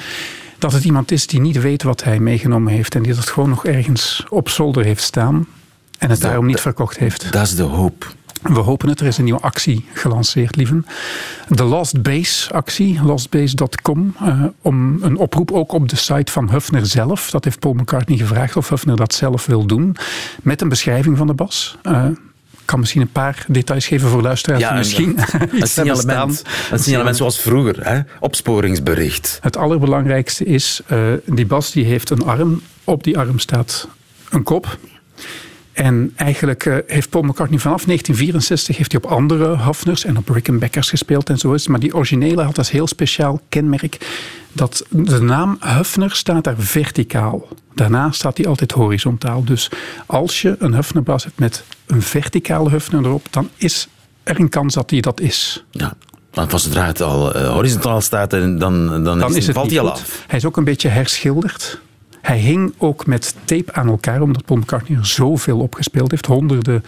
dat 0.58 0.72
het 0.72 0.84
iemand 0.84 1.10
is 1.10 1.26
die 1.26 1.40
niet 1.40 1.60
weet 1.60 1.82
wat 1.82 2.04
hij 2.04 2.20
meegenomen 2.20 2.72
heeft. 2.72 2.94
En 2.94 3.02
die 3.02 3.14
dat 3.14 3.28
gewoon 3.28 3.48
nog 3.48 3.66
ergens 3.66 4.24
op 4.28 4.48
zolder 4.48 4.84
heeft 4.84 5.02
staan. 5.02 5.46
En 5.98 6.10
het 6.10 6.20
daarom 6.20 6.46
niet 6.46 6.60
verkocht 6.60 6.98
heeft. 6.98 7.32
Dat 7.32 7.46
is 7.46 7.54
de 7.54 7.62
hoop. 7.62 8.14
We 8.42 8.58
hopen 8.58 8.88
het. 8.88 9.00
Er 9.00 9.06
is 9.06 9.18
een 9.18 9.24
nieuwe 9.24 9.40
actie 9.40 9.84
gelanceerd, 9.92 10.56
lieven. 10.56 10.86
De 11.48 11.64
Lost 11.64 12.02
Base 12.02 12.52
actie, 12.52 13.02
lostbase.com. 13.02 14.14
eh, 14.18 14.44
om 14.62 15.02
een 15.02 15.16
oproep 15.16 15.52
ook 15.52 15.72
op 15.72 15.88
de 15.88 15.96
site 15.96 16.32
van 16.32 16.50
Hufner 16.50 16.86
zelf. 16.86 17.30
Dat 17.30 17.44
heeft 17.44 17.58
Paul 17.58 17.74
McCartney 17.74 18.18
gevraagd 18.18 18.56
of 18.56 18.68
Hufner 18.68 18.96
dat 18.96 19.14
zelf 19.14 19.46
wil 19.46 19.66
doen. 19.66 19.96
Met 20.42 20.60
een 20.60 20.68
beschrijving 20.68 21.16
van 21.16 21.26
de 21.26 21.34
bas. 21.34 21.78
Ik 21.82 22.18
kan 22.70 22.80
misschien 22.80 23.00
een 23.00 23.12
paar 23.12 23.44
details 23.48 23.86
geven 23.86 24.08
voor 24.08 24.22
luisteraars 24.22 24.62
die 24.62 24.76
misschien 24.76 25.18
een, 25.18 25.60
een 25.60 25.66
signalement. 25.66 26.42
Een 26.70 26.78
signalement 26.78 27.16
zoals 27.16 27.40
vroeger. 27.40 27.88
Hè? 27.88 28.00
Opsporingsbericht. 28.20 29.38
Het 29.42 29.56
allerbelangrijkste 29.56 30.44
is, 30.44 30.80
eh, 30.86 30.98
die 31.24 31.46
bas 31.46 31.72
die 31.72 31.84
heeft 31.84 32.10
een 32.10 32.22
arm. 32.22 32.62
Op 32.84 33.04
die 33.04 33.18
arm 33.18 33.38
staat 33.38 33.88
een 34.30 34.42
kop. 34.42 34.78
En 35.72 36.12
eigenlijk 36.16 36.66
eh, 36.66 36.76
heeft 36.86 37.10
Paul 37.10 37.22
McCartney 37.22 37.58
vanaf 37.58 37.84
1964 37.84 38.76
heeft 38.76 38.92
hij 38.92 39.00
op 39.04 39.10
andere 39.10 39.56
Hofners 39.56 40.04
en 40.04 40.16
op 40.16 40.28
Rickenbackers 40.28 40.88
gespeeld 40.88 41.28
en 41.28 41.38
zo 41.38 41.52
is. 41.52 41.66
Maar 41.66 41.80
die 41.80 41.94
originele 41.94 42.42
had 42.42 42.58
als 42.58 42.70
heel 42.70 42.86
speciaal 42.86 43.40
kenmerk 43.48 43.98
dat 44.52 44.84
de 44.90 45.20
naam 45.20 45.56
Hufner 45.60 46.10
staat 46.10 46.44
daar 46.44 46.58
verticaal. 46.58 47.48
Daarna 47.74 48.10
staat 48.10 48.36
hij 48.36 48.46
altijd 48.46 48.72
horizontaal. 48.72 49.44
Dus 49.44 49.70
als 50.06 50.42
je 50.42 50.56
een 50.58 50.74
Hufnerbas 50.74 51.24
hebt 51.24 51.38
met 51.38 51.64
een 51.86 52.02
verticale 52.02 52.70
Hufner 52.70 53.04
erop, 53.04 53.26
dan 53.30 53.48
is 53.56 53.88
er 54.22 54.40
een 54.40 54.48
kans 54.48 54.74
dat 54.74 54.90
hij 54.90 55.00
dat 55.00 55.20
is. 55.20 55.64
Ja. 55.70 55.94
Want 56.30 56.52
als 56.52 56.62
zodra 56.62 56.86
het 56.86 57.00
al 57.00 57.34
eh, 57.34 57.52
horizontaal 57.52 58.00
staat, 58.00 58.30
dan, 58.30 58.58
dan, 58.58 59.04
dan, 59.04 59.36
is 59.36 59.46
het 59.46 59.56
valt 59.56 59.70
hij 59.70 59.80
al 59.80 59.90
af. 59.90 60.24
Hij 60.26 60.38
is 60.38 60.44
ook 60.44 60.56
een 60.56 60.64
beetje 60.64 60.88
herschilderd. 60.88 61.80
Hij 62.20 62.38
hing 62.38 62.72
ook 62.78 63.06
met 63.06 63.34
tape 63.44 63.72
aan 63.72 63.88
elkaar, 63.88 64.20
omdat 64.20 64.44
Paul 64.44 64.58
McCartney 64.58 64.98
er 64.98 65.06
zoveel 65.06 65.58
op 65.58 65.74
gespeeld 65.74 66.10
heeft. 66.10 66.26
Honderden 66.26 66.84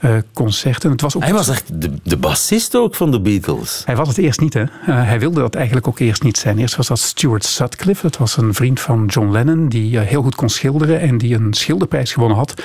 eh, 0.00 0.16
concerten. 0.32 0.90
Het 0.90 1.00
was 1.00 1.16
ook 1.16 1.22
Hij 1.22 1.32
was 1.32 1.48
echt 1.48 1.80
de, 1.80 1.90
de 2.02 2.16
bassist 2.16 2.76
ook 2.76 2.94
van 2.94 3.10
de 3.10 3.20
Beatles. 3.20 3.82
Hij 3.84 3.96
was 3.96 4.08
het 4.08 4.18
eerst 4.18 4.40
niet, 4.40 4.54
hè. 4.54 4.62
Eh, 4.62 4.68
hij 4.86 5.18
wilde 5.18 5.40
dat 5.40 5.54
eigenlijk 5.54 5.88
ook 5.88 5.98
eerst 5.98 6.22
niet 6.22 6.36
zijn. 6.36 6.58
Eerst 6.58 6.76
was 6.76 6.86
dat 6.86 6.98
Stuart 6.98 7.44
Sutcliffe. 7.44 8.02
Dat 8.02 8.16
was 8.16 8.36
een 8.36 8.54
vriend 8.54 8.80
van 8.80 9.06
John 9.06 9.30
Lennon, 9.30 9.68
die 9.68 9.98
eh, 9.98 10.06
heel 10.06 10.22
goed 10.22 10.34
kon 10.34 10.48
schilderen 10.48 11.00
en 11.00 11.18
die 11.18 11.34
een 11.34 11.54
schilderprijs 11.54 12.12
gewonnen 12.12 12.36
had. 12.36 12.62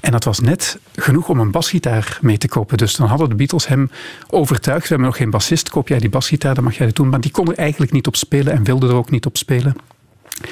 En 0.00 0.10
dat 0.10 0.24
was 0.24 0.40
net 0.40 0.78
genoeg 0.94 1.28
om 1.28 1.40
een 1.40 1.50
basgitaar 1.50 2.18
mee 2.20 2.38
te 2.38 2.48
kopen. 2.48 2.78
Dus 2.78 2.96
dan 2.96 3.08
hadden 3.08 3.28
de 3.28 3.34
Beatles 3.34 3.66
hem 3.66 3.90
overtuigd. 4.30 4.82
We 4.82 4.88
hebben 4.88 5.06
nog 5.06 5.16
geen 5.16 5.30
bassist, 5.30 5.68
koop 5.68 5.88
jij 5.88 5.98
die 5.98 6.08
basgitaar, 6.08 6.54
dan 6.54 6.64
mag 6.64 6.76
jij 6.76 6.86
het 6.86 6.96
doen. 6.96 7.08
Maar 7.08 7.20
die 7.20 7.30
kon 7.30 7.48
er 7.48 7.58
eigenlijk 7.58 7.92
niet 7.92 8.06
op 8.06 8.16
spelen 8.16 8.52
en 8.52 8.64
wilde 8.64 8.88
er 8.88 8.94
ook 8.94 9.10
niet 9.10 9.26
op 9.26 9.36
spelen. 9.36 9.76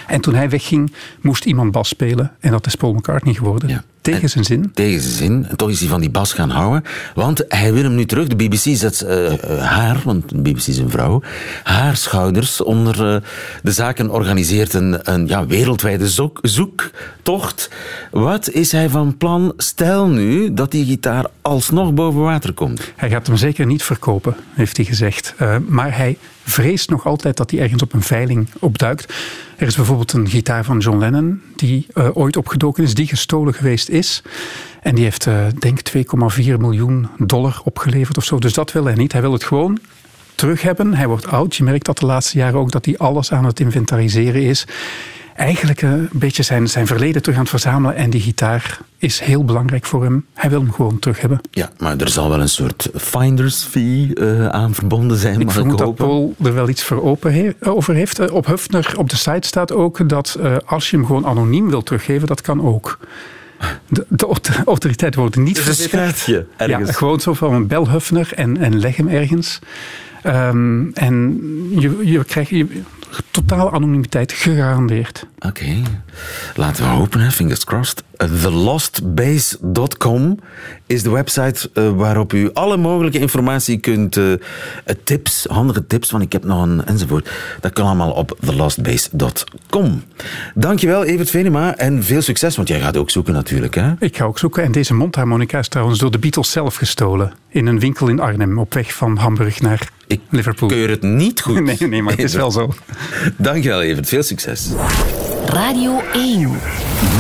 En 0.06 0.20
toen 0.20 0.34
hij 0.34 0.50
wegging, 0.50 0.92
moest 1.20 1.44
iemand 1.44 1.70
bas 1.72 1.88
spelen. 1.88 2.32
En 2.40 2.50
dat 2.50 2.66
is 2.66 2.74
Paul 2.74 2.92
McCartney 2.92 3.34
geworden. 3.34 3.84
Tegen 4.00 4.28
zijn 4.28 4.44
zin. 4.44 4.70
Tegen 4.74 5.00
zijn 5.00 5.14
zin. 5.14 5.46
En 5.48 5.56
toch 5.56 5.70
is 5.70 5.80
hij 5.80 5.88
van 5.88 6.00
die 6.00 6.10
bas 6.10 6.32
gaan 6.32 6.50
houden. 6.50 6.84
Want 7.14 7.44
hij 7.48 7.72
wil 7.72 7.82
hem 7.82 7.94
nu 7.94 8.06
terug. 8.06 8.26
De 8.26 8.36
BBC 8.36 8.76
zet 8.76 9.00
eh, 9.00 9.32
eh, 9.32 9.64
haar, 9.64 10.00
want 10.04 10.28
de 10.28 10.40
BBC 10.40 10.66
is 10.66 10.78
een 10.78 10.90
vrouw, 10.90 11.22
haar 11.62 11.96
schouders 11.96 12.62
onder 12.62 13.14
eh, 13.14 13.22
de 13.62 13.72
zaak 13.72 13.98
en 13.98 14.10
organiseert 14.10 14.74
een, 14.74 15.12
een 15.12 15.26
ja, 15.26 15.46
wereldwijde 15.46 16.08
zoek, 16.08 16.38
zoektocht. 16.42 17.70
Wat 18.10 18.50
is 18.50 18.72
hij 18.72 18.88
van 18.88 19.16
plan? 19.16 19.52
Stel 19.56 20.08
nu 20.08 20.54
dat 20.54 20.70
die 20.70 20.84
gitaar 20.84 21.26
alsnog 21.42 21.94
boven 21.94 22.20
water 22.20 22.52
komt. 22.52 22.92
Hij 22.96 23.10
gaat 23.10 23.26
hem 23.26 23.36
zeker 23.36 23.66
niet 23.66 23.82
verkopen, 23.82 24.36
heeft 24.54 24.76
hij 24.76 24.86
gezegd. 24.86 25.34
Maar 25.66 25.96
hij 25.96 26.18
vreest 26.44 26.90
nog 26.90 27.06
altijd 27.06 27.36
dat 27.36 27.50
hij 27.50 27.60
ergens 27.60 27.82
op 27.82 27.92
een 27.92 28.02
veiling 28.02 28.48
opduikt. 28.58 29.14
Er 29.60 29.66
is 29.66 29.76
bijvoorbeeld 29.76 30.12
een 30.12 30.28
gitaar 30.28 30.64
van 30.64 30.78
John 30.78 30.98
Lennon 30.98 31.42
die 31.56 31.86
eh, 31.94 32.08
ooit 32.16 32.36
opgedoken 32.36 32.82
is, 32.84 32.94
die 32.94 33.06
gestolen 33.06 33.54
geweest 33.54 33.88
is. 33.88 34.22
En 34.82 34.94
die 34.94 35.04
heeft, 35.04 35.26
eh 35.26 35.46
denk 35.58 35.78
2,4 35.96 36.02
miljoen 36.58 37.08
dollar 37.18 37.60
opgeleverd 37.64 38.16
of 38.16 38.24
zo. 38.24 38.38
Dus 38.38 38.52
dat 38.52 38.72
wil 38.72 38.84
hij 38.84 38.94
niet. 38.94 39.12
Hij 39.12 39.20
wil 39.20 39.32
het 39.32 39.44
gewoon 39.44 39.78
terug 40.34 40.62
hebben. 40.62 40.94
Hij 40.94 41.06
wordt 41.06 41.26
oud. 41.26 41.56
Je 41.56 41.64
merkt 41.64 41.84
dat 41.84 41.98
de 41.98 42.06
laatste 42.06 42.38
jaren 42.38 42.60
ook 42.60 42.70
dat 42.70 42.84
hij 42.84 42.98
alles 42.98 43.32
aan 43.32 43.44
het 43.44 43.60
inventariseren 43.60 44.42
is. 44.42 44.66
Eigenlijk 45.40 45.82
eh, 45.82 45.90
een 45.90 46.08
beetje 46.12 46.42
zijn, 46.42 46.68
zijn 46.68 46.86
verleden 46.86 47.20
terug 47.22 47.36
aan 47.36 47.42
het 47.42 47.50
verzamelen. 47.50 47.96
En 47.96 48.10
die 48.10 48.20
gitaar 48.20 48.78
is 48.98 49.20
heel 49.20 49.44
belangrijk 49.44 49.84
voor 49.86 50.02
hem. 50.02 50.26
Hij 50.34 50.50
wil 50.50 50.60
hem 50.60 50.72
gewoon 50.72 50.98
terug 50.98 51.20
hebben. 51.20 51.40
Ja, 51.50 51.70
maar 51.78 51.96
er 51.96 52.08
zal 52.08 52.28
wel 52.28 52.40
een 52.40 52.48
soort 52.48 52.90
finder's 52.94 53.64
fee 53.64 54.10
eh, 54.14 54.46
aan 54.48 54.74
verbonden 54.74 55.16
zijn. 55.16 55.40
Ik 55.40 55.50
vermoed 55.50 55.78
dat 55.78 55.86
hopen. 55.86 56.06
Paul 56.06 56.34
er 56.42 56.54
wel 56.54 56.68
iets 56.68 56.82
voor 56.84 57.02
open 57.02 57.32
he- 57.34 57.68
over 57.70 57.94
heeft. 57.94 58.18
Eh, 58.18 58.32
Op 58.34 58.46
Hufner, 58.46 58.92
op 58.96 59.10
de 59.10 59.16
site 59.16 59.46
staat 59.46 59.72
ook 59.72 60.08
dat 60.08 60.38
als 60.66 60.90
je 60.90 60.96
hem 60.96 61.06
gewoon 61.06 61.26
anoniem 61.26 61.70
wil 61.70 61.82
teruggeven, 61.82 62.26
dat 62.26 62.40
kan 62.40 62.62
ook. 62.62 62.98
De, 63.88 64.06
de 64.08 64.26
aut- 64.26 64.50
autoriteiten 64.66 65.20
worden 65.20 65.42
niet 65.42 65.54
Dus 65.54 65.64
een 65.92 65.98
ergens. 66.00 66.24
Ja, 66.86 66.92
gewoon 66.92 67.20
zo 67.20 67.34
van 67.34 67.52
een 67.54 67.66
bel 67.66 67.88
Hufner 67.90 68.32
en, 68.34 68.56
en 68.56 68.78
leg 68.78 68.96
hem 68.96 69.08
ergens. 69.08 69.58
Ehm, 70.22 70.90
en 70.94 71.40
je, 71.78 71.98
je 72.04 72.24
krijgt 72.24 72.50
je, 72.50 72.66
totaal 73.30 73.72
anonimiteit 73.72 74.32
gegarandeerd. 74.32 75.26
Oké, 75.38 75.82
laten 76.54 76.84
we 76.84 76.90
hopen, 76.90 77.20
hè. 77.20 77.30
fingers 77.30 77.64
crossed. 77.64 78.02
TheLostBase.com 78.16 80.38
is 80.86 81.02
de 81.02 81.10
website 81.10 81.70
eh, 81.74 81.90
waarop 81.90 82.32
u 82.32 82.50
alle 82.52 82.76
mogelijke 82.76 83.18
informatie 83.18 83.78
kunt, 83.78 84.16
eh, 84.16 84.32
tips, 85.04 85.46
handige 85.48 85.86
tips, 85.86 86.08
van 86.08 86.20
ik 86.20 86.32
heb 86.32 86.44
nog 86.44 86.62
een 86.62 86.84
enzovoort. 86.84 87.30
Dat 87.60 87.72
kan 87.72 87.86
allemaal 87.86 88.10
op 88.10 88.36
TheLostBase.com. 88.40 90.02
Dankjewel, 90.54 91.04
Evert 91.04 91.30
Venema, 91.30 91.76
en 91.76 92.04
veel 92.04 92.22
succes, 92.22 92.56
want 92.56 92.68
jij 92.68 92.80
gaat 92.80 92.96
ook 92.96 93.10
zoeken 93.10 93.32
natuurlijk. 93.32 93.74
Hè? 93.74 93.92
Ik 93.98 94.16
ga 94.16 94.24
ook 94.24 94.38
zoeken. 94.38 94.62
En 94.62 94.72
deze 94.72 94.94
mondharmonica 94.94 95.58
is 95.58 95.68
trouwens 95.68 95.98
door 95.98 96.10
de 96.10 96.18
Beatles 96.18 96.50
zelf 96.50 96.74
gestolen. 96.74 97.32
In 97.48 97.66
een 97.66 97.80
winkel 97.80 98.08
in 98.08 98.20
Arnhem, 98.20 98.58
op 98.58 98.74
weg 98.74 98.94
van 98.94 99.16
Hamburg 99.16 99.60
naar 99.60 99.88
Liverpool. 100.28 100.68
Keur 100.68 100.90
het 100.90 101.02
niet 101.02 101.40
goed? 101.40 101.60
Nee, 101.70 101.88
nee, 101.88 102.02
maar 102.02 102.12
het 102.12 102.22
is 102.22 102.34
wel 102.34 102.50
zo. 102.50 102.72
Dankjewel, 103.36 103.82
Evert. 103.82 104.08
Veel 104.08 104.22
succes. 104.22 104.68
Radio 105.46 106.00
1. 106.12 106.38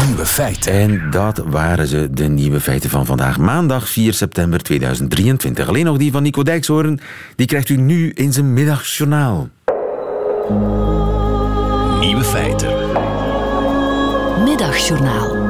Nieuwe 0.06 0.26
feiten. 0.26 0.72
En 0.72 1.10
dat 1.10 1.42
waren 1.46 1.86
ze, 1.86 2.08
de 2.10 2.28
nieuwe 2.28 2.60
feiten 2.60 2.90
van 2.90 3.06
vandaag, 3.06 3.38
maandag 3.38 3.88
4 3.88 4.14
september 4.14 4.62
2023. 4.62 5.68
Alleen 5.68 5.84
nog 5.84 5.96
die 5.96 6.12
van 6.12 6.22
Nico 6.22 6.42
Dijkshoorn, 6.42 7.00
die 7.36 7.46
krijgt 7.46 7.68
u 7.68 7.76
nu 7.76 8.10
in 8.14 8.32
zijn 8.32 8.52
middagjournaal. 8.52 9.48
Nieuwe 12.00 12.24
feiten. 12.24 12.68
Middagjournaal. 14.44 15.48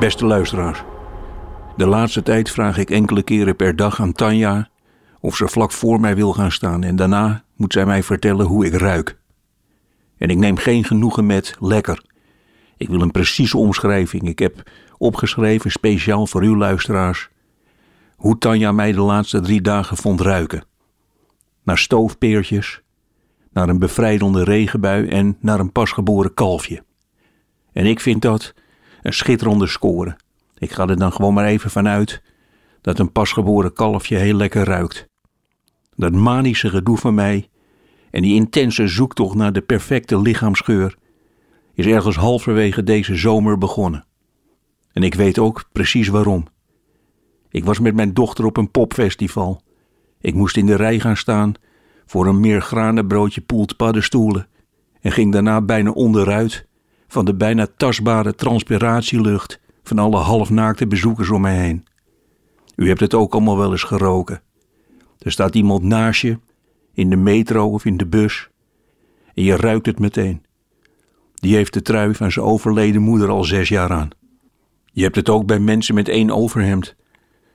Beste 0.00 0.26
luisteraars. 0.26 0.82
De 1.76 1.86
laatste 1.86 2.22
tijd 2.22 2.50
vraag 2.50 2.78
ik 2.78 2.90
enkele 2.90 3.22
keren 3.22 3.56
per 3.56 3.76
dag 3.76 4.00
aan 4.00 4.12
Tanja 4.12 4.68
of 5.20 5.36
ze 5.36 5.48
vlak 5.48 5.72
voor 5.72 6.00
mij 6.00 6.14
wil 6.14 6.32
gaan 6.32 6.52
staan 6.52 6.84
en 6.84 6.96
daarna 6.96 7.44
moet 7.56 7.72
zij 7.72 7.86
mij 7.86 8.02
vertellen 8.02 8.46
hoe 8.46 8.66
ik 8.66 8.74
ruik. 8.74 9.18
En 10.18 10.28
ik 10.28 10.36
neem 10.36 10.56
geen 10.56 10.84
genoegen 10.84 11.26
met 11.26 11.56
lekker. 11.60 12.02
Ik 12.76 12.88
wil 12.88 13.00
een 13.00 13.10
precieze 13.10 13.56
omschrijving. 13.56 14.28
Ik 14.28 14.38
heb 14.38 14.70
opgeschreven, 14.98 15.70
speciaal 15.70 16.26
voor 16.26 16.42
uw 16.42 16.56
luisteraars, 16.56 17.28
hoe 18.16 18.38
Tanja 18.38 18.72
mij 18.72 18.92
de 18.92 19.00
laatste 19.00 19.40
drie 19.40 19.60
dagen 19.60 19.96
vond 19.96 20.20
ruiken. 20.20 20.64
Naar 21.62 21.78
stoofpeertjes, 21.78 22.82
naar 23.52 23.68
een 23.68 23.78
bevrijdende 23.78 24.44
regenbui 24.44 25.08
en 25.08 25.36
naar 25.40 25.60
een 25.60 25.72
pasgeboren 25.72 26.34
kalfje. 26.34 26.84
En 27.72 27.86
ik 27.86 28.00
vind 28.00 28.22
dat 28.22 28.54
een 29.02 29.12
schitterende 29.12 29.66
score. 29.66 30.16
Ik 30.58 30.72
ga 30.72 30.86
er 30.86 30.96
dan 30.96 31.12
gewoon 31.12 31.34
maar 31.34 31.46
even 31.46 31.70
vanuit 31.70 32.22
dat 32.80 32.98
een 32.98 33.12
pasgeboren 33.12 33.72
kalfje 33.72 34.16
heel 34.16 34.36
lekker 34.36 34.64
ruikt. 34.64 35.08
Dat 35.94 36.12
manische 36.12 36.68
gedoe 36.68 36.96
van 36.96 37.14
mij 37.14 37.48
en 38.10 38.22
die 38.22 38.34
intense 38.34 38.88
zoektocht 38.88 39.34
naar 39.34 39.52
de 39.52 39.60
perfecte 39.60 40.20
lichaamsgeur 40.20 40.96
is 41.74 41.86
ergens 41.86 42.16
halverwege 42.16 42.82
deze 42.82 43.16
zomer 43.16 43.58
begonnen. 43.58 44.04
En 44.92 45.02
ik 45.02 45.14
weet 45.14 45.38
ook 45.38 45.64
precies 45.72 46.08
waarom. 46.08 46.46
Ik 47.50 47.64
was 47.64 47.78
met 47.78 47.94
mijn 47.94 48.14
dochter 48.14 48.44
op 48.44 48.56
een 48.56 48.70
popfestival. 48.70 49.60
Ik 50.20 50.34
moest 50.34 50.56
in 50.56 50.66
de 50.66 50.74
rij 50.74 51.00
gaan 51.00 51.16
staan 51.16 51.54
voor 52.06 52.26
een 52.26 52.40
meer 52.40 52.60
granenbroodje 52.62 53.40
poelt 53.40 53.76
paddenstoelen 53.76 54.48
en 55.00 55.12
ging 55.12 55.32
daarna 55.32 55.60
bijna 55.60 55.90
onderuit 55.90 56.66
van 57.08 57.24
de 57.24 57.34
bijna 57.34 57.66
tastbare 57.76 58.34
transpiratielucht 58.34 59.60
van 59.88 59.98
alle 59.98 60.16
halfnaakte 60.16 60.86
bezoekers 60.86 61.30
om 61.30 61.40
mij 61.40 61.56
heen. 61.56 61.86
U 62.76 62.88
hebt 62.88 63.00
het 63.00 63.14
ook 63.14 63.32
allemaal 63.32 63.56
wel 63.56 63.70
eens 63.70 63.82
geroken. 63.82 64.42
Er 65.18 65.32
staat 65.32 65.54
iemand 65.54 65.82
naast 65.82 66.20
je, 66.20 66.38
in 66.92 67.10
de 67.10 67.16
metro 67.16 67.70
of 67.70 67.84
in 67.84 67.96
de 67.96 68.06
bus, 68.06 68.48
en 69.34 69.42
je 69.42 69.56
ruikt 69.56 69.86
het 69.86 69.98
meteen. 69.98 70.44
Die 71.34 71.54
heeft 71.54 71.72
de 71.72 71.82
trui 71.82 72.14
van 72.14 72.32
zijn 72.32 72.44
overleden 72.44 73.02
moeder 73.02 73.28
al 73.28 73.44
zes 73.44 73.68
jaar 73.68 73.92
aan. 73.92 74.08
Je 74.92 75.02
hebt 75.02 75.16
het 75.16 75.28
ook 75.28 75.46
bij 75.46 75.58
mensen 75.58 75.94
met 75.94 76.08
één 76.08 76.30
overhemd. 76.30 76.94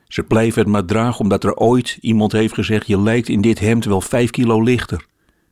Ze 0.07 0.23
blijven 0.23 0.61
het 0.61 0.71
maar 0.71 0.85
dragen 0.85 1.19
omdat 1.19 1.43
er 1.43 1.55
ooit 1.55 1.97
iemand 2.01 2.31
heeft 2.31 2.53
gezegd: 2.53 2.87
Je 2.87 3.01
lijkt 3.01 3.29
in 3.29 3.41
dit 3.41 3.59
hemd 3.59 3.85
wel 3.85 4.01
vijf 4.01 4.29
kilo 4.29 4.61
lichter. 4.61 5.05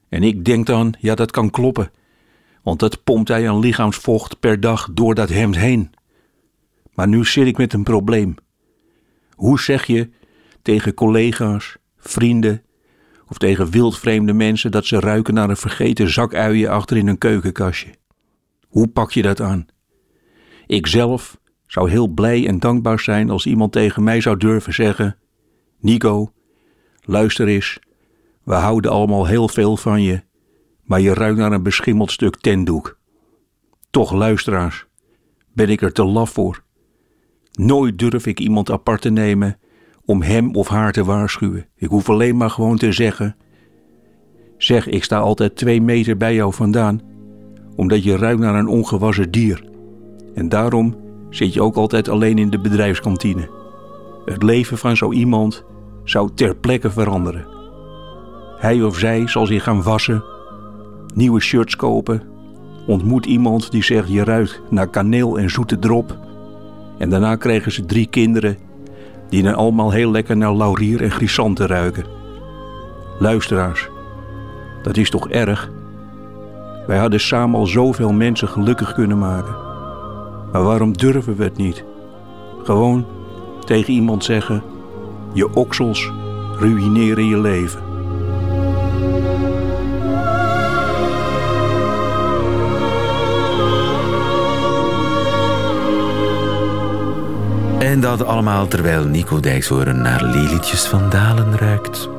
En 0.09 0.23
ik 0.23 0.45
denk 0.45 0.65
dan: 0.65 0.93
Ja, 0.99 1.15
dat 1.15 1.31
kan 1.31 1.49
kloppen. 1.49 1.91
Want 2.63 2.79
dat 2.79 3.03
pompt 3.03 3.27
hij 3.27 3.49
aan 3.49 3.59
lichaamsvocht 3.59 4.39
per 4.39 4.59
dag 4.59 4.89
door 4.93 5.15
dat 5.15 5.29
hemd 5.29 5.57
heen. 5.57 5.91
Maar 6.93 7.07
nu 7.07 7.25
zit 7.25 7.47
ik 7.47 7.57
met 7.57 7.73
een 7.73 7.83
probleem. 7.83 8.35
Hoe 9.31 9.59
zeg 9.59 9.85
je 9.85 10.09
tegen 10.61 10.93
collega's, 10.93 11.77
vrienden 11.97 12.63
of 13.27 13.37
tegen 13.37 13.69
wildvreemde 13.69 14.33
mensen 14.33 14.71
dat 14.71 14.85
ze 14.85 14.99
ruiken 14.99 15.33
naar 15.33 15.49
een 15.49 15.57
vergeten 15.57 16.09
zak 16.09 16.33
uien 16.33 16.69
achter 16.69 16.97
in 16.97 17.07
een 17.07 17.17
keukenkastje? 17.17 17.95
Hoe 18.67 18.87
pak 18.87 19.11
je 19.11 19.21
dat 19.21 19.41
aan? 19.41 19.67
Ik 20.67 20.87
zelf 20.87 21.39
zou 21.67 21.89
heel 21.89 22.07
blij 22.07 22.47
en 22.47 22.59
dankbaar 22.59 22.99
zijn 22.99 23.29
als 23.29 23.45
iemand 23.45 23.71
tegen 23.71 24.03
mij 24.03 24.21
zou 24.21 24.37
durven 24.37 24.73
zeggen: 24.73 25.17
Nico, 25.79 26.31
luister 27.01 27.47
eens, 27.47 27.79
we 28.43 28.53
houden 28.53 28.91
allemaal 28.91 29.25
heel 29.25 29.47
veel 29.47 29.77
van 29.77 30.01
je, 30.01 30.21
maar 30.83 30.99
je 30.99 31.13
ruikt 31.13 31.37
naar 31.37 31.51
een 31.51 31.63
beschimmeld 31.63 32.11
stuk 32.11 32.35
tendoek. 32.35 32.97
Toch, 33.89 34.11
luisteraars, 34.11 34.85
ben 35.53 35.69
ik 35.69 35.81
er 35.81 35.93
te 35.93 36.05
laf 36.05 36.29
voor. 36.29 36.63
Nooit 37.59 37.99
durf 37.99 38.25
ik 38.25 38.39
iemand 38.39 38.71
apart 38.71 39.01
te 39.01 39.09
nemen 39.09 39.57
om 40.05 40.21
hem 40.21 40.55
of 40.55 40.67
haar 40.67 40.91
te 40.91 41.03
waarschuwen. 41.03 41.65
Ik 41.75 41.87
hoef 41.89 42.09
alleen 42.09 42.37
maar 42.37 42.49
gewoon 42.49 42.77
te 42.77 42.91
zeggen: 42.91 43.35
Zeg, 44.57 44.87
ik 44.87 45.03
sta 45.03 45.17
altijd 45.17 45.55
twee 45.55 45.81
meter 45.81 46.17
bij 46.17 46.35
jou 46.35 46.53
vandaan, 46.53 47.01
omdat 47.75 48.03
je 48.03 48.17
ruikt 48.17 48.39
naar 48.39 48.55
een 48.55 48.67
ongewassen 48.67 49.31
dier. 49.31 49.63
En 50.35 50.49
daarom 50.49 50.95
zit 51.29 51.53
je 51.53 51.61
ook 51.61 51.75
altijd 51.75 52.09
alleen 52.09 52.37
in 52.37 52.49
de 52.49 52.59
bedrijfskantine. 52.59 53.49
Het 54.25 54.43
leven 54.43 54.77
van 54.77 54.97
zo 54.97 55.11
iemand 55.11 55.63
zou 56.03 56.29
ter 56.33 56.55
plekke 56.55 56.89
veranderen. 56.89 57.47
Hij 58.57 58.83
of 58.83 58.97
zij 58.97 59.27
zal 59.27 59.45
zich 59.45 59.63
gaan 59.63 59.83
wassen, 59.83 60.23
nieuwe 61.15 61.39
shirts 61.39 61.75
kopen, 61.75 62.21
ontmoet 62.87 63.25
iemand 63.25 63.71
die 63.71 63.83
zegt 63.83 64.09
je 64.09 64.23
ruikt 64.23 64.61
naar 64.69 64.89
kaneel 64.89 65.39
en 65.39 65.49
zoete 65.49 65.79
drop. 65.79 66.27
En 66.99 67.09
daarna 67.09 67.35
krijgen 67.35 67.71
ze 67.71 67.85
drie 67.85 68.07
kinderen 68.07 68.57
die 69.29 69.43
dan 69.43 69.55
allemaal 69.55 69.91
heel 69.91 70.11
lekker 70.11 70.37
naar 70.37 70.53
laurier 70.53 71.01
en 71.01 71.11
grisanten 71.11 71.67
ruiken. 71.67 72.05
Luisteraars, 73.19 73.89
dat 74.83 74.97
is 74.97 75.09
toch 75.09 75.29
erg? 75.29 75.69
Wij 76.87 76.97
hadden 76.97 77.19
samen 77.19 77.59
al 77.59 77.65
zoveel 77.65 78.11
mensen 78.13 78.47
gelukkig 78.47 78.93
kunnen 78.93 79.17
maken. 79.17 79.55
Maar 80.51 80.63
waarom 80.63 80.97
durven 80.97 81.35
we 81.35 81.43
het 81.43 81.57
niet? 81.57 81.83
Gewoon 82.63 83.05
tegen 83.65 83.93
iemand 83.93 84.23
zeggen: 84.23 84.63
je 85.33 85.53
oksels 85.55 86.11
ruïneren 86.59 87.25
je 87.25 87.39
leven. 87.39 87.88
En 97.89 97.99
dat 97.99 98.25
allemaal 98.25 98.67
terwijl 98.67 99.05
Nico 99.05 99.39
Dijkshoorn 99.39 100.01
naar 100.01 100.23
lelietjes 100.23 100.85
van 100.85 101.09
Dalen 101.09 101.57
ruikt. 101.57 102.09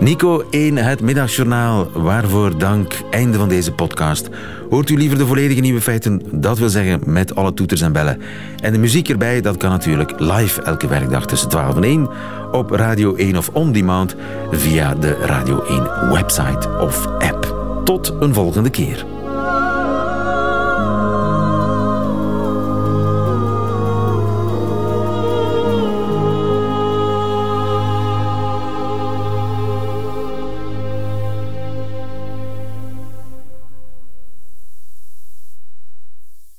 Nico 0.00 0.44
in 0.50 0.76
het 0.76 1.00
middagjournaal. 1.00 1.90
Waarvoor 1.92 2.58
dank. 2.58 2.94
Einde 3.10 3.38
van 3.38 3.48
deze 3.48 3.72
podcast. 3.72 4.28
Hoort 4.70 4.90
u 4.90 4.96
liever 4.96 5.18
de 5.18 5.26
volledige 5.26 5.60
nieuwe 5.60 5.80
feiten? 5.80 6.22
Dat 6.30 6.58
wil 6.58 6.68
zeggen 6.68 7.00
met 7.04 7.34
alle 7.34 7.54
toeters 7.54 7.80
en 7.80 7.92
bellen. 7.92 8.20
En 8.60 8.72
de 8.72 8.78
muziek 8.78 9.08
erbij, 9.08 9.40
dat 9.40 9.56
kan 9.56 9.70
natuurlijk 9.70 10.12
live 10.18 10.62
elke 10.62 10.86
werkdag 10.86 11.26
tussen 11.26 11.48
12 11.48 11.76
en 11.76 11.84
1 11.84 12.08
op 12.52 12.70
Radio 12.70 13.14
1 13.14 13.36
of 13.36 13.48
on 13.48 13.72
demand 13.72 14.16
via 14.50 14.94
de 14.94 15.12
Radio 15.12 15.62
1 15.64 16.10
website 16.10 16.68
of 16.80 17.06
app. 17.06 17.56
Tot 17.84 18.14
een 18.20 18.34
volgende 18.34 18.70
keer. 18.70 19.21